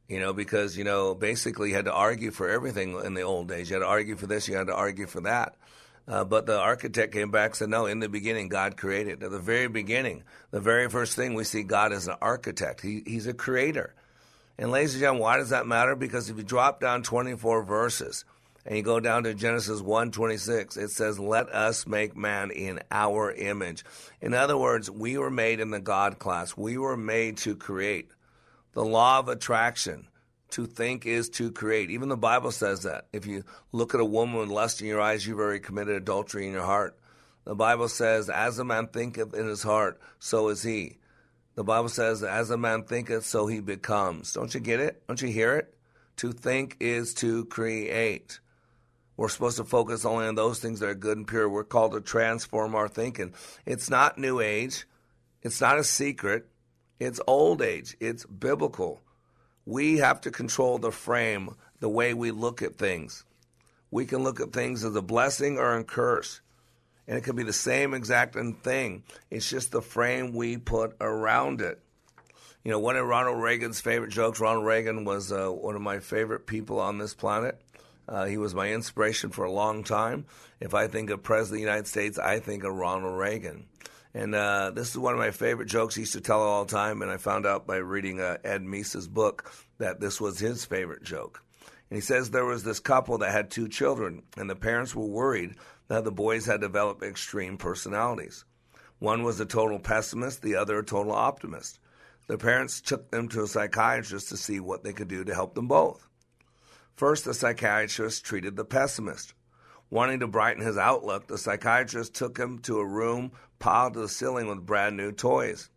You 0.07 0.21
know, 0.21 0.31
because, 0.31 0.77
you 0.77 0.85
know, 0.85 1.15
basically 1.15 1.69
you 1.69 1.75
had 1.75 1.85
to 1.85 1.91
argue 1.91 2.31
for 2.31 2.47
everything 2.47 2.97
in 3.03 3.13
the 3.13 3.23
old 3.23 3.49
days. 3.49 3.69
You 3.69 3.75
had 3.75 3.79
to 3.81 3.87
argue 3.87 4.15
for 4.15 4.25
this, 4.25 4.47
you 4.47 4.55
had 4.55 4.67
to 4.67 4.73
argue 4.73 5.05
for 5.05 5.19
that. 5.21 5.55
Uh, 6.07 6.23
but 6.23 6.45
the 6.45 6.57
architect 6.57 7.11
came 7.11 7.29
back 7.29 7.49
and 7.49 7.55
said, 7.55 7.69
no, 7.69 7.87
in 7.87 7.99
the 7.99 8.07
beginning, 8.07 8.47
God 8.47 8.77
created. 8.77 9.21
At 9.21 9.31
the 9.31 9.39
very 9.39 9.67
beginning, 9.67 10.23
the 10.51 10.61
very 10.61 10.89
first 10.89 11.17
thing 11.17 11.33
we 11.33 11.43
see 11.43 11.63
God 11.63 11.91
as 11.91 12.07
an 12.07 12.15
architect. 12.21 12.81
He, 12.81 13.03
he's 13.05 13.27
a 13.27 13.33
creator. 13.33 13.95
And 14.57 14.71
ladies 14.71 14.93
and 14.93 15.01
gentlemen, 15.01 15.23
why 15.23 15.37
does 15.37 15.49
that 15.49 15.67
matter? 15.67 15.95
Because 15.95 16.29
if 16.29 16.37
you 16.37 16.43
drop 16.43 16.79
down 16.79 17.03
24 17.03 17.63
verses, 17.63 18.23
and 18.65 18.75
you 18.75 18.83
go 18.83 18.99
down 18.99 19.23
to 19.23 19.33
Genesis 19.33 19.81
1:26, 19.81 20.75
it 20.75 20.89
says, 20.89 21.19
"Let 21.19 21.49
us 21.49 21.85
make 21.85 22.15
man 22.15 22.49
in 22.49 22.81
our 22.89 23.31
image." 23.31 23.85
In 24.21 24.33
other 24.33 24.57
words, 24.57 24.89
we 24.89 25.17
were 25.17 25.29
made 25.29 25.59
in 25.59 25.69
the 25.69 25.79
God 25.79 26.17
class. 26.17 26.57
We 26.57 26.77
were 26.77 26.97
made 26.97 27.37
to 27.39 27.55
create. 27.55 28.09
The 28.73 28.83
law 28.83 29.19
of 29.19 29.29
attraction, 29.29 30.07
to 30.49 30.65
think 30.65 31.05
is 31.05 31.29
to 31.29 31.51
create. 31.51 31.91
Even 31.91 32.09
the 32.09 32.17
Bible 32.17 32.51
says 32.51 32.81
that. 32.83 33.07
If 33.13 33.27
you 33.27 33.43
look 33.71 33.93
at 33.93 34.01
a 34.01 34.05
woman 34.05 34.39
with 34.39 34.49
lust 34.49 34.81
in 34.81 34.87
your 34.87 35.01
eyes, 35.01 35.27
you've 35.27 35.39
already 35.39 35.59
committed 35.59 35.95
adultery 35.95 36.47
in 36.47 36.53
your 36.53 36.63
heart. 36.63 36.97
The 37.43 37.55
Bible 37.55 37.87
says, 37.87 38.29
"As 38.29 38.57
a 38.57 38.63
man 38.63 38.87
thinketh 38.87 39.35
in 39.35 39.47
his 39.47 39.61
heart, 39.61 39.99
so 40.17 40.47
is 40.47 40.63
he." 40.63 40.97
The 41.55 41.63
Bible 41.63 41.89
says, 41.89 42.21
"As 42.21 42.49
a 42.49 42.57
man 42.57 42.83
thinketh, 42.83 43.25
so 43.25 43.47
he 43.47 43.61
becomes." 43.61 44.33
Don't 44.33 44.53
you 44.53 44.59
get 44.59 44.79
it? 44.79 45.05
Don't 45.07 45.21
you 45.21 45.29
hear 45.29 45.55
it? 45.55 45.73
To 46.17 46.31
think 46.31 46.77
is 46.79 47.13
to 47.15 47.45
create. 47.45 48.39
We're 49.17 49.29
supposed 49.29 49.57
to 49.57 49.63
focus 49.63 50.03
only 50.03 50.27
on 50.27 50.35
those 50.35 50.59
things 50.59 50.81
that 50.81 50.89
are 50.89 50.95
good 50.95 51.17
and 51.17 51.27
pure. 51.27 51.47
We're 51.47 51.63
called 51.63 51.93
to 51.93 52.01
transform 52.01 52.75
our 52.75 52.89
thinking. 52.89 53.33
It's 53.65 53.89
not 53.89 54.17
new 54.17 54.41
age. 54.41 54.85
It's 55.41 55.61
not 55.61 55.79
a 55.79 55.83
secret. 55.83 56.47
It's 56.99 57.21
old 57.25 57.61
age. 57.61 57.95
It's 57.99 58.25
biblical. 58.25 59.01
We 59.65 59.97
have 59.97 60.21
to 60.21 60.31
control 60.31 60.77
the 60.77 60.91
frame, 60.91 61.55
the 61.79 61.89
way 61.89 62.13
we 62.13 62.31
look 62.31 62.61
at 62.61 62.75
things. 62.75 63.23
We 63.91 64.05
can 64.05 64.23
look 64.23 64.41
at 64.41 64.51
things 64.51 64.83
as 64.83 64.95
a 64.95 65.01
blessing 65.01 65.57
or 65.57 65.77
a 65.77 65.83
curse. 65.83 66.41
And 67.07 67.17
it 67.17 67.21
could 67.21 67.35
be 67.35 67.43
the 67.43 67.53
same 67.53 67.93
exact 67.93 68.35
thing. 68.63 69.03
It's 69.29 69.49
just 69.49 69.71
the 69.71 69.81
frame 69.81 70.33
we 70.33 70.57
put 70.57 70.95
around 70.99 71.61
it. 71.61 71.79
You 72.63 72.71
know, 72.71 72.79
one 72.79 72.95
of 72.95 73.05
Ronald 73.05 73.41
Reagan's 73.41 73.79
favorite 73.79 74.11
jokes, 74.11 74.39
Ronald 74.39 74.65
Reagan 74.65 75.05
was 75.05 75.31
uh, 75.31 75.49
one 75.49 75.75
of 75.75 75.81
my 75.81 75.99
favorite 75.99 76.47
people 76.47 76.79
on 76.79 76.97
this 76.97 77.13
planet. 77.13 77.61
Uh, 78.07 78.25
he 78.25 78.37
was 78.37 78.55
my 78.55 78.71
inspiration 78.71 79.29
for 79.29 79.45
a 79.45 79.51
long 79.51 79.83
time. 79.83 80.25
If 80.59 80.73
I 80.73 80.87
think 80.87 81.09
of 81.11 81.21
President 81.21 81.57
of 81.57 81.61
the 81.61 81.69
United 81.69 81.87
States, 81.87 82.17
I 82.17 82.39
think 82.39 82.63
of 82.63 82.73
Ronald 82.73 83.17
Reagan. 83.17 83.65
And 84.15 84.33
uh, 84.33 84.71
this 84.73 84.89
is 84.89 84.97
one 84.97 85.13
of 85.13 85.19
my 85.19 85.31
favorite 85.31 85.67
jokes 85.67 85.95
he 85.95 86.01
used 86.01 86.13
to 86.13 86.21
tell 86.21 86.41
all 86.41 86.65
the 86.65 86.71
time. 86.71 87.01
And 87.01 87.11
I 87.11 87.17
found 87.17 87.45
out 87.45 87.67
by 87.67 87.77
reading 87.77 88.19
uh, 88.19 88.37
Ed 88.43 88.63
Meese's 88.63 89.07
book 89.07 89.51
that 89.77 89.99
this 89.99 90.21
was 90.21 90.39
his 90.39 90.65
favorite 90.65 91.03
joke. 91.03 91.43
And 91.89 91.97
he 91.97 92.01
says 92.01 92.31
there 92.31 92.45
was 92.45 92.63
this 92.63 92.79
couple 92.79 93.19
that 93.19 93.31
had 93.31 93.51
two 93.51 93.67
children, 93.67 94.23
and 94.37 94.49
the 94.49 94.55
parents 94.55 94.95
were 94.95 95.05
worried 95.05 95.55
that 95.87 96.03
the 96.03 96.11
boys 96.11 96.45
had 96.45 96.61
developed 96.61 97.03
extreme 97.03 97.57
personalities. 97.57 98.45
One 98.99 99.23
was 99.23 99.39
a 99.39 99.45
total 99.45 99.79
pessimist, 99.79 100.41
the 100.41 100.55
other 100.55 100.79
a 100.79 100.83
total 100.83 101.11
optimist. 101.11 101.79
The 102.27 102.37
parents 102.37 102.81
took 102.81 103.11
them 103.11 103.27
to 103.29 103.43
a 103.43 103.47
psychiatrist 103.47 104.29
to 104.29 104.37
see 104.37 104.59
what 104.59 104.83
they 104.83 104.93
could 104.93 105.07
do 105.07 105.23
to 105.23 105.33
help 105.33 105.53
them 105.53 105.67
both. 105.67 106.07
First, 106.95 107.25
the 107.25 107.33
psychiatrist 107.33 108.23
treated 108.23 108.55
the 108.55 108.65
pessimist. 108.65 109.33
Wanting 109.89 110.21
to 110.21 110.27
brighten 110.27 110.65
his 110.65 110.77
outlook, 110.77 111.27
the 111.27 111.37
psychiatrist 111.37 112.15
took 112.15 112.37
him 112.37 112.59
to 112.59 112.79
a 112.79 112.85
room 112.85 113.31
piled 113.59 113.93
to 113.93 113.99
the 113.99 114.09
ceiling 114.09 114.47
with 114.47 114.65
brand 114.65 114.97
new 114.97 115.11
toys. 115.11 115.69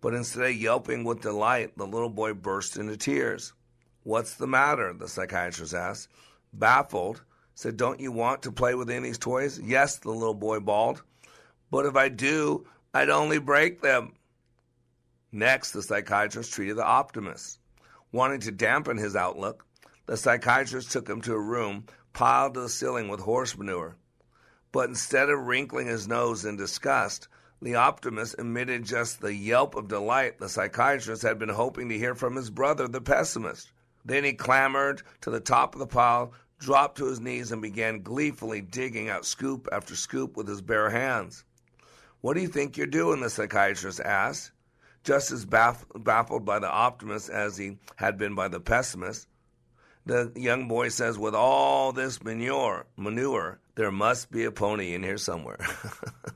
But 0.00 0.14
instead 0.14 0.44
of 0.44 0.56
yelping 0.56 1.04
with 1.04 1.22
delight, 1.22 1.76
the 1.76 1.86
little 1.86 2.08
boy 2.08 2.34
burst 2.34 2.76
into 2.76 2.96
tears. 2.96 3.52
What's 4.02 4.34
the 4.34 4.46
matter? 4.46 4.92
the 4.92 5.08
psychiatrist 5.08 5.74
asked. 5.74 6.08
baffled, 6.52 7.22
said, 7.54 7.76
Don't 7.76 8.00
you 8.00 8.12
want 8.12 8.42
to 8.42 8.52
play 8.52 8.74
with 8.74 8.90
any 8.90 8.98
of 8.98 9.04
these 9.04 9.18
toys? 9.18 9.60
Yes, 9.60 9.96
the 9.96 10.10
little 10.10 10.34
boy 10.34 10.60
bawled. 10.60 11.02
But 11.70 11.86
if 11.86 11.96
I 11.96 12.08
do, 12.08 12.66
I'd 12.92 13.10
only 13.10 13.38
break 13.38 13.80
them. 13.80 14.14
Next, 15.32 15.72
the 15.72 15.82
psychiatrist 15.82 16.52
treated 16.52 16.76
the 16.76 16.84
optimist. 16.84 17.58
Wanting 18.12 18.40
to 18.40 18.52
dampen 18.52 18.96
his 18.96 19.16
outlook, 19.16 19.66
the 20.06 20.16
psychiatrist 20.16 20.92
took 20.92 21.08
him 21.08 21.20
to 21.22 21.34
a 21.34 21.40
room 21.40 21.86
piled 22.14 22.54
to 22.54 22.60
the 22.60 22.68
ceiling 22.68 23.08
with 23.08 23.20
horse 23.20 23.58
manure. 23.58 23.96
But 24.72 24.88
instead 24.88 25.28
of 25.28 25.46
wrinkling 25.46 25.88
his 25.88 26.08
nose 26.08 26.44
in 26.44 26.56
disgust, 26.56 27.28
the 27.60 27.74
optimist 27.74 28.36
emitted 28.38 28.84
just 28.84 29.20
the 29.20 29.34
yelp 29.34 29.74
of 29.74 29.88
delight 29.88 30.38
the 30.38 30.48
psychiatrist 30.48 31.22
had 31.22 31.38
been 31.38 31.48
hoping 31.48 31.88
to 31.88 31.98
hear 31.98 32.14
from 32.14 32.36
his 32.36 32.50
brother, 32.50 32.88
the 32.88 33.00
pessimist. 33.00 33.72
Then 34.04 34.24
he 34.24 34.32
clambered 34.32 35.02
to 35.22 35.30
the 35.30 35.40
top 35.40 35.74
of 35.74 35.78
the 35.78 35.86
pile, 35.86 36.32
dropped 36.58 36.98
to 36.98 37.06
his 37.06 37.20
knees, 37.20 37.52
and 37.52 37.60
began 37.60 38.02
gleefully 38.02 38.60
digging 38.60 39.08
out 39.08 39.26
scoop 39.26 39.68
after 39.72 39.96
scoop 39.96 40.36
with 40.36 40.48
his 40.48 40.62
bare 40.62 40.90
hands. 40.90 41.44
What 42.20 42.34
do 42.34 42.40
you 42.40 42.48
think 42.48 42.76
you're 42.76 42.86
doing? 42.86 43.20
the 43.20 43.28
psychiatrist 43.28 44.00
asked, 44.00 44.52
just 45.02 45.30
as 45.30 45.44
baff- 45.44 45.84
baffled 45.94 46.44
by 46.44 46.58
the 46.58 46.70
optimist 46.70 47.28
as 47.28 47.56
he 47.56 47.76
had 47.96 48.16
been 48.16 48.34
by 48.34 48.48
the 48.48 48.60
pessimist. 48.60 49.28
The 50.06 50.32
young 50.34 50.68
boy 50.68 50.88
says, 50.88 51.18
With 51.18 51.34
all 51.34 51.92
this 51.92 52.22
manure, 52.22 52.86
manure, 52.96 53.58
there 53.74 53.90
must 53.90 54.30
be 54.30 54.44
a 54.44 54.50
pony 54.50 54.94
in 54.94 55.02
here 55.02 55.18
somewhere. 55.18 55.58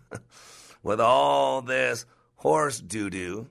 With 0.82 1.00
all 1.00 1.62
this 1.62 2.06
horse 2.36 2.80
doo 2.80 3.10
doo, 3.10 3.48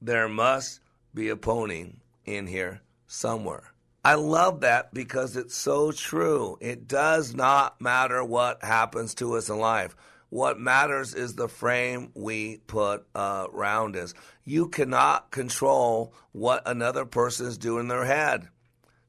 there 0.00 0.28
must 0.28 0.80
be 1.14 1.28
a 1.28 1.36
pony 1.36 1.92
in 2.24 2.46
here 2.46 2.80
somewhere. 3.06 3.73
I 4.04 4.14
love 4.14 4.60
that 4.60 4.92
because 4.92 5.34
it's 5.34 5.56
so 5.56 5.90
true. 5.90 6.58
It 6.60 6.86
does 6.86 7.34
not 7.34 7.80
matter 7.80 8.22
what 8.22 8.62
happens 8.62 9.14
to 9.16 9.36
us 9.36 9.48
in 9.48 9.58
life. 9.58 9.96
What 10.28 10.60
matters 10.60 11.14
is 11.14 11.34
the 11.34 11.48
frame 11.48 12.10
we 12.14 12.58
put 12.66 13.06
uh, 13.14 13.46
around 13.50 13.96
us. 13.96 14.12
You 14.44 14.68
cannot 14.68 15.30
control 15.30 16.12
what 16.32 16.68
another 16.68 17.06
person 17.06 17.46
is 17.46 17.56
doing 17.56 17.82
in 17.82 17.88
their 17.88 18.04
head. 18.04 18.48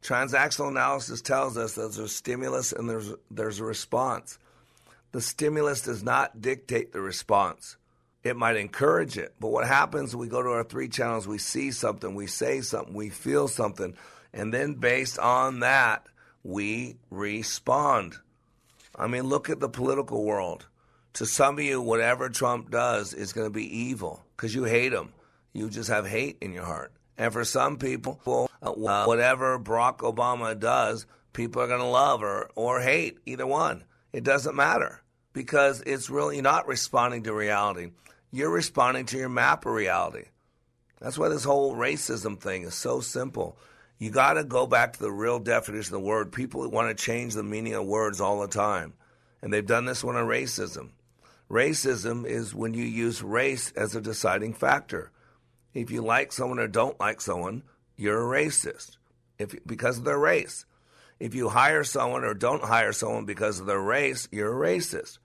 Transactional 0.02 0.70
analysis 0.70 1.22
tells 1.22 1.58
us 1.58 1.74
that 1.74 1.82
there's 1.82 1.98
a 1.98 2.08
stimulus 2.08 2.72
and 2.72 2.90
there's, 2.90 3.12
there's 3.32 3.60
a 3.60 3.66
response. 3.66 4.38
The 5.12 5.22
stimulus 5.22 5.82
does 5.82 6.04
not 6.04 6.42
dictate 6.42 6.94
the 6.94 7.02
response. 7.02 7.76
It 8.24 8.38
might 8.38 8.56
encourage 8.56 9.18
it, 9.18 9.34
but 9.40 9.50
what 9.50 9.68
happens 9.68 10.16
we 10.16 10.28
go 10.28 10.42
to 10.42 10.50
our 10.50 10.64
three 10.64 10.90
channels, 10.90 11.28
we 11.28 11.38
see 11.38 11.72
something, 11.72 12.16
we 12.16 12.28
say 12.28 12.62
something, 12.62 12.94
we 12.94 13.10
feel 13.10 13.48
something, 13.48 13.96
and 14.36 14.54
then 14.54 14.74
based 14.74 15.18
on 15.18 15.62
that, 15.62 16.06
we 16.44 16.98
respond. 17.10 18.18
I 18.96 19.08
mean, 19.08 19.24
look 19.24 19.50
at 19.50 19.62
the 19.62 19.70
political 19.70 20.26
world. 20.26 20.68
To 21.14 21.26
some 21.26 21.58
of 21.58 21.64
you, 21.64 21.82
whatever 21.82 22.28
Trump 22.28 22.70
does 22.70 23.14
is 23.14 23.32
going 23.32 23.48
to 23.48 23.54
be 23.54 23.88
evil 23.88 24.26
because 24.36 24.54
you 24.54 24.66
hate 24.66 24.92
him. 24.92 25.14
You 25.54 25.70
just 25.70 25.90
have 25.90 26.06
hate 26.06 26.38
in 26.42 26.52
your 26.52 26.66
heart. 26.66 26.92
And 27.18 27.32
for 27.32 27.46
some 27.46 27.78
people, 27.78 28.20
uh, 28.62 28.72
whatever 28.74 29.58
Barack 29.58 30.00
Obama 30.00 30.60
does, 30.60 31.06
people 31.32 31.62
are 31.62 31.68
going 31.68 31.80
to 31.80 31.86
love 31.86 32.22
or, 32.22 32.50
or 32.56 32.82
hate, 32.82 33.20
either 33.26 33.48
one. 33.48 33.86
It 34.12 34.26
doesn't 34.26 34.56
matter 34.56 35.02
because 35.32 35.82
it's 35.86 36.10
really 36.10 36.42
not 36.42 36.68
responding 36.68 37.24
to 37.24 37.34
reality. 37.34 37.92
You're 38.32 38.52
responding 38.52 39.06
to 39.08 39.18
your 39.18 39.30
map 39.30 39.66
of 39.66 39.72
reality. 39.72 40.26
That's 41.00 41.18
why 41.18 41.30
this 41.30 41.46
whole 41.46 41.74
racism 41.74 42.38
thing 42.38 42.64
is 42.64 42.76
so 42.76 43.00
simple. 43.00 43.58
You 43.98 44.10
got 44.10 44.34
to 44.34 44.44
go 44.44 44.68
back 44.68 44.94
to 44.94 45.00
the 45.00 45.12
real 45.12 45.40
definition 45.40 45.96
of 45.96 46.02
the 46.02 46.08
word. 46.08 46.32
People 46.32 46.70
want 46.70 46.96
to 46.96 47.04
change 47.04 47.34
the 47.34 47.44
meaning 47.44 47.74
of 47.74 47.86
words 47.86 48.20
all 48.20 48.42
the 48.42 48.48
time. 48.48 48.94
And 49.42 49.54
they've 49.54 49.66
done 49.66 49.86
this 49.86 50.04
one 50.04 50.16
on 50.16 50.28
racism. 50.28 50.90
Racism 51.50 52.26
is 52.26 52.54
when 52.54 52.74
you 52.74 52.84
use 52.84 53.22
race 53.22 53.72
as 53.72 53.96
a 53.96 54.02
deciding 54.02 54.54
factor. 54.54 55.12
If 55.74 55.92
you 55.92 56.02
like 56.02 56.32
someone 56.32 56.60
or 56.60 56.68
don't 56.68 57.00
like 57.00 57.22
someone, 57.22 57.64
you're 57.96 58.22
a 58.22 58.44
racist 58.44 58.98
if, 59.38 59.56
because 59.66 60.00
of 60.00 60.04
their 60.04 60.18
race. 60.18 60.66
If 61.20 61.34
you 61.34 61.50
hire 61.50 61.84
someone 61.84 62.26
or 62.26 62.34
don't 62.34 62.64
hire 62.64 62.92
someone 62.92 63.26
because 63.26 63.60
of 63.60 63.68
their 63.68 63.80
race, 63.80 64.28
you're 64.32 64.52
a 64.52 64.76
racist. 64.76 65.20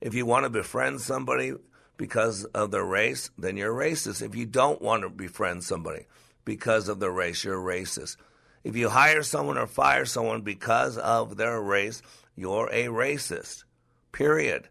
If 0.00 0.14
you 0.14 0.24
want 0.24 0.44
to 0.44 0.50
befriend 0.50 1.00
somebody 1.00 1.52
because 1.96 2.44
of 2.46 2.70
their 2.70 2.84
race, 2.84 3.30
then 3.36 3.56
you're 3.56 3.78
a 3.78 3.90
racist. 3.90 4.22
If 4.22 4.34
you 4.34 4.46
don't 4.46 4.80
want 4.80 5.02
to 5.02 5.10
befriend 5.10 5.64
somebody 5.64 6.06
because 6.48 6.88
of 6.88 6.98
their 6.98 7.10
race, 7.10 7.44
you're 7.44 7.60
racist. 7.60 8.16
If 8.64 8.74
you 8.74 8.88
hire 8.88 9.22
someone 9.22 9.58
or 9.58 9.66
fire 9.66 10.06
someone 10.06 10.40
because 10.40 10.96
of 10.96 11.36
their 11.36 11.60
race, 11.60 12.00
you're 12.36 12.70
a 12.72 12.86
racist. 12.86 13.64
Period. 14.12 14.66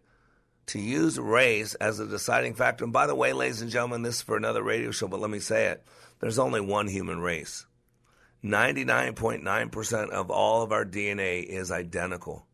To 0.66 0.80
use 0.80 1.20
race 1.20 1.76
as 1.76 2.00
a 2.00 2.06
deciding 2.08 2.54
factor, 2.54 2.82
and 2.82 2.92
by 2.92 3.06
the 3.06 3.14
way, 3.14 3.32
ladies 3.32 3.62
and 3.62 3.70
gentlemen, 3.70 4.02
this 4.02 4.16
is 4.16 4.22
for 4.22 4.36
another 4.36 4.60
radio 4.60 4.90
show, 4.90 5.06
but 5.06 5.20
let 5.20 5.30
me 5.30 5.38
say 5.38 5.66
it 5.66 5.84
there's 6.18 6.40
only 6.40 6.60
one 6.60 6.88
human 6.88 7.20
race. 7.20 7.64
99.9% 8.42 10.10
of 10.10 10.30
all 10.32 10.62
of 10.62 10.72
our 10.72 10.84
DNA 10.84 11.44
is 11.44 11.70
identical. 11.70 12.44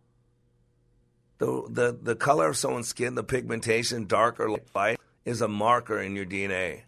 The, 1.38 1.66
the, 1.70 1.98
the 1.98 2.14
color 2.14 2.50
of 2.50 2.58
someone's 2.58 2.88
skin, 2.88 3.14
the 3.14 3.24
pigmentation, 3.24 4.04
dark 4.04 4.38
or 4.38 4.58
light, 4.74 5.00
is 5.24 5.40
a 5.40 5.48
marker 5.48 5.98
in 5.98 6.14
your 6.14 6.26
DNA. 6.26 6.82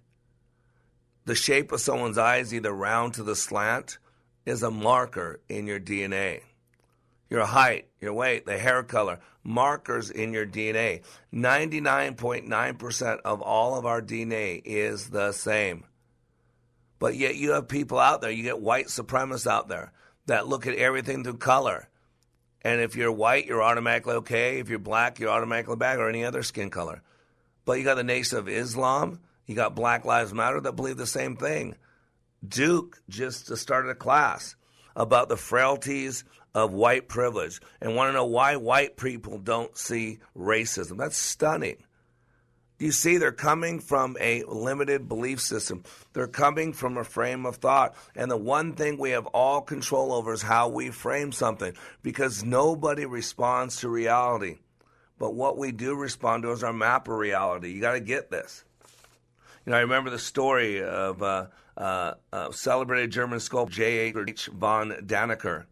The 1.26 1.34
shape 1.34 1.72
of 1.72 1.80
someone's 1.80 2.18
eyes, 2.18 2.54
either 2.54 2.72
round 2.72 3.14
to 3.14 3.24
the 3.24 3.36
slant, 3.36 3.98
is 4.46 4.62
a 4.62 4.70
marker 4.70 5.40
in 5.48 5.66
your 5.66 5.80
DNA. 5.80 6.42
Your 7.28 7.44
height, 7.44 7.88
your 8.00 8.12
weight, 8.12 8.46
the 8.46 8.56
hair 8.56 8.84
color, 8.84 9.18
markers 9.42 10.08
in 10.08 10.32
your 10.32 10.46
DNA. 10.46 11.02
99.9% 11.34 13.20
of 13.24 13.42
all 13.42 13.76
of 13.76 13.84
our 13.84 14.00
DNA 14.00 14.62
is 14.64 15.10
the 15.10 15.32
same. 15.32 15.84
But 17.00 17.16
yet 17.16 17.34
you 17.34 17.52
have 17.52 17.66
people 17.66 17.98
out 17.98 18.20
there, 18.20 18.30
you 18.30 18.44
get 18.44 18.60
white 18.60 18.86
supremacists 18.86 19.48
out 19.48 19.66
there 19.68 19.92
that 20.26 20.46
look 20.46 20.68
at 20.68 20.76
everything 20.76 21.24
through 21.24 21.38
color. 21.38 21.88
And 22.62 22.80
if 22.80 22.94
you're 22.94 23.12
white, 23.12 23.46
you're 23.46 23.62
automatically 23.62 24.14
okay. 24.14 24.60
If 24.60 24.68
you're 24.68 24.78
black, 24.78 25.18
you're 25.18 25.30
automatically 25.30 25.76
bad, 25.76 25.98
or 25.98 26.08
any 26.08 26.24
other 26.24 26.44
skin 26.44 26.70
color. 26.70 27.02
But 27.64 27.78
you 27.78 27.84
got 27.84 27.96
the 27.96 28.04
Nation 28.04 28.38
of 28.38 28.48
Islam, 28.48 29.18
you 29.46 29.54
got 29.54 29.74
Black 29.74 30.04
Lives 30.04 30.34
Matter 30.34 30.60
that 30.60 30.76
believe 30.76 30.96
the 30.96 31.06
same 31.06 31.36
thing. 31.36 31.76
Duke 32.46 33.00
just 33.08 33.54
started 33.56 33.90
a 33.90 33.94
class 33.94 34.56
about 34.94 35.28
the 35.28 35.36
frailties 35.36 36.24
of 36.54 36.72
white 36.72 37.08
privilege 37.08 37.60
and 37.80 37.94
want 37.94 38.08
to 38.08 38.12
know 38.12 38.24
why 38.24 38.56
white 38.56 38.96
people 38.96 39.38
don't 39.38 39.76
see 39.76 40.18
racism. 40.36 40.96
That's 40.96 41.16
stunning. 41.16 41.84
You 42.78 42.92
see, 42.92 43.16
they're 43.16 43.32
coming 43.32 43.80
from 43.80 44.18
a 44.20 44.42
limited 44.44 45.08
belief 45.08 45.40
system. 45.40 45.82
They're 46.12 46.26
coming 46.26 46.74
from 46.74 46.98
a 46.98 47.04
frame 47.04 47.46
of 47.46 47.56
thought. 47.56 47.94
And 48.14 48.30
the 48.30 48.36
one 48.36 48.74
thing 48.74 48.98
we 48.98 49.10
have 49.10 49.26
all 49.28 49.62
control 49.62 50.12
over 50.12 50.32
is 50.34 50.42
how 50.42 50.68
we 50.68 50.90
frame 50.90 51.32
something 51.32 51.72
because 52.02 52.44
nobody 52.44 53.06
responds 53.06 53.80
to 53.80 53.88
reality. 53.88 54.58
But 55.18 55.34
what 55.34 55.56
we 55.56 55.72
do 55.72 55.94
respond 55.94 56.42
to 56.42 56.52
is 56.52 56.62
our 56.62 56.74
map 56.74 57.08
of 57.08 57.16
reality. 57.16 57.70
You 57.72 57.80
got 57.80 57.92
to 57.92 58.00
get 58.00 58.30
this. 58.30 58.64
You 59.66 59.72
know, 59.72 59.78
I 59.78 59.80
remember 59.80 60.10
the 60.10 60.18
story 60.20 60.80
of 60.80 61.20
uh, 61.24 61.46
uh, 61.76 62.14
uh, 62.32 62.52
celebrated 62.52 63.10
German 63.10 63.40
sculptor 63.40 63.74
J.H. 63.74 64.46
von 64.46 64.90
Dannecker. 65.04 65.64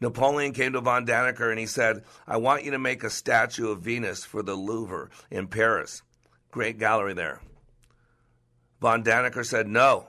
Napoleon 0.00 0.52
came 0.52 0.72
to 0.74 0.80
von 0.80 1.04
Dannecker 1.04 1.50
and 1.50 1.58
he 1.58 1.66
said, 1.66 2.04
I 2.26 2.36
want 2.36 2.64
you 2.64 2.70
to 2.70 2.78
make 2.78 3.02
a 3.02 3.10
statue 3.10 3.70
of 3.70 3.80
Venus 3.80 4.24
for 4.24 4.44
the 4.44 4.54
Louvre 4.54 5.10
in 5.28 5.48
Paris. 5.48 6.02
Great 6.52 6.78
gallery 6.78 7.14
there. 7.14 7.40
Von 8.80 9.02
Dannecker 9.02 9.44
said 9.44 9.66
no. 9.66 10.06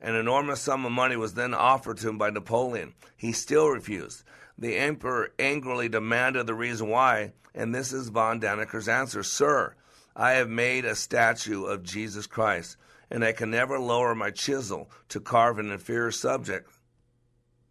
An 0.00 0.16
enormous 0.16 0.60
sum 0.60 0.84
of 0.84 0.92
money 0.92 1.16
was 1.16 1.34
then 1.34 1.54
offered 1.54 1.98
to 1.98 2.08
him 2.08 2.18
by 2.18 2.30
Napoleon. 2.30 2.94
He 3.16 3.30
still 3.30 3.68
refused. 3.68 4.24
The 4.58 4.76
emperor 4.76 5.30
angrily 5.38 5.88
demanded 5.88 6.46
the 6.46 6.54
reason 6.54 6.88
why, 6.88 7.32
and 7.54 7.72
this 7.72 7.92
is 7.92 8.08
von 8.08 8.40
Dannecker's 8.40 8.88
answer 8.88 9.22
Sir, 9.22 9.76
I 10.18 10.32
have 10.32 10.48
made 10.48 10.86
a 10.86 10.94
statue 10.94 11.66
of 11.66 11.82
Jesus 11.82 12.26
Christ, 12.26 12.78
and 13.10 13.22
I 13.22 13.32
can 13.32 13.50
never 13.50 13.78
lower 13.78 14.14
my 14.14 14.30
chisel 14.30 14.90
to 15.10 15.20
carve 15.20 15.58
an 15.58 15.70
inferior 15.70 16.10
subject. 16.10 16.70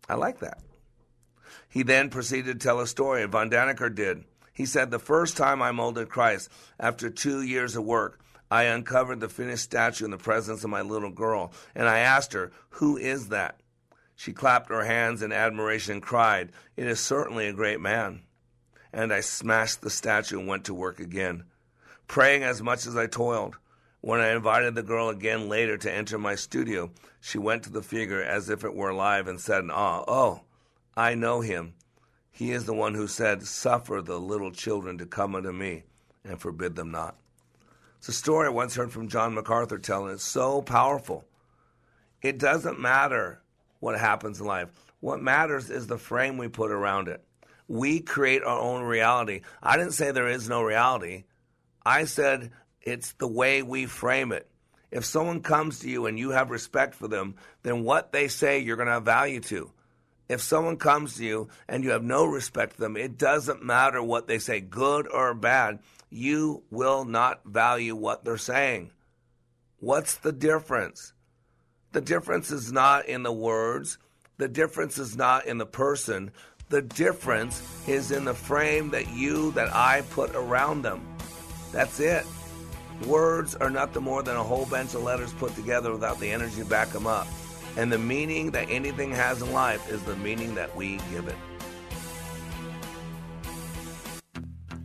I 0.08 0.14
like 0.14 0.40
that. 0.40 0.60
He 1.68 1.82
then 1.82 2.12
proceeded 2.12 2.60
to 2.60 2.64
tell 2.64 2.80
a 2.80 2.88
story. 2.88 3.26
Von 3.26 3.50
Dannecker 3.50 3.94
did. 3.94 4.26
He 4.54 4.68
said, 4.68 4.92
The 4.92 5.00
first 5.00 5.36
time 5.36 5.62
I 5.64 5.72
molded 5.72 6.08
Christ, 6.08 6.50
after 6.80 7.10
two 7.10 7.42
years 7.42 7.76
of 7.76 7.84
work, 7.84 8.22
I 8.52 8.64
uncovered 8.64 9.20
the 9.20 9.28
finished 9.28 9.64
statue 9.64 10.06
in 10.06 10.12
the 10.12 10.18
presence 10.18 10.64
of 10.64 10.70
my 10.70 10.84
little 10.84 11.10
girl, 11.10 11.52
and 11.74 11.90
I 11.90 12.00
asked 12.00 12.34
her, 12.34 12.52
Who 12.70 12.96
is 12.96 13.30
that? 13.30 13.60
She 14.16 14.34
clapped 14.34 14.70
her 14.70 14.86
hands 14.86 15.24
in 15.24 15.32
admiration 15.32 15.94
and 15.94 16.02
cried, 16.02 16.52
It 16.78 16.86
is 16.86 17.00
certainly 17.00 17.48
a 17.48 17.54
great 17.54 17.82
man. 17.82 18.22
And 18.94 19.12
I 19.12 19.20
smashed 19.22 19.82
the 19.82 19.90
statue 19.90 20.40
and 20.40 20.48
went 20.48 20.66
to 20.66 20.74
work 20.74 21.00
again, 21.00 21.44
praying 22.08 22.44
as 22.44 22.62
much 22.62 22.86
as 22.86 22.96
I 22.96 23.08
toiled. 23.08 23.58
When 24.02 24.20
I 24.20 24.34
invited 24.34 24.76
the 24.76 24.84
girl 24.84 25.10
again 25.10 25.50
later 25.50 25.78
to 25.78 25.92
enter 25.92 26.20
my 26.20 26.36
studio, 26.36 26.92
she 27.20 27.40
went 27.40 27.64
to 27.64 27.72
the 27.72 27.82
figure 27.82 28.22
as 28.22 28.50
if 28.50 28.64
it 28.64 28.76
were 28.76 28.90
alive 28.90 29.28
and 29.28 29.42
said 29.42 29.64
in 29.64 29.72
awe, 29.72 30.04
Oh, 30.08 30.42
I 30.96 31.16
know 31.16 31.42
him. 31.42 31.74
He 32.32 32.52
is 32.52 32.66
the 32.66 32.74
one 32.74 32.94
who 32.94 33.08
said, 33.08 33.48
Suffer 33.48 34.02
the 34.02 34.20
little 34.20 34.52
children 34.52 34.98
to 35.00 35.06
come 35.06 35.36
unto 35.36 35.52
me 35.52 35.84
and 36.24 36.40
forbid 36.40 36.76
them 36.76 36.92
not. 36.92 37.16
It's 37.98 38.10
a 38.10 38.14
story 38.14 38.48
I 38.48 38.52
once 38.52 38.76
heard 38.76 38.92
from 38.92 39.08
John 39.08 39.34
MacArthur 39.34 39.80
telling. 39.80 40.14
It's 40.14 40.24
so 40.24 40.62
powerful. 40.62 41.26
It 42.22 42.38
doesn't 42.38 42.80
matter 42.80 43.42
what 43.80 44.00
happens 44.00 44.40
in 44.40 44.46
life. 44.46 44.70
What 45.00 45.22
matters 45.22 45.72
is 45.72 45.88
the 45.88 45.98
frame 45.98 46.38
we 46.38 46.48
put 46.48 46.72
around 46.72 47.08
it. 47.08 47.24
We 47.68 48.00
create 48.00 48.44
our 48.44 48.60
own 48.60 48.84
reality. 48.84 49.42
I 49.64 49.78
didn't 49.78 49.94
say 49.94 50.12
there 50.12 50.28
is 50.28 50.48
no 50.48 50.62
reality. 50.62 51.24
I 51.86 52.06
said 52.06 52.52
it's 52.82 53.14
the 53.14 53.28
way 53.28 53.62
we 53.62 53.86
frame 53.86 54.32
it. 54.32 54.48
If 54.92 55.06
someone 55.06 55.42
comes 55.42 55.80
to 55.80 55.90
you 55.90 56.06
and 56.06 56.18
you 56.18 56.32
have 56.32 56.50
respect 56.50 56.96
for 56.96 57.08
them, 57.08 57.36
then 57.64 57.84
what 57.84 58.12
they 58.12 58.28
say 58.28 58.60
you're 58.60 58.78
going 58.78 58.88
to 58.88 58.94
have 58.94 59.04
value 59.04 59.42
to 59.42 59.72
if 60.28 60.42
someone 60.42 60.78
comes 60.78 61.16
to 61.16 61.26
you 61.26 61.50
and 61.68 61.84
you 61.84 61.92
have 61.92 62.04
no 62.04 62.26
respect 62.26 62.74
for 62.74 62.82
them, 62.82 62.98
it 62.98 63.18
doesn't 63.18 63.64
matter 63.64 64.02
what 64.02 64.28
they 64.28 64.40
say, 64.40 64.60
good 64.60 65.08
or 65.08 65.34
bad, 65.34 65.80
you 66.10 66.64
will 66.72 67.06
not 67.06 67.42
value 67.46 67.96
what 67.96 68.26
they're 68.26 68.38
saying. 68.38 68.92
What's 69.80 70.16
the 70.16 70.32
difference? 70.32 71.14
The 71.92 72.02
difference 72.02 72.52
is 72.52 72.72
not 72.72 73.08
in 73.08 73.24
the 73.24 73.32
words, 73.32 73.98
the 74.38 74.48
difference 74.48 74.98
is 74.98 75.16
not 75.16 75.46
in 75.46 75.58
the 75.58 75.66
person. 75.66 76.32
The 76.68 76.82
difference 76.82 77.62
is 77.88 78.10
in 78.12 78.26
the 78.26 78.34
frame 78.34 78.90
that 78.90 79.14
you, 79.14 79.52
that 79.52 79.74
I 79.74 80.02
put 80.10 80.36
around 80.36 80.82
them. 80.82 81.15
That's 81.76 82.00
it. 82.00 82.26
Words 83.06 83.54
are 83.56 83.70
nothing 83.70 84.02
more 84.02 84.24
than 84.24 84.38
a 84.38 84.44
whole 84.44 84.66
bunch 84.66 84.94
of 84.94 85.04
letters 85.04 85.34
put 85.34 85.54
together 85.56 85.92
without 85.92 86.18
the 86.22 86.32
energy 86.32 86.62
to 86.62 86.66
back 86.66 86.88
them 86.88 87.06
up. 87.06 87.28
And 87.76 87.92
the 87.92 87.98
meaning 87.98 88.50
that 88.52 88.70
anything 88.70 89.12
has 89.12 89.42
in 89.42 89.52
life 89.52 89.92
is 89.92 90.02
the 90.04 90.16
meaning 90.16 90.56
that 90.56 90.74
we 90.74 91.02
give 91.12 91.28
it. 91.28 91.36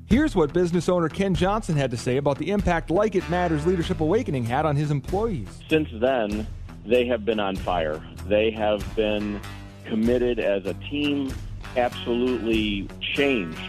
Here's 0.06 0.34
what 0.34 0.52
business 0.52 0.88
owner 0.88 1.08
Ken 1.08 1.32
Johnson 1.32 1.76
had 1.76 1.92
to 1.92 1.96
say 1.96 2.16
about 2.16 2.38
the 2.38 2.50
impact 2.50 2.90
Like 2.90 3.14
It 3.14 3.30
Matters 3.30 3.64
Leadership 3.64 4.00
Awakening 4.00 4.42
had 4.42 4.66
on 4.66 4.74
his 4.74 4.90
employees. 4.90 5.46
Since 5.68 5.90
then, 5.92 6.44
they 6.84 7.06
have 7.06 7.24
been 7.24 7.38
on 7.38 7.54
fire. 7.54 8.02
They 8.26 8.50
have 8.50 8.96
been 8.96 9.40
committed 9.84 10.40
as 10.40 10.66
a 10.66 10.74
team, 10.74 11.32
absolutely 11.76 12.88
changed. 13.00 13.60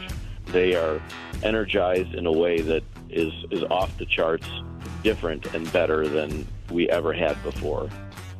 They 0.48 0.74
are 0.74 1.00
energized 1.44 2.16
in 2.16 2.26
a 2.26 2.32
way 2.32 2.62
that 2.62 2.84
is, 3.12 3.34
is 3.51 3.64
off 3.64 3.97
the 3.97 4.05
charts, 4.05 4.47
different 5.03 5.45
and 5.53 5.72
better 5.72 6.07
than 6.07 6.47
we 6.70 6.89
ever 6.89 7.14
had 7.14 7.41
before. 7.43 7.89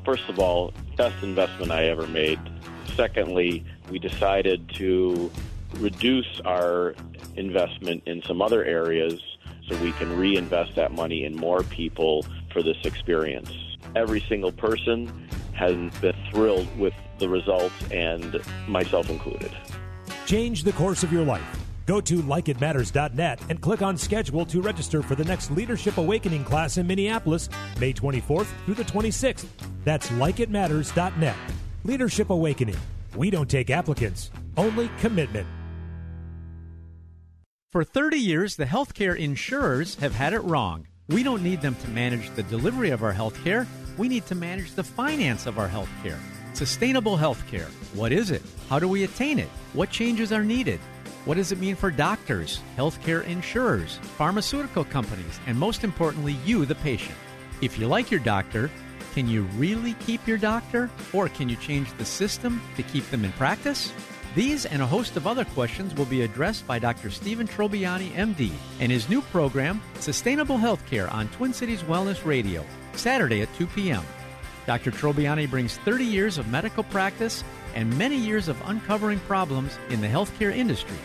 First 0.06 0.28
of 0.30 0.40
all, 0.40 0.74
best 0.98 1.22
investment 1.24 1.72
I 1.72 1.86
ever 1.86 2.08
made. 2.08 2.40
Secondly, 2.96 3.64
we 3.90 4.00
decided 4.00 4.70
to 4.76 5.32
reduce 5.76 6.42
our 6.46 6.96
investment 7.36 8.04
in 8.06 8.22
some 8.24 8.42
other 8.42 8.64
areas 8.64 9.22
so 9.68 9.76
we 9.78 9.92
can 9.94 10.18
reinvest 10.18 10.76
that 10.76 10.92
money 10.92 11.24
in 11.24 11.36
more 11.36 11.64
people 11.64 12.26
for 12.52 12.62
this 12.62 12.78
experience. 12.84 13.52
Every 13.96 14.22
single 14.22 14.52
person 14.52 15.30
has 15.54 15.76
been 16.00 16.16
thrilled 16.32 16.68
with 16.78 16.94
the 17.20 17.30
results, 17.30 17.76
and 17.92 18.42
myself 18.68 19.10
included. 19.10 19.52
Change 20.26 20.64
the 20.64 20.74
course 20.74 21.04
of 21.04 21.14
your 21.14 21.24
life. 21.24 21.61
Go 21.92 22.00
to 22.00 22.24
likeitmatters.net 22.24 23.42
and 23.50 23.60
click 23.60 23.82
on 23.82 23.98
schedule 23.98 24.46
to 24.46 24.62
register 24.62 25.02
for 25.02 25.16
the 25.16 25.26
next 25.26 25.52
Leadership 25.52 25.98
Awakening 25.98 26.46
class 26.46 26.78
in 26.78 26.88
Minneapolis, 26.88 27.50
May 27.82 27.92
24th 27.92 28.48
through 28.64 28.76
the 28.76 28.86
26th. 28.86 29.46
That's 29.84 30.08
likeitmatters.net. 30.12 31.36
Leadership 31.84 32.30
Awakening. 32.30 32.78
We 33.14 33.30
don't 33.30 33.50
take 33.50 33.70
applicants, 33.70 34.32
only 34.56 34.90
commitment. 35.02 35.46
For 37.74 37.84
30 37.84 38.18
years, 38.18 38.56
the 38.56 38.64
healthcare 38.64 39.18
insurers 39.18 39.96
have 39.96 40.16
had 40.16 40.32
it 40.32 40.46
wrong. 40.46 40.88
We 41.10 41.24
don't 41.24 41.44
need 41.44 41.60
them 41.60 41.76
to 41.76 41.90
manage 41.90 42.30
the 42.36 42.44
delivery 42.44 42.92
of 42.92 43.04
our 43.04 43.14
healthcare. 43.14 43.68
We 43.98 44.08
need 44.08 44.26
to 44.28 44.36
manage 44.36 44.76
the 44.76 44.84
finance 44.86 45.46
of 45.46 45.60
our 45.60 45.68
healthcare. 45.68 46.20
Sustainable 46.54 47.18
healthcare. 47.18 47.68
What 47.94 48.14
is 48.14 48.32
it? 48.32 48.44
How 48.70 48.80
do 48.80 48.88
we 48.88 49.04
attain 49.04 49.40
it? 49.40 49.50
What 49.74 49.90
changes 49.90 50.32
are 50.32 50.46
needed? 50.46 50.80
What 51.24 51.38
does 51.38 51.52
it 51.52 51.60
mean 51.60 51.76
for 51.76 51.92
doctors, 51.92 52.62
healthcare 52.76 53.24
insurers, 53.26 54.00
pharmaceutical 54.18 54.84
companies, 54.84 55.40
and 55.46 55.58
most 55.58 55.84
importantly, 55.84 56.36
you, 56.46 56.66
the 56.66 56.74
patient? 56.74 57.16
If 57.62 57.78
you 57.78 57.88
like 57.88 58.10
your 58.10 58.22
doctor, 58.22 58.72
can 59.14 59.28
you 59.28 59.44
really 59.56 59.94
keep 60.06 60.28
your 60.28 60.40
doctor? 60.40 60.90
Or 61.14 61.30
can 61.30 61.48
you 61.48 61.58
change 61.58 61.96
the 61.98 62.06
system 62.06 62.60
to 62.76 62.82
keep 62.82 63.08
them 63.12 63.24
in 63.24 63.32
practice? 63.34 63.94
These 64.34 64.66
and 64.66 64.82
a 64.82 64.88
host 64.88 65.16
of 65.16 65.28
other 65.28 65.46
questions 65.46 65.94
will 65.94 66.06
be 66.06 66.24
addressed 66.24 66.66
by 66.66 66.80
Dr. 66.80 67.12
Stephen 67.12 67.48
Trobiani, 67.48 68.12
MD, 68.14 68.52
and 68.80 68.92
his 68.92 69.08
new 69.08 69.22
program, 69.22 69.80
Sustainable 70.00 70.58
Healthcare 70.58 71.14
on 71.14 71.28
Twin 71.30 71.54
Cities 71.54 71.84
Wellness 71.84 72.26
Radio, 72.26 72.66
Saturday 72.96 73.42
at 73.42 73.54
2 73.58 73.68
p.m. 73.68 74.04
Dr. 74.66 74.90
Trobiani 74.90 75.48
brings 75.48 75.78
30 75.78 76.04
years 76.06 76.38
of 76.40 76.48
medical 76.48 76.84
practice 76.84 77.44
and 77.76 77.98
many 77.98 78.16
years 78.16 78.48
of 78.48 78.62
uncovering 78.66 79.20
problems 79.22 79.78
in 79.90 80.02
the 80.02 80.08
healthcare 80.08 80.56
industry, 80.56 80.98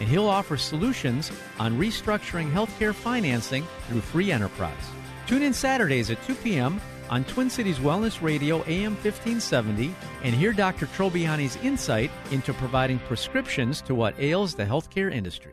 and 0.00 0.08
he'll 0.08 0.28
offer 0.28 0.56
solutions 0.56 1.30
on 1.58 1.78
restructuring 1.78 2.52
healthcare 2.52 2.94
financing 2.94 3.64
through 3.88 4.00
free 4.00 4.32
enterprise. 4.32 4.90
Tune 5.26 5.42
in 5.42 5.52
Saturdays 5.52 6.10
at 6.10 6.24
2 6.26 6.34
p.m. 6.36 6.80
on 7.10 7.24
Twin 7.24 7.48
Cities 7.48 7.78
Wellness 7.78 8.20
Radio 8.20 8.64
AM 8.64 8.92
1570 8.92 9.94
and 10.22 10.34
hear 10.34 10.52
Dr. 10.52 10.86
Trobiani's 10.86 11.56
insight 11.56 12.10
into 12.30 12.52
providing 12.54 12.98
prescriptions 13.00 13.80
to 13.82 13.94
what 13.94 14.18
ails 14.18 14.54
the 14.54 14.64
healthcare 14.64 15.12
industry. 15.12 15.52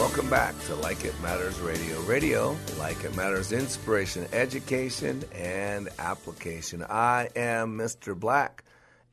Welcome 0.00 0.30
back 0.30 0.58
to 0.64 0.74
Like 0.76 1.04
It 1.04 1.20
Matters 1.20 1.60
Radio. 1.60 2.00
Radio, 2.00 2.56
like 2.78 3.04
it 3.04 3.14
matters, 3.14 3.52
inspiration, 3.52 4.26
education, 4.32 5.22
and 5.34 5.90
application. 5.98 6.82
I 6.88 7.28
am 7.36 7.76
Mr. 7.76 8.18
Black, 8.18 8.64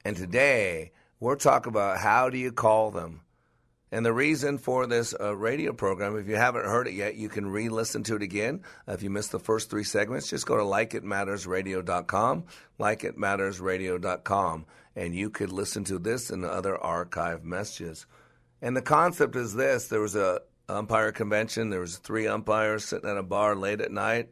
and 0.06 0.16
today 0.16 0.94
we're 1.20 1.36
talking 1.36 1.72
about 1.72 1.98
how 1.98 2.30
do 2.30 2.38
you 2.38 2.54
call 2.54 2.92
them. 2.92 3.20
And 3.92 4.06
the 4.06 4.14
reason 4.14 4.58
for 4.58 4.88
this 4.88 5.14
uh, 5.20 5.36
radio 5.36 5.74
program, 5.74 6.18
if 6.18 6.30
you 6.30 6.38
haven't 6.38 6.64
heard 6.64 6.88
it 6.88 6.94
yet, 6.94 7.16
you 7.16 7.28
can 7.28 7.48
re 7.48 7.68
listen 7.68 8.02
to 8.04 8.16
it 8.16 8.24
again. 8.24 8.62
Uh, 8.88 8.94
if 8.94 9.04
you 9.04 9.10
missed 9.10 9.34
the 9.34 9.40
first 9.40 9.70
three 9.70 9.84
segments, 9.84 10.30
just 10.30 10.46
go 10.46 10.56
to 10.56 10.64
likeitmattersradio.com, 10.64 12.46
likeitmattersradio.com, 12.80 14.66
and 14.96 15.14
you 15.14 15.30
could 15.32 15.52
listen 15.52 15.84
to 15.84 16.00
this 16.00 16.30
and 16.30 16.46
other 16.46 16.78
archive 16.78 17.44
messages. 17.44 18.06
And 18.62 18.76
the 18.76 18.82
concept 18.82 19.36
is 19.36 19.54
this 19.54 19.90
there 19.90 20.00
was 20.00 20.16
a 20.16 20.42
umpire 20.70 21.12
convention. 21.12 21.70
There 21.70 21.80
was 21.80 21.98
three 21.98 22.28
umpires 22.28 22.86
sitting 22.86 23.10
at 23.10 23.18
a 23.18 23.24
bar 23.24 23.56
late 23.56 23.82
at 23.82 23.92
night, 23.92 24.30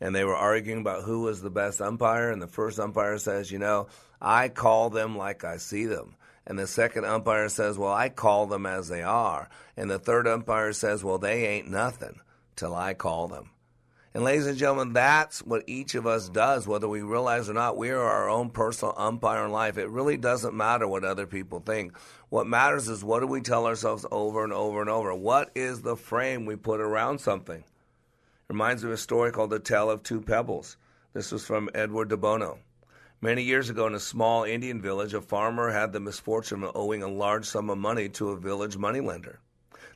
and 0.00 0.14
they 0.14 0.24
were 0.24 0.36
arguing 0.36 0.80
about 0.80 1.04
who 1.04 1.22
was 1.22 1.40
the 1.40 1.50
best 1.50 1.80
umpire. 1.80 2.30
And 2.30 2.42
the 2.42 2.48
first 2.48 2.80
umpire 2.80 3.18
says, 3.18 3.52
"You 3.52 3.58
know, 3.58 3.86
I 4.20 4.48
call 4.48 4.90
them 4.90 5.16
like 5.16 5.44
I 5.44 5.56
see 5.56 5.86
them." 5.86 6.16
And 6.46 6.58
the 6.58 6.66
second 6.66 7.04
umpire 7.04 7.48
says, 7.48 7.78
"Well, 7.78 7.92
I 7.92 8.08
call 8.08 8.46
them 8.46 8.66
as 8.66 8.88
they 8.88 9.02
are." 9.02 9.48
And 9.76 9.90
the 9.90 9.98
third 9.98 10.26
umpire 10.26 10.72
says, 10.72 11.04
"Well, 11.04 11.18
they 11.18 11.46
ain't 11.46 11.68
nothing 11.68 12.20
till 12.56 12.74
I 12.74 12.94
call 12.94 13.28
them." 13.28 13.50
And, 14.14 14.24
ladies 14.24 14.46
and 14.46 14.56
gentlemen, 14.56 14.94
that's 14.94 15.40
what 15.40 15.64
each 15.66 15.94
of 15.94 16.06
us 16.06 16.30
does, 16.30 16.66
whether 16.66 16.88
we 16.88 17.02
realize 17.02 17.50
or 17.50 17.52
not. 17.52 17.76
We 17.76 17.90
are 17.90 18.02
our 18.02 18.28
own 18.28 18.48
personal 18.50 18.94
umpire 18.96 19.44
in 19.44 19.52
life. 19.52 19.76
It 19.76 19.90
really 19.90 20.16
doesn't 20.16 20.54
matter 20.54 20.88
what 20.88 21.04
other 21.04 21.26
people 21.26 21.60
think. 21.60 21.96
What 22.30 22.46
matters 22.46 22.88
is 22.88 23.04
what 23.04 23.20
do 23.20 23.26
we 23.26 23.42
tell 23.42 23.66
ourselves 23.66 24.06
over 24.10 24.44
and 24.44 24.52
over 24.52 24.80
and 24.80 24.88
over? 24.88 25.14
What 25.14 25.50
is 25.54 25.82
the 25.82 25.94
frame 25.94 26.46
we 26.46 26.56
put 26.56 26.80
around 26.80 27.20
something? 27.20 27.58
It 27.60 27.64
reminds 28.48 28.82
me 28.82 28.88
of 28.88 28.94
a 28.94 28.98
story 28.98 29.30
called 29.30 29.50
The 29.50 29.58
Tale 29.58 29.90
of 29.90 30.02
Two 30.02 30.22
Pebbles. 30.22 30.78
This 31.12 31.30
was 31.30 31.46
from 31.46 31.68
Edward 31.74 32.08
de 32.08 32.16
Bono. 32.16 32.60
Many 33.20 33.42
years 33.42 33.68
ago, 33.68 33.86
in 33.86 33.94
a 33.94 34.00
small 34.00 34.44
Indian 34.44 34.80
village, 34.80 35.12
a 35.12 35.20
farmer 35.20 35.70
had 35.70 35.92
the 35.92 36.00
misfortune 36.00 36.62
of 36.64 36.72
owing 36.74 37.02
a 37.02 37.08
large 37.08 37.44
sum 37.44 37.68
of 37.68 37.76
money 37.76 38.08
to 38.10 38.30
a 38.30 38.38
village 38.38 38.76
moneylender. 38.76 39.40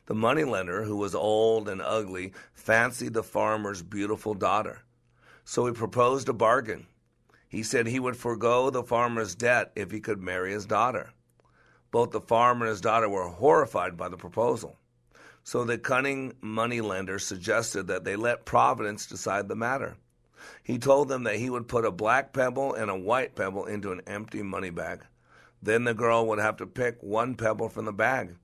The 0.05 0.15
moneylender, 0.15 0.83
who 0.83 0.97
was 0.97 1.15
old 1.15 1.69
and 1.69 1.81
ugly, 1.81 2.33
fancied 2.53 3.13
the 3.13 3.23
farmer's 3.23 3.81
beautiful 3.81 4.33
daughter. 4.33 4.81
So 5.45 5.65
he 5.65 5.73
proposed 5.73 6.27
a 6.27 6.33
bargain. 6.33 6.87
He 7.47 7.63
said 7.63 7.87
he 7.87 7.99
would 7.99 8.17
forego 8.17 8.69
the 8.69 8.83
farmer's 8.83 9.35
debt 9.35 9.71
if 9.75 9.91
he 9.91 9.99
could 9.99 10.21
marry 10.21 10.51
his 10.51 10.65
daughter. 10.65 11.11
Both 11.91 12.11
the 12.11 12.19
farmer 12.19 12.65
and 12.65 12.71
his 12.71 12.81
daughter 12.81 13.07
were 13.07 13.27
horrified 13.27 13.95
by 13.95 14.09
the 14.09 14.17
proposal. 14.17 14.77
So 15.43 15.63
the 15.63 15.77
cunning 15.77 16.33
moneylender 16.41 17.19
suggested 17.19 17.87
that 17.87 18.03
they 18.03 18.15
let 18.15 18.45
Providence 18.45 19.05
decide 19.05 19.47
the 19.47 19.55
matter. 19.55 19.97
He 20.63 20.77
told 20.79 21.09
them 21.09 21.23
that 21.23 21.35
he 21.35 21.49
would 21.49 21.67
put 21.67 21.85
a 21.85 21.91
black 21.91 22.33
pebble 22.33 22.73
and 22.73 22.89
a 22.89 22.97
white 22.97 23.35
pebble 23.35 23.65
into 23.65 23.91
an 23.91 24.01
empty 24.07 24.41
money 24.41 24.69
bag. 24.69 25.01
Then 25.61 25.83
the 25.83 25.93
girl 25.93 26.25
would 26.27 26.39
have 26.39 26.57
to 26.57 26.65
pick 26.65 27.01
one 27.01 27.35
pebble 27.35 27.69
from 27.69 27.85
the 27.85 27.93
bag. 27.93 28.35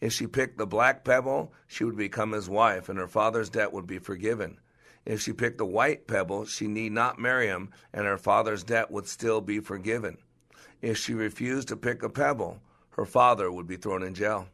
If 0.00 0.12
she 0.12 0.26
picked 0.26 0.58
the 0.58 0.66
black 0.66 1.04
pebble, 1.04 1.52
she 1.66 1.84
would 1.84 1.96
become 1.96 2.32
his 2.32 2.48
wife, 2.48 2.88
and 2.88 2.98
her 2.98 3.08
father's 3.08 3.48
debt 3.48 3.72
would 3.72 3.86
be 3.86 3.98
forgiven. 3.98 4.58
If 5.06 5.20
she 5.20 5.32
picked 5.32 5.58
the 5.58 5.64
white 5.64 6.06
pebble, 6.06 6.44
she 6.44 6.66
need 6.66 6.92
not 6.92 7.18
marry 7.18 7.46
him, 7.46 7.70
and 7.92 8.06
her 8.06 8.18
father's 8.18 8.64
debt 8.64 8.90
would 8.90 9.06
still 9.06 9.40
be 9.40 9.60
forgiven. 9.60 10.18
If 10.82 10.98
she 10.98 11.14
refused 11.14 11.68
to 11.68 11.76
pick 11.76 12.02
a 12.02 12.10
pebble, 12.10 12.60
her 12.90 13.06
father 13.06 13.50
would 13.50 13.66
be 13.66 13.76
thrown 13.76 14.02
in 14.02 14.14
jail. 14.14 14.48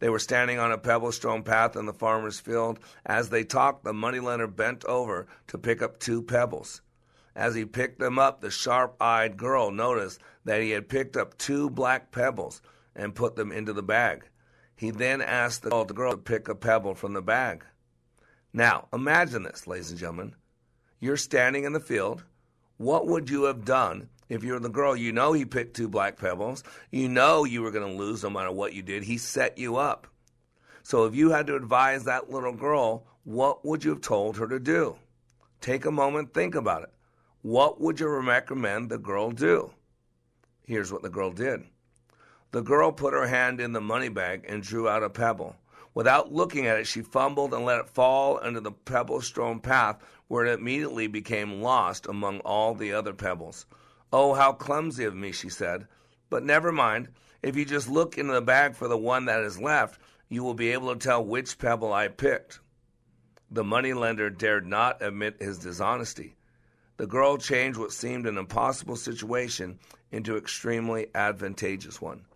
They 0.00 0.08
were 0.08 0.18
standing 0.18 0.58
on 0.58 0.72
a 0.72 0.78
pebble 0.78 1.12
strewn 1.12 1.42
path 1.42 1.76
in 1.76 1.84
the 1.84 1.92
farmer's 1.92 2.40
field. 2.40 2.80
As 3.04 3.28
they 3.28 3.44
talked, 3.44 3.84
the 3.84 3.92
moneylender 3.92 4.46
bent 4.46 4.84
over 4.86 5.26
to 5.48 5.58
pick 5.58 5.82
up 5.82 6.00
two 6.00 6.22
pebbles. 6.22 6.80
As 7.36 7.54
he 7.54 7.64
picked 7.66 7.98
them 7.98 8.18
up, 8.18 8.40
the 8.40 8.50
sharp 8.50 8.96
eyed 9.00 9.36
girl 9.36 9.70
noticed 9.70 10.20
that 10.44 10.62
he 10.62 10.70
had 10.70 10.88
picked 10.88 11.16
up 11.16 11.36
two 11.36 11.68
black 11.68 12.10
pebbles 12.10 12.62
and 12.96 13.14
put 13.14 13.36
them 13.36 13.52
into 13.52 13.72
the 13.74 13.82
bag. 13.82 14.24
He 14.80 14.90
then 14.90 15.20
asked 15.20 15.60
the 15.60 15.84
girl 15.84 16.12
to 16.12 16.16
pick 16.16 16.48
a 16.48 16.54
pebble 16.54 16.94
from 16.94 17.12
the 17.12 17.20
bag. 17.20 17.66
Now, 18.50 18.88
imagine 18.94 19.42
this, 19.42 19.66
ladies 19.66 19.90
and 19.90 20.00
gentlemen. 20.00 20.34
You're 21.00 21.18
standing 21.18 21.64
in 21.64 21.74
the 21.74 21.80
field. 21.80 22.24
What 22.78 23.06
would 23.06 23.28
you 23.28 23.42
have 23.42 23.66
done 23.66 24.08
if 24.30 24.42
you're 24.42 24.58
the 24.58 24.70
girl? 24.70 24.96
You 24.96 25.12
know 25.12 25.34
he 25.34 25.44
picked 25.44 25.76
two 25.76 25.86
black 25.86 26.16
pebbles. 26.16 26.64
You 26.90 27.10
know 27.10 27.44
you 27.44 27.60
were 27.60 27.70
going 27.70 27.92
to 27.92 28.02
lose 28.02 28.22
no 28.22 28.30
matter 28.30 28.50
what 28.50 28.72
you 28.72 28.80
did. 28.80 29.02
He 29.02 29.18
set 29.18 29.58
you 29.58 29.76
up. 29.76 30.06
So 30.82 31.04
if 31.04 31.14
you 31.14 31.28
had 31.28 31.46
to 31.48 31.56
advise 31.56 32.04
that 32.04 32.30
little 32.30 32.54
girl, 32.54 33.06
what 33.24 33.62
would 33.66 33.84
you 33.84 33.90
have 33.90 34.00
told 34.00 34.38
her 34.38 34.48
to 34.48 34.58
do? 34.58 34.96
Take 35.60 35.84
a 35.84 35.90
moment, 35.90 36.32
think 36.32 36.54
about 36.54 36.84
it. 36.84 36.90
What 37.42 37.82
would 37.82 38.00
you 38.00 38.08
recommend 38.08 38.88
the 38.88 38.96
girl 38.96 39.30
do? 39.30 39.74
Here's 40.64 40.90
what 40.90 41.02
the 41.02 41.10
girl 41.10 41.32
did. 41.32 41.64
The 42.52 42.62
girl 42.62 42.90
put 42.90 43.14
her 43.14 43.28
hand 43.28 43.60
in 43.60 43.72
the 43.72 43.80
money 43.80 44.08
bag 44.08 44.44
and 44.48 44.62
drew 44.62 44.88
out 44.88 45.04
a 45.04 45.10
pebble. 45.10 45.54
Without 45.94 46.32
looking 46.32 46.66
at 46.66 46.78
it, 46.78 46.86
she 46.86 47.00
fumbled 47.00 47.54
and 47.54 47.64
let 47.64 47.78
it 47.78 47.88
fall 47.88 48.38
into 48.38 48.60
the 48.60 48.72
pebble 48.72 49.20
strewn 49.20 49.60
path, 49.60 49.98
where 50.26 50.46
it 50.46 50.58
immediately 50.58 51.06
became 51.06 51.62
lost 51.62 52.06
among 52.06 52.40
all 52.40 52.74
the 52.74 52.92
other 52.92 53.12
pebbles. 53.12 53.66
Oh, 54.12 54.34
how 54.34 54.52
clumsy 54.52 55.04
of 55.04 55.14
me, 55.14 55.30
she 55.30 55.48
said. 55.48 55.86
But 56.28 56.44
never 56.44 56.72
mind. 56.72 57.08
If 57.42 57.56
you 57.56 57.64
just 57.64 57.88
look 57.88 58.18
into 58.18 58.32
the 58.32 58.42
bag 58.42 58.74
for 58.74 58.88
the 58.88 58.98
one 58.98 59.26
that 59.26 59.42
is 59.42 59.60
left, 59.60 60.00
you 60.28 60.42
will 60.42 60.54
be 60.54 60.72
able 60.72 60.92
to 60.92 60.98
tell 60.98 61.24
which 61.24 61.58
pebble 61.58 61.92
I 61.92 62.08
picked. 62.08 62.60
The 63.50 63.64
moneylender 63.64 64.30
dared 64.30 64.66
not 64.66 65.02
admit 65.02 65.40
his 65.40 65.58
dishonesty. 65.58 66.34
The 66.96 67.06
girl 67.06 67.38
changed 67.38 67.78
what 67.78 67.92
seemed 67.92 68.26
an 68.26 68.36
impossible 68.36 68.96
situation 68.96 69.78
into 70.12 70.32
an 70.32 70.38
extremely 70.38 71.06
advantageous 71.14 72.00
one. 72.00 72.26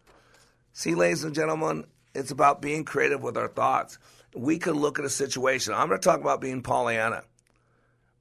See, 0.77 0.97
ladies 0.97 1.22
and 1.22 1.37
gentlemen, 1.37 1.85
it's 2.16 2.33
about 2.33 2.61
being 2.61 2.85
creative 2.85 3.22
with 3.22 3.37
our 3.37 3.47
thoughts. 3.47 3.97
We 4.35 4.59
could 4.59 4.75
look 4.75 4.99
at 4.99 5.05
a 5.05 5.09
situation. 5.09 5.72
I'm 5.72 5.87
going 5.87 6.01
to 6.01 6.05
talk 6.05 6.20
about 6.20 6.41
being 6.41 6.62
Pollyanna, 6.62 7.22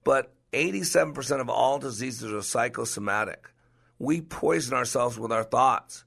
but 0.03 0.31
87% 0.53 1.41
of 1.41 1.49
all 1.49 1.79
diseases 1.79 2.31
are 2.31 2.43
psychosomatic. 2.43 3.49
We 3.97 4.21
poison 4.21 4.75
ourselves 4.75 5.17
with 5.17 5.31
our 5.31 5.43
thoughts. 5.43 6.05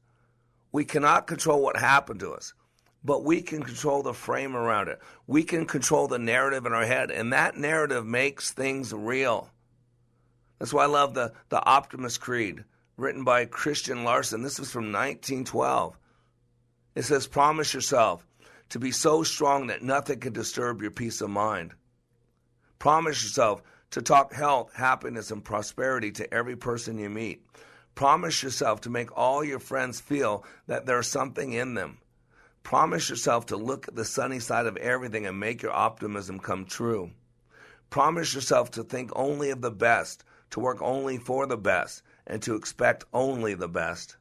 We 0.71 0.85
cannot 0.85 1.27
control 1.27 1.61
what 1.61 1.77
happened 1.77 2.21
to 2.21 2.31
us, 2.31 2.55
but 3.03 3.25
we 3.25 3.43
can 3.43 3.65
control 3.65 4.05
the 4.05 4.15
frame 4.15 4.55
around 4.55 4.87
it. 4.87 5.01
We 5.27 5.43
can 5.43 5.67
control 5.67 6.07
the 6.07 6.21
narrative 6.21 6.65
in 6.65 6.73
our 6.73 6.87
head, 6.87 7.11
and 7.11 7.33
that 7.33 7.57
narrative 7.57 8.07
makes 8.07 8.53
things 8.53 8.93
real. 8.93 9.51
That's 10.61 10.73
why 10.73 10.85
I 10.85 10.87
love 10.87 11.15
the, 11.15 11.33
the 11.49 11.65
Optimist 11.65 12.21
Creed, 12.21 12.63
written 12.97 13.25
by 13.25 13.47
Christian 13.47 14.05
Larson. 14.05 14.43
This 14.43 14.61
was 14.61 14.71
from 14.71 14.93
1912. 14.93 15.99
It 16.97 17.05
says, 17.05 17.27
Promise 17.27 17.75
yourself 17.75 18.27
to 18.71 18.79
be 18.79 18.91
so 18.91 19.23
strong 19.23 19.67
that 19.67 19.83
nothing 19.83 20.19
can 20.19 20.33
disturb 20.33 20.81
your 20.81 20.91
peace 20.91 21.21
of 21.21 21.29
mind. 21.29 21.75
Promise 22.79 23.23
yourself 23.23 23.63
to 23.91 24.01
talk 24.01 24.33
health, 24.33 24.73
happiness, 24.75 25.31
and 25.31 25.45
prosperity 25.45 26.11
to 26.13 26.35
every 26.35 26.57
person 26.57 26.99
you 26.99 27.11
meet. 27.11 27.45
Promise 27.95 28.43
yourself 28.43 28.81
to 28.81 28.91
make 28.91 29.17
all 29.17 29.45
your 29.45 29.59
friends 29.59 30.01
feel 30.01 30.45
that 30.69 30.87
there's 30.87 31.07
something 31.07 31.53
in 31.53 31.75
them. 31.75 31.99
Promise 32.63 33.11
yourself 33.11 33.45
to 33.47 33.59
look 33.59 33.89
at 33.89 33.95
the 33.95 34.05
sunny 34.05 34.41
side 34.41 34.67
of 34.67 34.79
everything 34.79 35.27
and 35.27 35.39
make 35.39 35.63
your 35.63 35.73
optimism 35.73 36.39
come 36.39 36.65
true. 36.65 37.11
Promise 37.91 38.35
yourself 38.35 38.71
to 38.73 38.83
think 38.83 39.11
only 39.15 39.51
of 39.51 39.61
the 39.61 39.71
best, 39.71 40.25
to 40.51 40.61
work 40.61 40.81
only 40.81 41.19
for 41.19 41.47
the 41.47 41.59
best, 41.59 42.03
and 42.27 42.43
to 42.43 42.55
expect 42.55 43.05
only 43.13 43.53
the 43.53 43.69
best. 43.69 44.17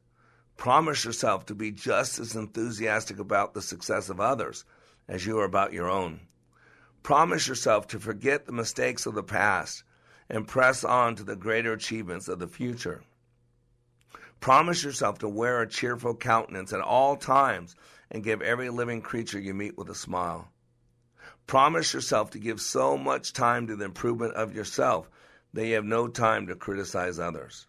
Promise 0.56 1.04
yourself 1.04 1.46
to 1.46 1.54
be 1.54 1.70
just 1.70 2.18
as 2.18 2.34
enthusiastic 2.34 3.18
about 3.18 3.54
the 3.54 3.62
success 3.62 4.08
of 4.08 4.20
others 4.20 4.64
as 5.06 5.26
you 5.26 5.38
are 5.38 5.44
about 5.44 5.72
your 5.72 5.88
own. 5.88 6.20
Promise 7.02 7.46
yourself 7.46 7.86
to 7.88 8.00
forget 8.00 8.46
the 8.46 8.52
mistakes 8.52 9.06
of 9.06 9.14
the 9.14 9.22
past 9.22 9.84
and 10.28 10.48
press 10.48 10.82
on 10.82 11.14
to 11.14 11.22
the 11.22 11.36
greater 11.36 11.72
achievements 11.72 12.26
of 12.26 12.38
the 12.38 12.48
future. 12.48 13.02
Promise 14.40 14.82
yourself 14.82 15.18
to 15.18 15.28
wear 15.28 15.62
a 15.62 15.68
cheerful 15.68 16.14
countenance 16.14 16.72
at 16.72 16.80
all 16.80 17.16
times 17.16 17.76
and 18.10 18.24
give 18.24 18.42
every 18.42 18.70
living 18.70 19.02
creature 19.02 19.38
you 19.38 19.54
meet 19.54 19.76
with 19.76 19.88
a 19.88 19.94
smile. 19.94 20.48
Promise 21.46 21.94
yourself 21.94 22.30
to 22.30 22.38
give 22.38 22.60
so 22.60 22.96
much 22.96 23.32
time 23.32 23.66
to 23.66 23.76
the 23.76 23.84
improvement 23.84 24.34
of 24.34 24.54
yourself 24.54 25.08
that 25.52 25.66
you 25.66 25.74
have 25.74 25.84
no 25.84 26.08
time 26.08 26.46
to 26.48 26.56
criticize 26.56 27.18
others. 27.18 27.66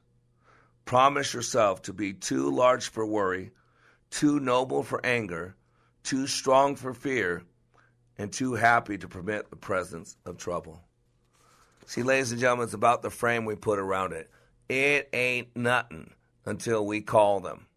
Promise 0.88 1.34
yourself 1.34 1.82
to 1.82 1.92
be 1.92 2.14
too 2.14 2.50
large 2.50 2.88
for 2.88 3.06
worry, 3.06 3.52
too 4.10 4.40
noble 4.40 4.84
for 4.84 5.06
anger, 5.06 5.54
too 6.02 6.28
strong 6.28 6.78
for 6.78 6.94
fear, 6.94 7.44
and 8.18 8.32
too 8.32 8.54
happy 8.54 8.98
to 8.98 9.08
permit 9.10 9.50
the 9.50 9.58
presence 9.58 10.16
of 10.26 10.38
trouble. 10.38 10.82
See, 11.88 12.04
ladies 12.04 12.32
and 12.32 12.40
gentlemen, 12.40 12.64
it's 12.64 12.74
about 12.74 13.02
the 13.02 13.10
frame 13.10 13.44
we 13.44 13.56
put 13.56 13.80
around 13.80 14.14
it. 14.14 14.30
It 14.70 15.10
ain't 15.12 15.54
nothing 15.58 16.14
until 16.46 16.86
we 16.86 17.02
call 17.02 17.42
them. 17.42 17.68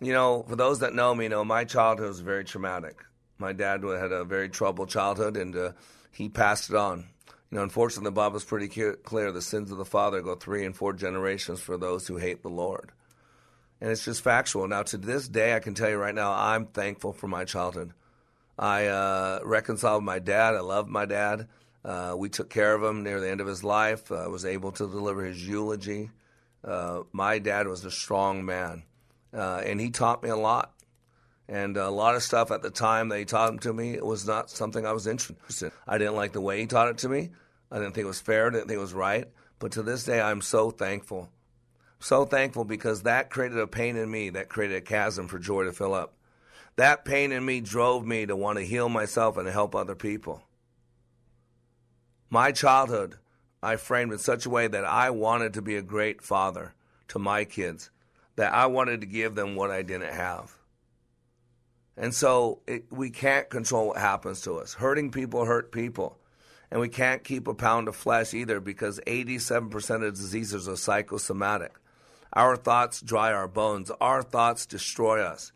You 0.00 0.12
know, 0.12 0.44
for 0.48 0.56
those 0.56 0.80
that 0.80 0.94
know 0.96 1.14
me, 1.14 1.28
know 1.28 1.44
my 1.44 1.62
childhood 1.62 2.08
was 2.08 2.18
very 2.18 2.44
traumatic. 2.44 2.96
My 3.38 3.52
dad 3.52 3.84
had 3.84 4.10
a 4.10 4.24
very 4.24 4.48
troubled 4.48 4.88
childhood, 4.88 5.36
and 5.36 5.54
uh, 5.54 5.72
he 6.10 6.28
passed 6.28 6.68
it 6.68 6.74
on. 6.74 7.10
You 7.50 7.56
know, 7.56 7.62
unfortunately, 7.62 8.08
the 8.08 8.12
Bible 8.12 8.36
is 8.36 8.44
pretty 8.44 8.68
clear. 8.68 9.32
The 9.32 9.42
sins 9.42 9.70
of 9.70 9.78
the 9.78 9.84
father 9.84 10.20
go 10.20 10.34
three 10.34 10.64
and 10.64 10.76
four 10.76 10.92
generations 10.92 11.60
for 11.60 11.78
those 11.78 12.06
who 12.06 12.16
hate 12.18 12.42
the 12.42 12.50
Lord. 12.50 12.92
And 13.80 13.90
it's 13.90 14.04
just 14.04 14.22
factual. 14.22 14.68
Now, 14.68 14.82
to 14.82 14.98
this 14.98 15.28
day, 15.28 15.54
I 15.54 15.60
can 15.60 15.74
tell 15.74 15.88
you 15.88 15.96
right 15.96 16.14
now, 16.14 16.32
I'm 16.32 16.66
thankful 16.66 17.12
for 17.12 17.28
my 17.28 17.44
childhood. 17.44 17.92
I 18.58 18.86
uh, 18.86 19.40
reconciled 19.44 20.02
with 20.02 20.06
my 20.06 20.18
dad. 20.18 20.56
I 20.56 20.60
loved 20.60 20.88
my 20.88 21.06
dad. 21.06 21.48
Uh, 21.84 22.14
we 22.18 22.28
took 22.28 22.50
care 22.50 22.74
of 22.74 22.82
him 22.82 23.02
near 23.02 23.20
the 23.20 23.30
end 23.30 23.40
of 23.40 23.46
his 23.46 23.62
life. 23.62 24.10
I 24.10 24.26
was 24.26 24.44
able 24.44 24.72
to 24.72 24.90
deliver 24.90 25.24
his 25.24 25.46
eulogy. 25.46 26.10
Uh, 26.62 27.02
my 27.12 27.38
dad 27.38 27.68
was 27.68 27.84
a 27.84 27.90
strong 27.90 28.44
man, 28.44 28.82
uh, 29.32 29.62
and 29.64 29.80
he 29.80 29.90
taught 29.90 30.22
me 30.22 30.28
a 30.28 30.36
lot. 30.36 30.74
And 31.48 31.76
a 31.78 31.88
lot 31.88 32.14
of 32.14 32.22
stuff 32.22 32.50
at 32.50 32.60
the 32.60 32.70
time 32.70 33.10
he 33.10 33.24
taught 33.24 33.46
them 33.46 33.58
to 33.60 33.72
me 33.72 33.94
it 33.94 34.04
was 34.04 34.26
not 34.26 34.50
something 34.50 34.84
I 34.84 34.92
was 34.92 35.06
interested 35.06 35.66
in. 35.66 35.72
I 35.86 35.96
didn't 35.96 36.16
like 36.16 36.32
the 36.32 36.42
way 36.42 36.60
he 36.60 36.66
taught 36.66 36.88
it 36.88 36.98
to 36.98 37.08
me. 37.08 37.30
I 37.70 37.78
didn't 37.78 37.94
think 37.94 38.04
it 38.04 38.08
was 38.08 38.20
fair. 38.20 38.48
I 38.48 38.50
didn't 38.50 38.68
think 38.68 38.76
it 38.76 38.82
was 38.82 38.92
right. 38.92 39.28
But 39.58 39.72
to 39.72 39.82
this 39.82 40.04
day, 40.04 40.20
I'm 40.20 40.42
so 40.42 40.70
thankful. 40.70 41.30
So 42.00 42.24
thankful 42.26 42.64
because 42.64 43.02
that 43.02 43.30
created 43.30 43.58
a 43.58 43.66
pain 43.66 43.96
in 43.96 44.10
me 44.10 44.30
that 44.30 44.48
created 44.48 44.76
a 44.76 44.80
chasm 44.80 45.26
for 45.26 45.38
joy 45.38 45.64
to 45.64 45.72
fill 45.72 45.94
up. 45.94 46.14
That 46.76 47.04
pain 47.04 47.32
in 47.32 47.44
me 47.44 47.60
drove 47.60 48.06
me 48.06 48.26
to 48.26 48.36
want 48.36 48.58
to 48.58 48.64
heal 48.64 48.88
myself 48.88 49.36
and 49.36 49.48
help 49.48 49.74
other 49.74 49.96
people. 49.96 50.42
My 52.30 52.52
childhood, 52.52 53.16
I 53.62 53.76
framed 53.76 54.12
in 54.12 54.18
such 54.18 54.46
a 54.46 54.50
way 54.50 54.68
that 54.68 54.84
I 54.84 55.10
wanted 55.10 55.54
to 55.54 55.62
be 55.62 55.76
a 55.76 55.82
great 55.82 56.22
father 56.22 56.74
to 57.08 57.18
my 57.18 57.44
kids, 57.44 57.90
that 58.36 58.52
I 58.52 58.66
wanted 58.66 59.00
to 59.00 59.06
give 59.06 59.34
them 59.34 59.56
what 59.56 59.70
I 59.70 59.82
didn't 59.82 60.12
have. 60.12 60.57
And 61.98 62.14
so 62.14 62.60
it, 62.68 62.84
we 62.90 63.10
can't 63.10 63.50
control 63.50 63.88
what 63.88 63.98
happens 63.98 64.42
to 64.42 64.58
us. 64.58 64.74
Hurting 64.74 65.10
people 65.10 65.44
hurt 65.44 65.72
people. 65.72 66.16
And 66.70 66.80
we 66.80 66.88
can't 66.88 67.24
keep 67.24 67.48
a 67.48 67.54
pound 67.54 67.88
of 67.88 67.96
flesh 67.96 68.34
either 68.34 68.60
because 68.60 69.00
87% 69.06 70.06
of 70.06 70.14
diseases 70.14 70.68
are 70.68 70.76
psychosomatic. 70.76 71.72
Our 72.32 72.56
thoughts 72.56 73.00
dry 73.00 73.32
our 73.32 73.48
bones, 73.48 73.90
our 74.00 74.22
thoughts 74.22 74.66
destroy 74.66 75.22
us. 75.22 75.50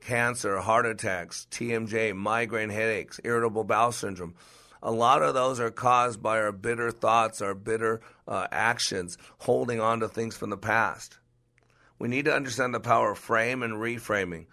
Cancer, 0.00 0.58
heart 0.58 0.86
attacks, 0.86 1.46
TMJ, 1.50 2.14
migraine 2.14 2.68
headaches, 2.68 3.20
irritable 3.24 3.64
bowel 3.64 3.92
syndrome. 3.92 4.34
A 4.82 4.90
lot 4.90 5.22
of 5.22 5.34
those 5.34 5.60
are 5.60 5.70
caused 5.70 6.22
by 6.22 6.38
our 6.40 6.52
bitter 6.52 6.90
thoughts, 6.90 7.40
our 7.40 7.54
bitter 7.54 8.00
uh, 8.26 8.48
actions, 8.50 9.16
holding 9.38 9.80
on 9.80 10.00
to 10.00 10.08
things 10.08 10.36
from 10.36 10.50
the 10.50 10.56
past. 10.56 11.18
We 11.98 12.08
need 12.08 12.26
to 12.26 12.34
understand 12.34 12.74
the 12.74 12.80
power 12.80 13.12
of 13.12 13.18
frame 13.18 13.62
and 13.62 13.74
reframing 13.74 14.46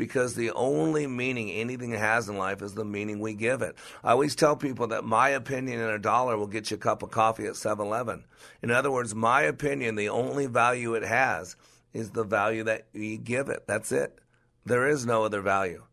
because 0.00 0.34
the 0.34 0.50
only 0.52 1.06
meaning 1.06 1.50
anything 1.50 1.90
has 1.90 2.26
in 2.30 2.38
life 2.38 2.62
is 2.62 2.72
the 2.72 2.86
meaning 2.86 3.20
we 3.20 3.34
give 3.34 3.60
it. 3.60 3.76
I 4.02 4.12
always 4.12 4.34
tell 4.34 4.56
people 4.56 4.86
that 4.86 5.04
my 5.04 5.28
opinion 5.28 5.78
in 5.78 5.90
a 5.90 5.98
dollar 5.98 6.38
will 6.38 6.46
get 6.46 6.70
you 6.70 6.78
a 6.78 6.80
cup 6.80 7.02
of 7.02 7.10
coffee 7.10 7.44
at 7.44 7.54
7 7.54 7.86
Eleven. 7.86 8.24
In 8.62 8.70
other 8.70 8.90
words, 8.90 9.14
my 9.14 9.42
opinion, 9.42 9.96
the 9.96 10.08
only 10.08 10.46
value 10.46 10.94
it 10.94 11.02
has 11.02 11.54
is 11.92 12.12
the 12.12 12.24
value 12.24 12.64
that 12.64 12.86
you 12.94 13.18
give 13.18 13.50
it. 13.50 13.66
That's 13.66 13.92
it. 13.92 14.18
There 14.64 14.88
is 14.88 15.04
no 15.04 15.22
other 15.22 15.42
value. 15.42 15.84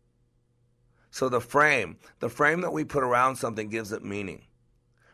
So 1.10 1.28
the 1.28 1.42
frame, 1.42 1.98
the 2.20 2.30
frame 2.30 2.62
that 2.62 2.72
we 2.72 2.84
put 2.84 3.04
around 3.04 3.36
something 3.36 3.68
gives 3.68 3.92
it 3.92 4.02
meaning. 4.02 4.46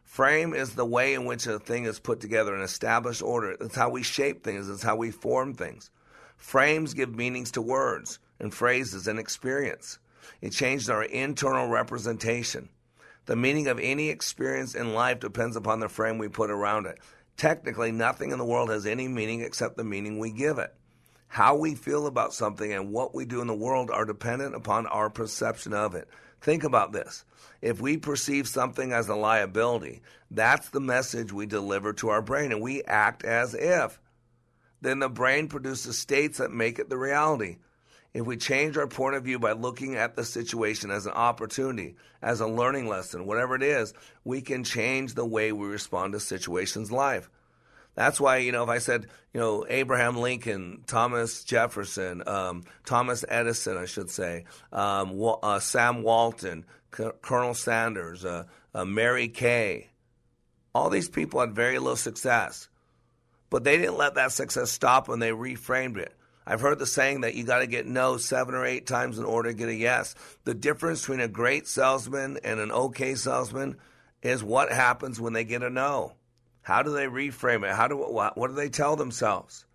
Frame 0.04 0.54
is 0.54 0.76
the 0.76 0.86
way 0.86 1.14
in 1.14 1.24
which 1.24 1.48
a 1.48 1.58
thing 1.58 1.82
is 1.82 1.98
put 1.98 2.20
together, 2.20 2.54
an 2.54 2.62
established 2.62 3.22
order. 3.22 3.56
It's 3.60 3.74
how 3.74 3.88
we 3.88 4.04
shape 4.04 4.44
things, 4.44 4.68
it's 4.68 4.84
how 4.84 4.94
we 4.94 5.10
form 5.10 5.52
things. 5.52 5.90
Frames 6.36 6.94
give 6.94 7.12
meanings 7.12 7.50
to 7.50 7.60
words 7.60 8.20
and 8.44 8.52
phrases 8.52 9.08
and 9.08 9.18
experience. 9.18 9.98
It 10.42 10.50
changes 10.50 10.90
our 10.90 11.02
internal 11.02 11.66
representation. 11.66 12.68
The 13.24 13.36
meaning 13.36 13.68
of 13.68 13.80
any 13.80 14.10
experience 14.10 14.74
in 14.74 14.92
life 14.92 15.18
depends 15.18 15.56
upon 15.56 15.80
the 15.80 15.88
frame 15.88 16.18
we 16.18 16.28
put 16.28 16.50
around 16.50 16.84
it. 16.84 16.98
Technically, 17.38 17.90
nothing 17.90 18.32
in 18.32 18.38
the 18.38 18.44
world 18.44 18.68
has 18.68 18.84
any 18.84 19.08
meaning 19.08 19.40
except 19.40 19.78
the 19.78 19.82
meaning 19.82 20.18
we 20.18 20.30
give 20.30 20.58
it. 20.58 20.74
How 21.26 21.56
we 21.56 21.74
feel 21.74 22.06
about 22.06 22.34
something 22.34 22.70
and 22.70 22.92
what 22.92 23.14
we 23.14 23.24
do 23.24 23.40
in 23.40 23.46
the 23.46 23.54
world 23.54 23.90
are 23.90 24.04
dependent 24.04 24.54
upon 24.54 24.86
our 24.86 25.08
perception 25.08 25.72
of 25.72 25.94
it. 25.94 26.06
Think 26.42 26.64
about 26.64 26.92
this. 26.92 27.24
If 27.62 27.80
we 27.80 27.96
perceive 27.96 28.46
something 28.46 28.92
as 28.92 29.08
a 29.08 29.16
liability, 29.16 30.02
that's 30.30 30.68
the 30.68 30.80
message 30.80 31.32
we 31.32 31.46
deliver 31.46 31.94
to 31.94 32.10
our 32.10 32.20
brain, 32.20 32.52
and 32.52 32.60
we 32.60 32.82
act 32.82 33.24
as 33.24 33.54
if. 33.54 33.98
Then 34.82 34.98
the 34.98 35.08
brain 35.08 35.48
produces 35.48 35.98
states 35.98 36.36
that 36.38 36.50
make 36.50 36.78
it 36.78 36.90
the 36.90 36.98
reality. 36.98 37.56
If 38.14 38.24
we 38.24 38.36
change 38.36 38.76
our 38.76 38.86
point 38.86 39.16
of 39.16 39.24
view 39.24 39.40
by 39.40 39.52
looking 39.52 39.96
at 39.96 40.14
the 40.14 40.24
situation 40.24 40.92
as 40.92 41.04
an 41.04 41.12
opportunity, 41.12 41.96
as 42.22 42.40
a 42.40 42.46
learning 42.46 42.88
lesson, 42.88 43.26
whatever 43.26 43.56
it 43.56 43.62
is, 43.62 43.92
we 44.22 44.40
can 44.40 44.62
change 44.62 45.14
the 45.14 45.26
way 45.26 45.50
we 45.50 45.66
respond 45.66 46.12
to 46.12 46.20
situations 46.20 46.90
in 46.90 46.96
life. 46.96 47.28
That's 47.96 48.20
why, 48.20 48.38
you 48.38 48.52
know, 48.52 48.62
if 48.62 48.68
I 48.68 48.78
said, 48.78 49.08
you 49.32 49.40
know, 49.40 49.66
Abraham 49.68 50.16
Lincoln, 50.16 50.84
Thomas 50.86 51.42
Jefferson, 51.42 52.22
um, 52.26 52.64
Thomas 52.84 53.24
Edison, 53.28 53.76
I 53.76 53.86
should 53.86 54.10
say, 54.10 54.44
um, 54.72 55.20
uh, 55.42 55.58
Sam 55.58 56.02
Walton, 56.02 56.66
C- 56.96 57.10
Colonel 57.20 57.54
Sanders, 57.54 58.24
uh, 58.24 58.44
uh, 58.74 58.84
Mary 58.84 59.28
Kay, 59.28 59.90
all 60.72 60.88
these 60.88 61.08
people 61.08 61.40
had 61.40 61.52
very 61.52 61.78
little 61.78 61.96
success. 61.96 62.68
But 63.50 63.62
they 63.62 63.76
didn't 63.76 63.98
let 63.98 64.16
that 64.16 64.32
success 64.32 64.70
stop 64.70 65.08
when 65.08 65.20
they 65.20 65.30
reframed 65.30 65.98
it. 65.98 66.14
I've 66.46 66.60
heard 66.60 66.78
the 66.78 66.86
saying 66.86 67.22
that 67.22 67.34
you 67.34 67.44
got 67.44 67.60
to 67.60 67.66
get 67.66 67.86
no 67.86 68.18
seven 68.18 68.54
or 68.54 68.66
eight 68.66 68.86
times 68.86 69.18
in 69.18 69.24
order 69.24 69.50
to 69.50 69.56
get 69.56 69.68
a 69.68 69.74
yes. 69.74 70.14
The 70.44 70.54
difference 70.54 71.00
between 71.00 71.20
a 71.20 71.28
great 71.28 71.66
salesman 71.66 72.38
and 72.44 72.60
an 72.60 72.70
okay 72.70 73.14
salesman 73.14 73.76
is 74.22 74.44
what 74.44 74.70
happens 74.70 75.20
when 75.20 75.32
they 75.32 75.44
get 75.44 75.62
a 75.62 75.70
no. 75.70 76.14
How 76.62 76.82
do 76.82 76.92
they 76.92 77.06
reframe 77.06 77.68
it? 77.68 77.74
How 77.74 77.88
do 77.88 77.96
what, 77.96 78.36
what 78.36 78.48
do 78.48 78.54
they 78.54 78.68
tell 78.68 78.96
themselves? 78.96 79.66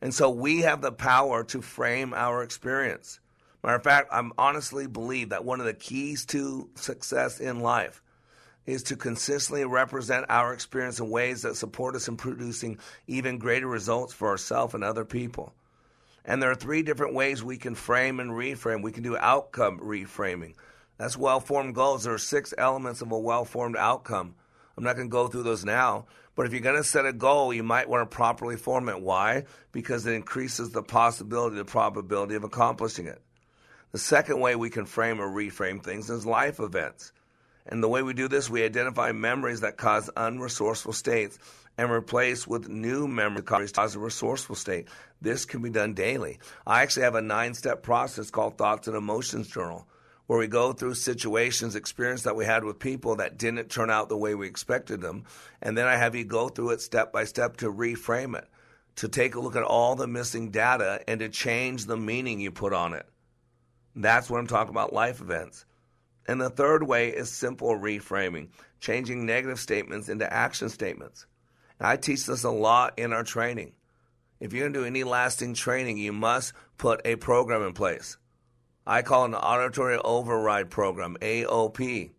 And 0.00 0.14
so 0.14 0.30
we 0.30 0.60
have 0.60 0.80
the 0.80 0.92
power 0.92 1.42
to 1.44 1.62
frame 1.62 2.12
our 2.14 2.42
experience. 2.42 3.20
Matter 3.62 3.76
of 3.76 3.82
fact, 3.82 4.08
I 4.12 4.28
honestly 4.38 4.86
believe 4.86 5.30
that 5.30 5.44
one 5.44 5.58
of 5.58 5.66
the 5.66 5.74
keys 5.74 6.24
to 6.26 6.68
success 6.76 7.40
in 7.40 7.60
life 7.60 8.02
is 8.66 8.82
to 8.84 8.96
consistently 8.96 9.64
represent 9.64 10.26
our 10.28 10.52
experience 10.52 11.00
in 11.00 11.08
ways 11.08 11.42
that 11.42 11.56
support 11.56 11.94
us 11.96 12.08
in 12.08 12.16
producing 12.16 12.78
even 13.06 13.38
greater 13.38 13.66
results 13.66 14.12
for 14.12 14.28
ourselves 14.28 14.74
and 14.74 14.84
other 14.84 15.04
people. 15.04 15.52
And 16.26 16.42
there 16.42 16.50
are 16.50 16.56
three 16.56 16.82
different 16.82 17.14
ways 17.14 17.42
we 17.42 17.56
can 17.56 17.76
frame 17.76 18.18
and 18.18 18.32
reframe. 18.32 18.82
We 18.82 18.92
can 18.92 19.04
do 19.04 19.16
outcome 19.16 19.78
reframing. 19.78 20.54
That's 20.98 21.16
well 21.16 21.40
formed 21.40 21.74
goals. 21.74 22.04
There 22.04 22.12
are 22.12 22.18
six 22.18 22.52
elements 22.58 23.00
of 23.00 23.12
a 23.12 23.18
well 23.18 23.44
formed 23.44 23.76
outcome. 23.76 24.34
I'm 24.76 24.84
not 24.84 24.96
going 24.96 25.08
to 25.08 25.12
go 25.12 25.28
through 25.28 25.44
those 25.44 25.64
now. 25.64 26.06
But 26.34 26.44
if 26.44 26.52
you're 26.52 26.60
going 26.60 26.76
to 26.76 26.84
set 26.84 27.06
a 27.06 27.12
goal, 27.14 27.54
you 27.54 27.62
might 27.62 27.88
want 27.88 28.10
to 28.10 28.14
properly 28.14 28.56
form 28.56 28.90
it. 28.90 29.00
Why? 29.00 29.44
Because 29.72 30.04
it 30.04 30.12
increases 30.12 30.70
the 30.70 30.82
possibility, 30.82 31.56
the 31.56 31.64
probability 31.64 32.34
of 32.34 32.44
accomplishing 32.44 33.06
it. 33.06 33.22
The 33.92 33.98
second 33.98 34.40
way 34.40 34.54
we 34.54 34.68
can 34.68 34.84
frame 34.84 35.20
or 35.20 35.28
reframe 35.28 35.82
things 35.82 36.10
is 36.10 36.26
life 36.26 36.60
events. 36.60 37.12
And 37.64 37.82
the 37.82 37.88
way 37.88 38.02
we 38.02 38.12
do 38.12 38.28
this, 38.28 38.50
we 38.50 38.64
identify 38.64 39.12
memories 39.12 39.60
that 39.60 39.78
cause 39.78 40.10
unresourceful 40.16 40.94
states 40.94 41.38
and 41.78 41.90
replace 41.90 42.46
with 42.46 42.68
new 42.68 43.06
that 43.06 43.44
cause 43.74 43.96
a 43.96 43.98
resourceful 43.98 44.54
state. 44.54 44.88
This 45.20 45.44
can 45.44 45.62
be 45.62 45.70
done 45.70 45.94
daily. 45.94 46.38
I 46.66 46.82
actually 46.82 47.04
have 47.04 47.14
a 47.14 47.22
nine 47.22 47.54
step 47.54 47.82
process 47.82 48.30
called 48.30 48.58
Thoughts 48.58 48.88
and 48.88 48.96
Emotions 48.96 49.48
Journal 49.48 49.86
where 50.26 50.38
we 50.38 50.48
go 50.48 50.72
through 50.72 50.94
situations, 50.94 51.76
experience 51.76 52.22
that 52.22 52.36
we 52.36 52.44
had 52.44 52.64
with 52.64 52.78
people 52.78 53.16
that 53.16 53.38
didn't 53.38 53.70
turn 53.70 53.90
out 53.90 54.08
the 54.08 54.16
way 54.16 54.34
we 54.34 54.46
expected 54.46 55.00
them. 55.00 55.24
And 55.62 55.78
then 55.78 55.86
I 55.86 55.96
have 55.96 56.14
you 56.14 56.24
go 56.24 56.48
through 56.48 56.70
it 56.70 56.80
step 56.80 57.12
by 57.12 57.24
step 57.24 57.58
to 57.58 57.72
reframe 57.72 58.36
it, 58.36 58.48
to 58.96 59.08
take 59.08 59.34
a 59.36 59.40
look 59.40 59.56
at 59.56 59.62
all 59.62 59.94
the 59.94 60.08
missing 60.08 60.50
data 60.50 61.00
and 61.06 61.20
to 61.20 61.28
change 61.28 61.86
the 61.86 61.96
meaning 61.96 62.40
you 62.40 62.50
put 62.50 62.72
on 62.72 62.92
it. 62.92 63.06
That's 63.94 64.28
what 64.28 64.38
I'm 64.38 64.46
talking 64.46 64.72
about 64.74 64.92
life 64.92 65.20
events. 65.20 65.64
And 66.26 66.40
the 66.40 66.50
third 66.50 66.82
way 66.82 67.10
is 67.10 67.30
simple 67.30 67.68
reframing, 67.68 68.48
changing 68.80 69.24
negative 69.24 69.60
statements 69.60 70.08
into 70.08 70.30
action 70.30 70.68
statements. 70.68 71.26
And 71.78 71.88
I 71.88 71.96
teach 71.96 72.26
this 72.26 72.44
a 72.44 72.50
lot 72.50 72.98
in 72.98 73.12
our 73.12 73.24
training. 73.24 73.72
If 74.40 74.52
you're 74.52 74.64
going 74.64 74.72
to 74.74 74.78
do 74.80 74.84
any 74.84 75.04
lasting 75.04 75.54
training, 75.54 75.98
you 75.98 76.12
must 76.12 76.52
put 76.78 77.00
a 77.04 77.16
program 77.16 77.62
in 77.62 77.72
place. 77.72 78.18
I 78.86 79.02
call 79.02 79.24
it 79.24 79.28
an 79.28 79.34
auditory 79.34 79.98
override 79.98 80.70
program, 80.70 81.16
AOP. 81.20 82.10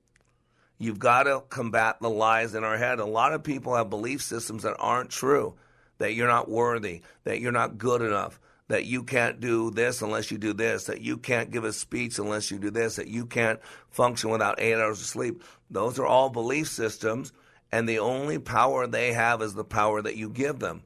You've 0.79 0.99
got 0.99 1.23
to 1.23 1.43
combat 1.49 1.97
the 2.01 2.09
lies 2.09 2.55
in 2.55 2.63
our 2.63 2.77
head. 2.77 2.99
A 2.99 3.05
lot 3.05 3.33
of 3.33 3.43
people 3.43 3.75
have 3.75 3.89
belief 3.89 4.21
systems 4.21 4.63
that 4.63 4.75
aren't 4.79 5.09
true 5.09 5.55
that 5.97 6.13
you're 6.13 6.27
not 6.27 6.49
worthy, 6.49 7.01
that 7.23 7.39
you're 7.39 7.51
not 7.51 7.77
good 7.77 8.01
enough, 8.01 8.39
that 8.67 8.85
you 8.85 9.03
can't 9.03 9.39
do 9.39 9.71
this 9.71 10.01
unless 10.01 10.29
you 10.29 10.37
do 10.37 10.53
this, 10.53 10.85
that 10.85 11.01
you 11.01 11.17
can't 11.17 11.51
give 11.51 11.63
a 11.63 11.73
speech 11.73 12.19
unless 12.19 12.51
you 12.51 12.59
do 12.59 12.69
this, 12.69 12.97
that 12.97 13.07
you 13.07 13.25
can't 13.25 13.59
function 13.89 14.29
without 14.29 14.59
eight 14.59 14.75
hours 14.75 14.99
of 14.99 15.07
sleep. 15.07 15.43
Those 15.69 15.97
are 15.99 16.05
all 16.05 16.29
belief 16.29 16.67
systems, 16.67 17.31
and 17.72 17.88
the 17.88 17.99
only 17.99 18.39
power 18.39 18.88
they 18.88 19.13
have 19.13 19.41
is 19.41 19.53
the 19.53 19.63
power 19.63 20.01
that 20.01 20.15
you 20.15 20.30
give 20.30 20.59
them. 20.59 20.84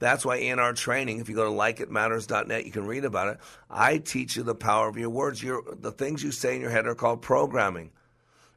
That's 0.00 0.24
why 0.24 0.36
in 0.36 0.58
our 0.58 0.72
training, 0.72 1.20
if 1.20 1.28
you 1.28 1.34
go 1.34 1.44
to 1.44 1.50
likeitmatters.net, 1.50 2.64
you 2.64 2.72
can 2.72 2.86
read 2.86 3.04
about 3.04 3.28
it. 3.28 3.38
I 3.68 3.98
teach 3.98 4.34
you 4.34 4.42
the 4.42 4.54
power 4.54 4.88
of 4.88 4.96
your 4.96 5.10
words. 5.10 5.42
Your, 5.42 5.62
the 5.78 5.92
things 5.92 6.22
you 6.22 6.32
say 6.32 6.54
in 6.54 6.62
your 6.62 6.70
head 6.70 6.86
are 6.86 6.94
called 6.94 7.20
programming. 7.20 7.90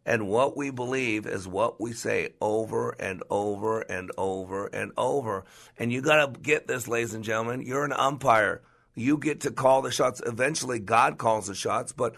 And 0.06 0.28
what 0.28 0.58
we 0.58 0.70
believe 0.70 1.26
is 1.26 1.48
what 1.48 1.80
we 1.80 1.94
say 1.94 2.30
over 2.42 2.92
and 2.92 3.24
over 3.30 3.82
and 3.82 4.12
over 4.18 4.68
and 4.68 4.92
over. 4.98 5.46
And 5.78 5.92
you 5.92 6.02
got 6.02 6.34
to 6.34 6.40
get 6.40 6.68
this, 6.68 6.88
ladies 6.88 7.14
and 7.14 7.24
gentlemen. 7.24 7.62
You're 7.62 7.86
an 7.86 7.94
umpire. 7.94 8.62
You 8.96 9.18
get 9.18 9.42
to 9.42 9.52
call 9.52 9.82
the 9.82 9.92
shots. 9.92 10.22
Eventually, 10.26 10.80
God 10.80 11.18
calls 11.18 11.48
the 11.48 11.56
shots, 11.56 11.94
but 11.94 12.16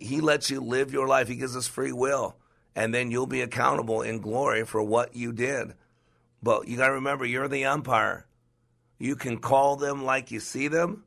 He 0.00 0.20
lets 0.20 0.50
you 0.50 0.60
live 0.60 0.92
your 0.92 1.06
life. 1.06 1.28
He 1.28 1.36
gives 1.36 1.56
us 1.56 1.66
free 1.66 1.92
will. 1.92 2.36
And 2.78 2.94
then 2.94 3.10
you'll 3.10 3.26
be 3.26 3.40
accountable 3.40 4.02
in 4.02 4.20
glory 4.20 4.64
for 4.64 4.80
what 4.80 5.16
you 5.16 5.32
did. 5.32 5.74
But 6.40 6.68
you 6.68 6.76
got 6.76 6.86
to 6.86 6.92
remember, 6.92 7.26
you're 7.26 7.48
the 7.48 7.64
umpire. 7.64 8.24
You 9.00 9.16
can 9.16 9.38
call 9.38 9.74
them 9.74 10.04
like 10.04 10.30
you 10.30 10.38
see 10.38 10.68
them. 10.68 11.02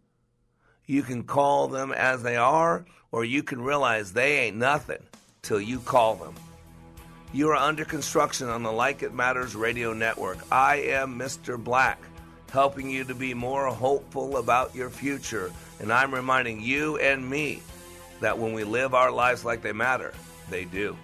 You 0.86 1.02
can 1.02 1.24
call 1.24 1.70
them 1.70 1.94
as 1.94 2.24
they 2.24 2.36
are, 2.36 2.84
or 3.14 3.24
you 3.24 3.42
can 3.42 3.62
realize 3.62 4.12
they 4.12 4.40
ain't 4.40 4.58
nothing 4.58 5.02
till 5.44 5.62
you 5.62 5.80
call 5.80 6.16
them. 6.16 6.36
You 7.32 7.48
are 7.52 7.56
under 7.56 7.86
construction 7.86 8.50
on 8.50 8.64
the 8.64 8.72
Like 8.74 9.02
It 9.02 9.14
Matters 9.14 9.56
radio 9.56 9.94
network. 9.94 10.40
I 10.52 10.76
am 10.76 11.18
Mr. 11.18 11.58
Black, 11.58 12.02
helping 12.52 12.90
you 12.90 13.06
to 13.06 13.16
be 13.16 13.34
more 13.34 13.68
hopeful 13.68 14.36
about 14.36 14.76
your 14.76 14.90
future. 14.90 15.54
And 15.80 15.94
I'm 15.94 16.14
reminding 16.14 16.60
you 16.60 16.98
and 16.98 17.30
me 17.30 17.64
that 18.20 18.38
when 18.38 18.52
we 18.52 18.66
live 18.66 18.94
our 18.94 19.10
lives 19.10 19.46
like 19.46 19.62
they 19.62 19.72
matter, 19.72 20.14
they 20.50 20.66
do. 20.66 20.98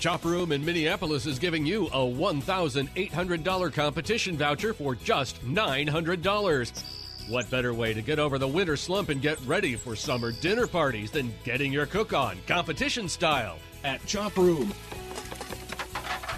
Chop 0.00 0.24
Room 0.24 0.50
in 0.50 0.64
Minneapolis 0.64 1.26
is 1.26 1.38
giving 1.38 1.66
you 1.66 1.86
a 1.88 1.98
$1,800 1.98 3.72
competition 3.74 4.34
voucher 4.34 4.72
for 4.72 4.94
just 4.94 5.44
$900. 5.44 7.28
What 7.28 7.50
better 7.50 7.74
way 7.74 7.92
to 7.92 8.00
get 8.00 8.18
over 8.18 8.38
the 8.38 8.48
winter 8.48 8.78
slump 8.78 9.10
and 9.10 9.20
get 9.20 9.38
ready 9.42 9.76
for 9.76 9.94
summer 9.94 10.32
dinner 10.32 10.66
parties 10.66 11.10
than 11.10 11.34
getting 11.44 11.70
your 11.70 11.84
cook 11.84 12.14
on 12.14 12.38
competition 12.46 13.10
style 13.10 13.58
at 13.84 14.04
Chop 14.06 14.38
Room? 14.38 14.72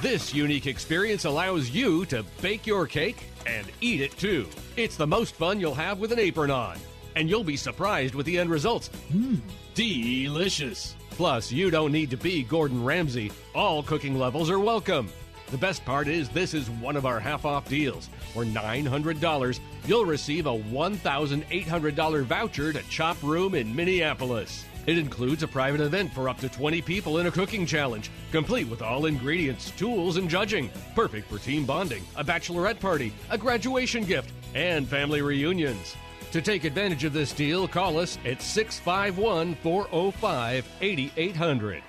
This 0.01 0.35
unique 0.35 0.67
experience 0.67 1.25
allows 1.25 1.71
you 1.71 2.05
to 2.07 2.25
bake 2.41 2.67
your 2.67 2.89
cake 2.89 3.29
and 3.47 3.65
eat 3.81 4.01
it 4.01 4.19
too. 4.19 4.49
It's 4.77 4.97
the 4.97 5.07
most 5.07 5.37
fun 5.37 5.61
you'll 5.61 5.73
have 5.75 6.01
with 6.01 6.11
an 6.11 6.19
apron 6.19 6.51
on, 6.51 6.79
and 7.15 7.31
you'll 7.31 7.45
be 7.45 7.57
surprised 7.57 8.17
with 8.17 8.27
the 8.27 8.41
end 8.41 8.51
results. 8.51 8.91
Mmm, 9.13 9.39
delicious. 9.75 10.97
Plus, 11.17 11.53
you 11.53 11.71
don't 11.71 11.93
need 11.93 12.11
to 12.11 12.17
be 12.17 12.43
Gordon 12.43 12.83
Ramsay. 12.83 13.31
All 13.55 13.83
cooking 13.83 14.19
levels 14.19 14.51
are 14.51 14.59
welcome. 14.59 15.11
The 15.51 15.59
best 15.59 15.85
part 15.85 16.09
is 16.09 16.31
this 16.31 16.55
is 16.55 16.71
one 16.71 16.97
of 16.97 17.05
our 17.05 17.21
half 17.21 17.45
off 17.45 17.69
deals. 17.69 18.09
For 18.33 18.45
$900, 18.45 19.61
you'll 19.87 20.07
receive 20.07 20.47
a 20.47 20.59
$1,800 20.59 22.23
voucher 22.25 22.73
to 22.73 22.83
Chop 22.85 23.23
Room 23.23 23.55
in 23.55 23.77
Minneapolis. 23.77 24.65
It 24.87 24.97
includes 24.97 25.43
a 25.43 25.49
private 25.49 25.83
event 25.83 26.13
for 26.15 26.31
up 26.31 26.39
to 26.39 26.49
20 26.49 26.81
people 26.81 27.19
in 27.19 27.27
a 27.27 27.31
cooking 27.31 27.67
challenge, 27.67 28.11
complete 28.33 28.67
with 28.69 28.81
all 28.81 29.05
ingredients, 29.05 29.71
tools, 29.73 30.17
and 30.17 30.31
judging. 30.31 30.71
Perfect 30.95 31.31
for 31.31 31.39
team 31.39 31.67
bonding, 31.67 32.03
a 32.17 32.25
bachelorette 32.25 32.81
party, 32.81 33.13
a 33.31 33.37
graduation 33.37 34.05
gift, 34.05 34.33
and 34.55 34.89
family 34.89 35.21
reunions. 35.21 35.95
To 36.33 36.41
take 36.41 36.65
advantage 36.65 37.05
of 37.05 37.13
this 37.13 37.35
deal, 37.35 37.69
call 37.69 37.99
us 37.99 38.17
at 38.25 38.41
651 38.41 39.55
405 39.57 40.67
8800. 40.81 41.83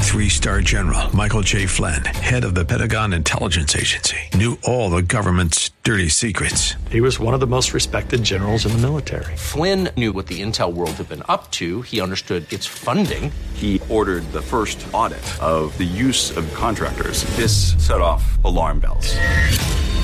Three 0.00 0.30
star 0.30 0.62
general 0.62 1.14
Michael 1.14 1.42
J. 1.42 1.66
Flynn, 1.66 2.02
head 2.04 2.44
of 2.44 2.54
the 2.54 2.64
Pentagon 2.64 3.12
Intelligence 3.12 3.76
Agency, 3.76 4.16
knew 4.34 4.58
all 4.64 4.88
the 4.88 5.02
government's 5.02 5.70
dirty 5.84 6.08
secrets. 6.08 6.74
He 6.90 7.02
was 7.02 7.20
one 7.20 7.34
of 7.34 7.40
the 7.40 7.46
most 7.46 7.74
respected 7.74 8.22
generals 8.22 8.64
in 8.64 8.72
the 8.72 8.78
military. 8.78 9.36
Flynn 9.36 9.90
knew 9.96 10.12
what 10.12 10.26
the 10.26 10.40
intel 10.40 10.72
world 10.72 10.92
had 10.92 11.08
been 11.08 11.22
up 11.28 11.50
to. 11.52 11.82
He 11.82 12.00
understood 12.00 12.50
its 12.52 12.66
funding. 12.66 13.30
He 13.54 13.80
ordered 13.90 14.24
the 14.32 14.42
first 14.42 14.84
audit 14.92 15.22
of 15.40 15.76
the 15.76 15.84
use 15.84 16.36
of 16.36 16.52
contractors. 16.54 17.24
This 17.36 17.74
set 17.76 18.00
off 18.00 18.42
alarm 18.42 18.80
bells. 18.80 19.14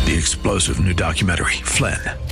The 0.06 0.14
explosive 0.16 0.78
new 0.78 0.92
documentary, 0.92 1.58
Flynn, 1.64 1.98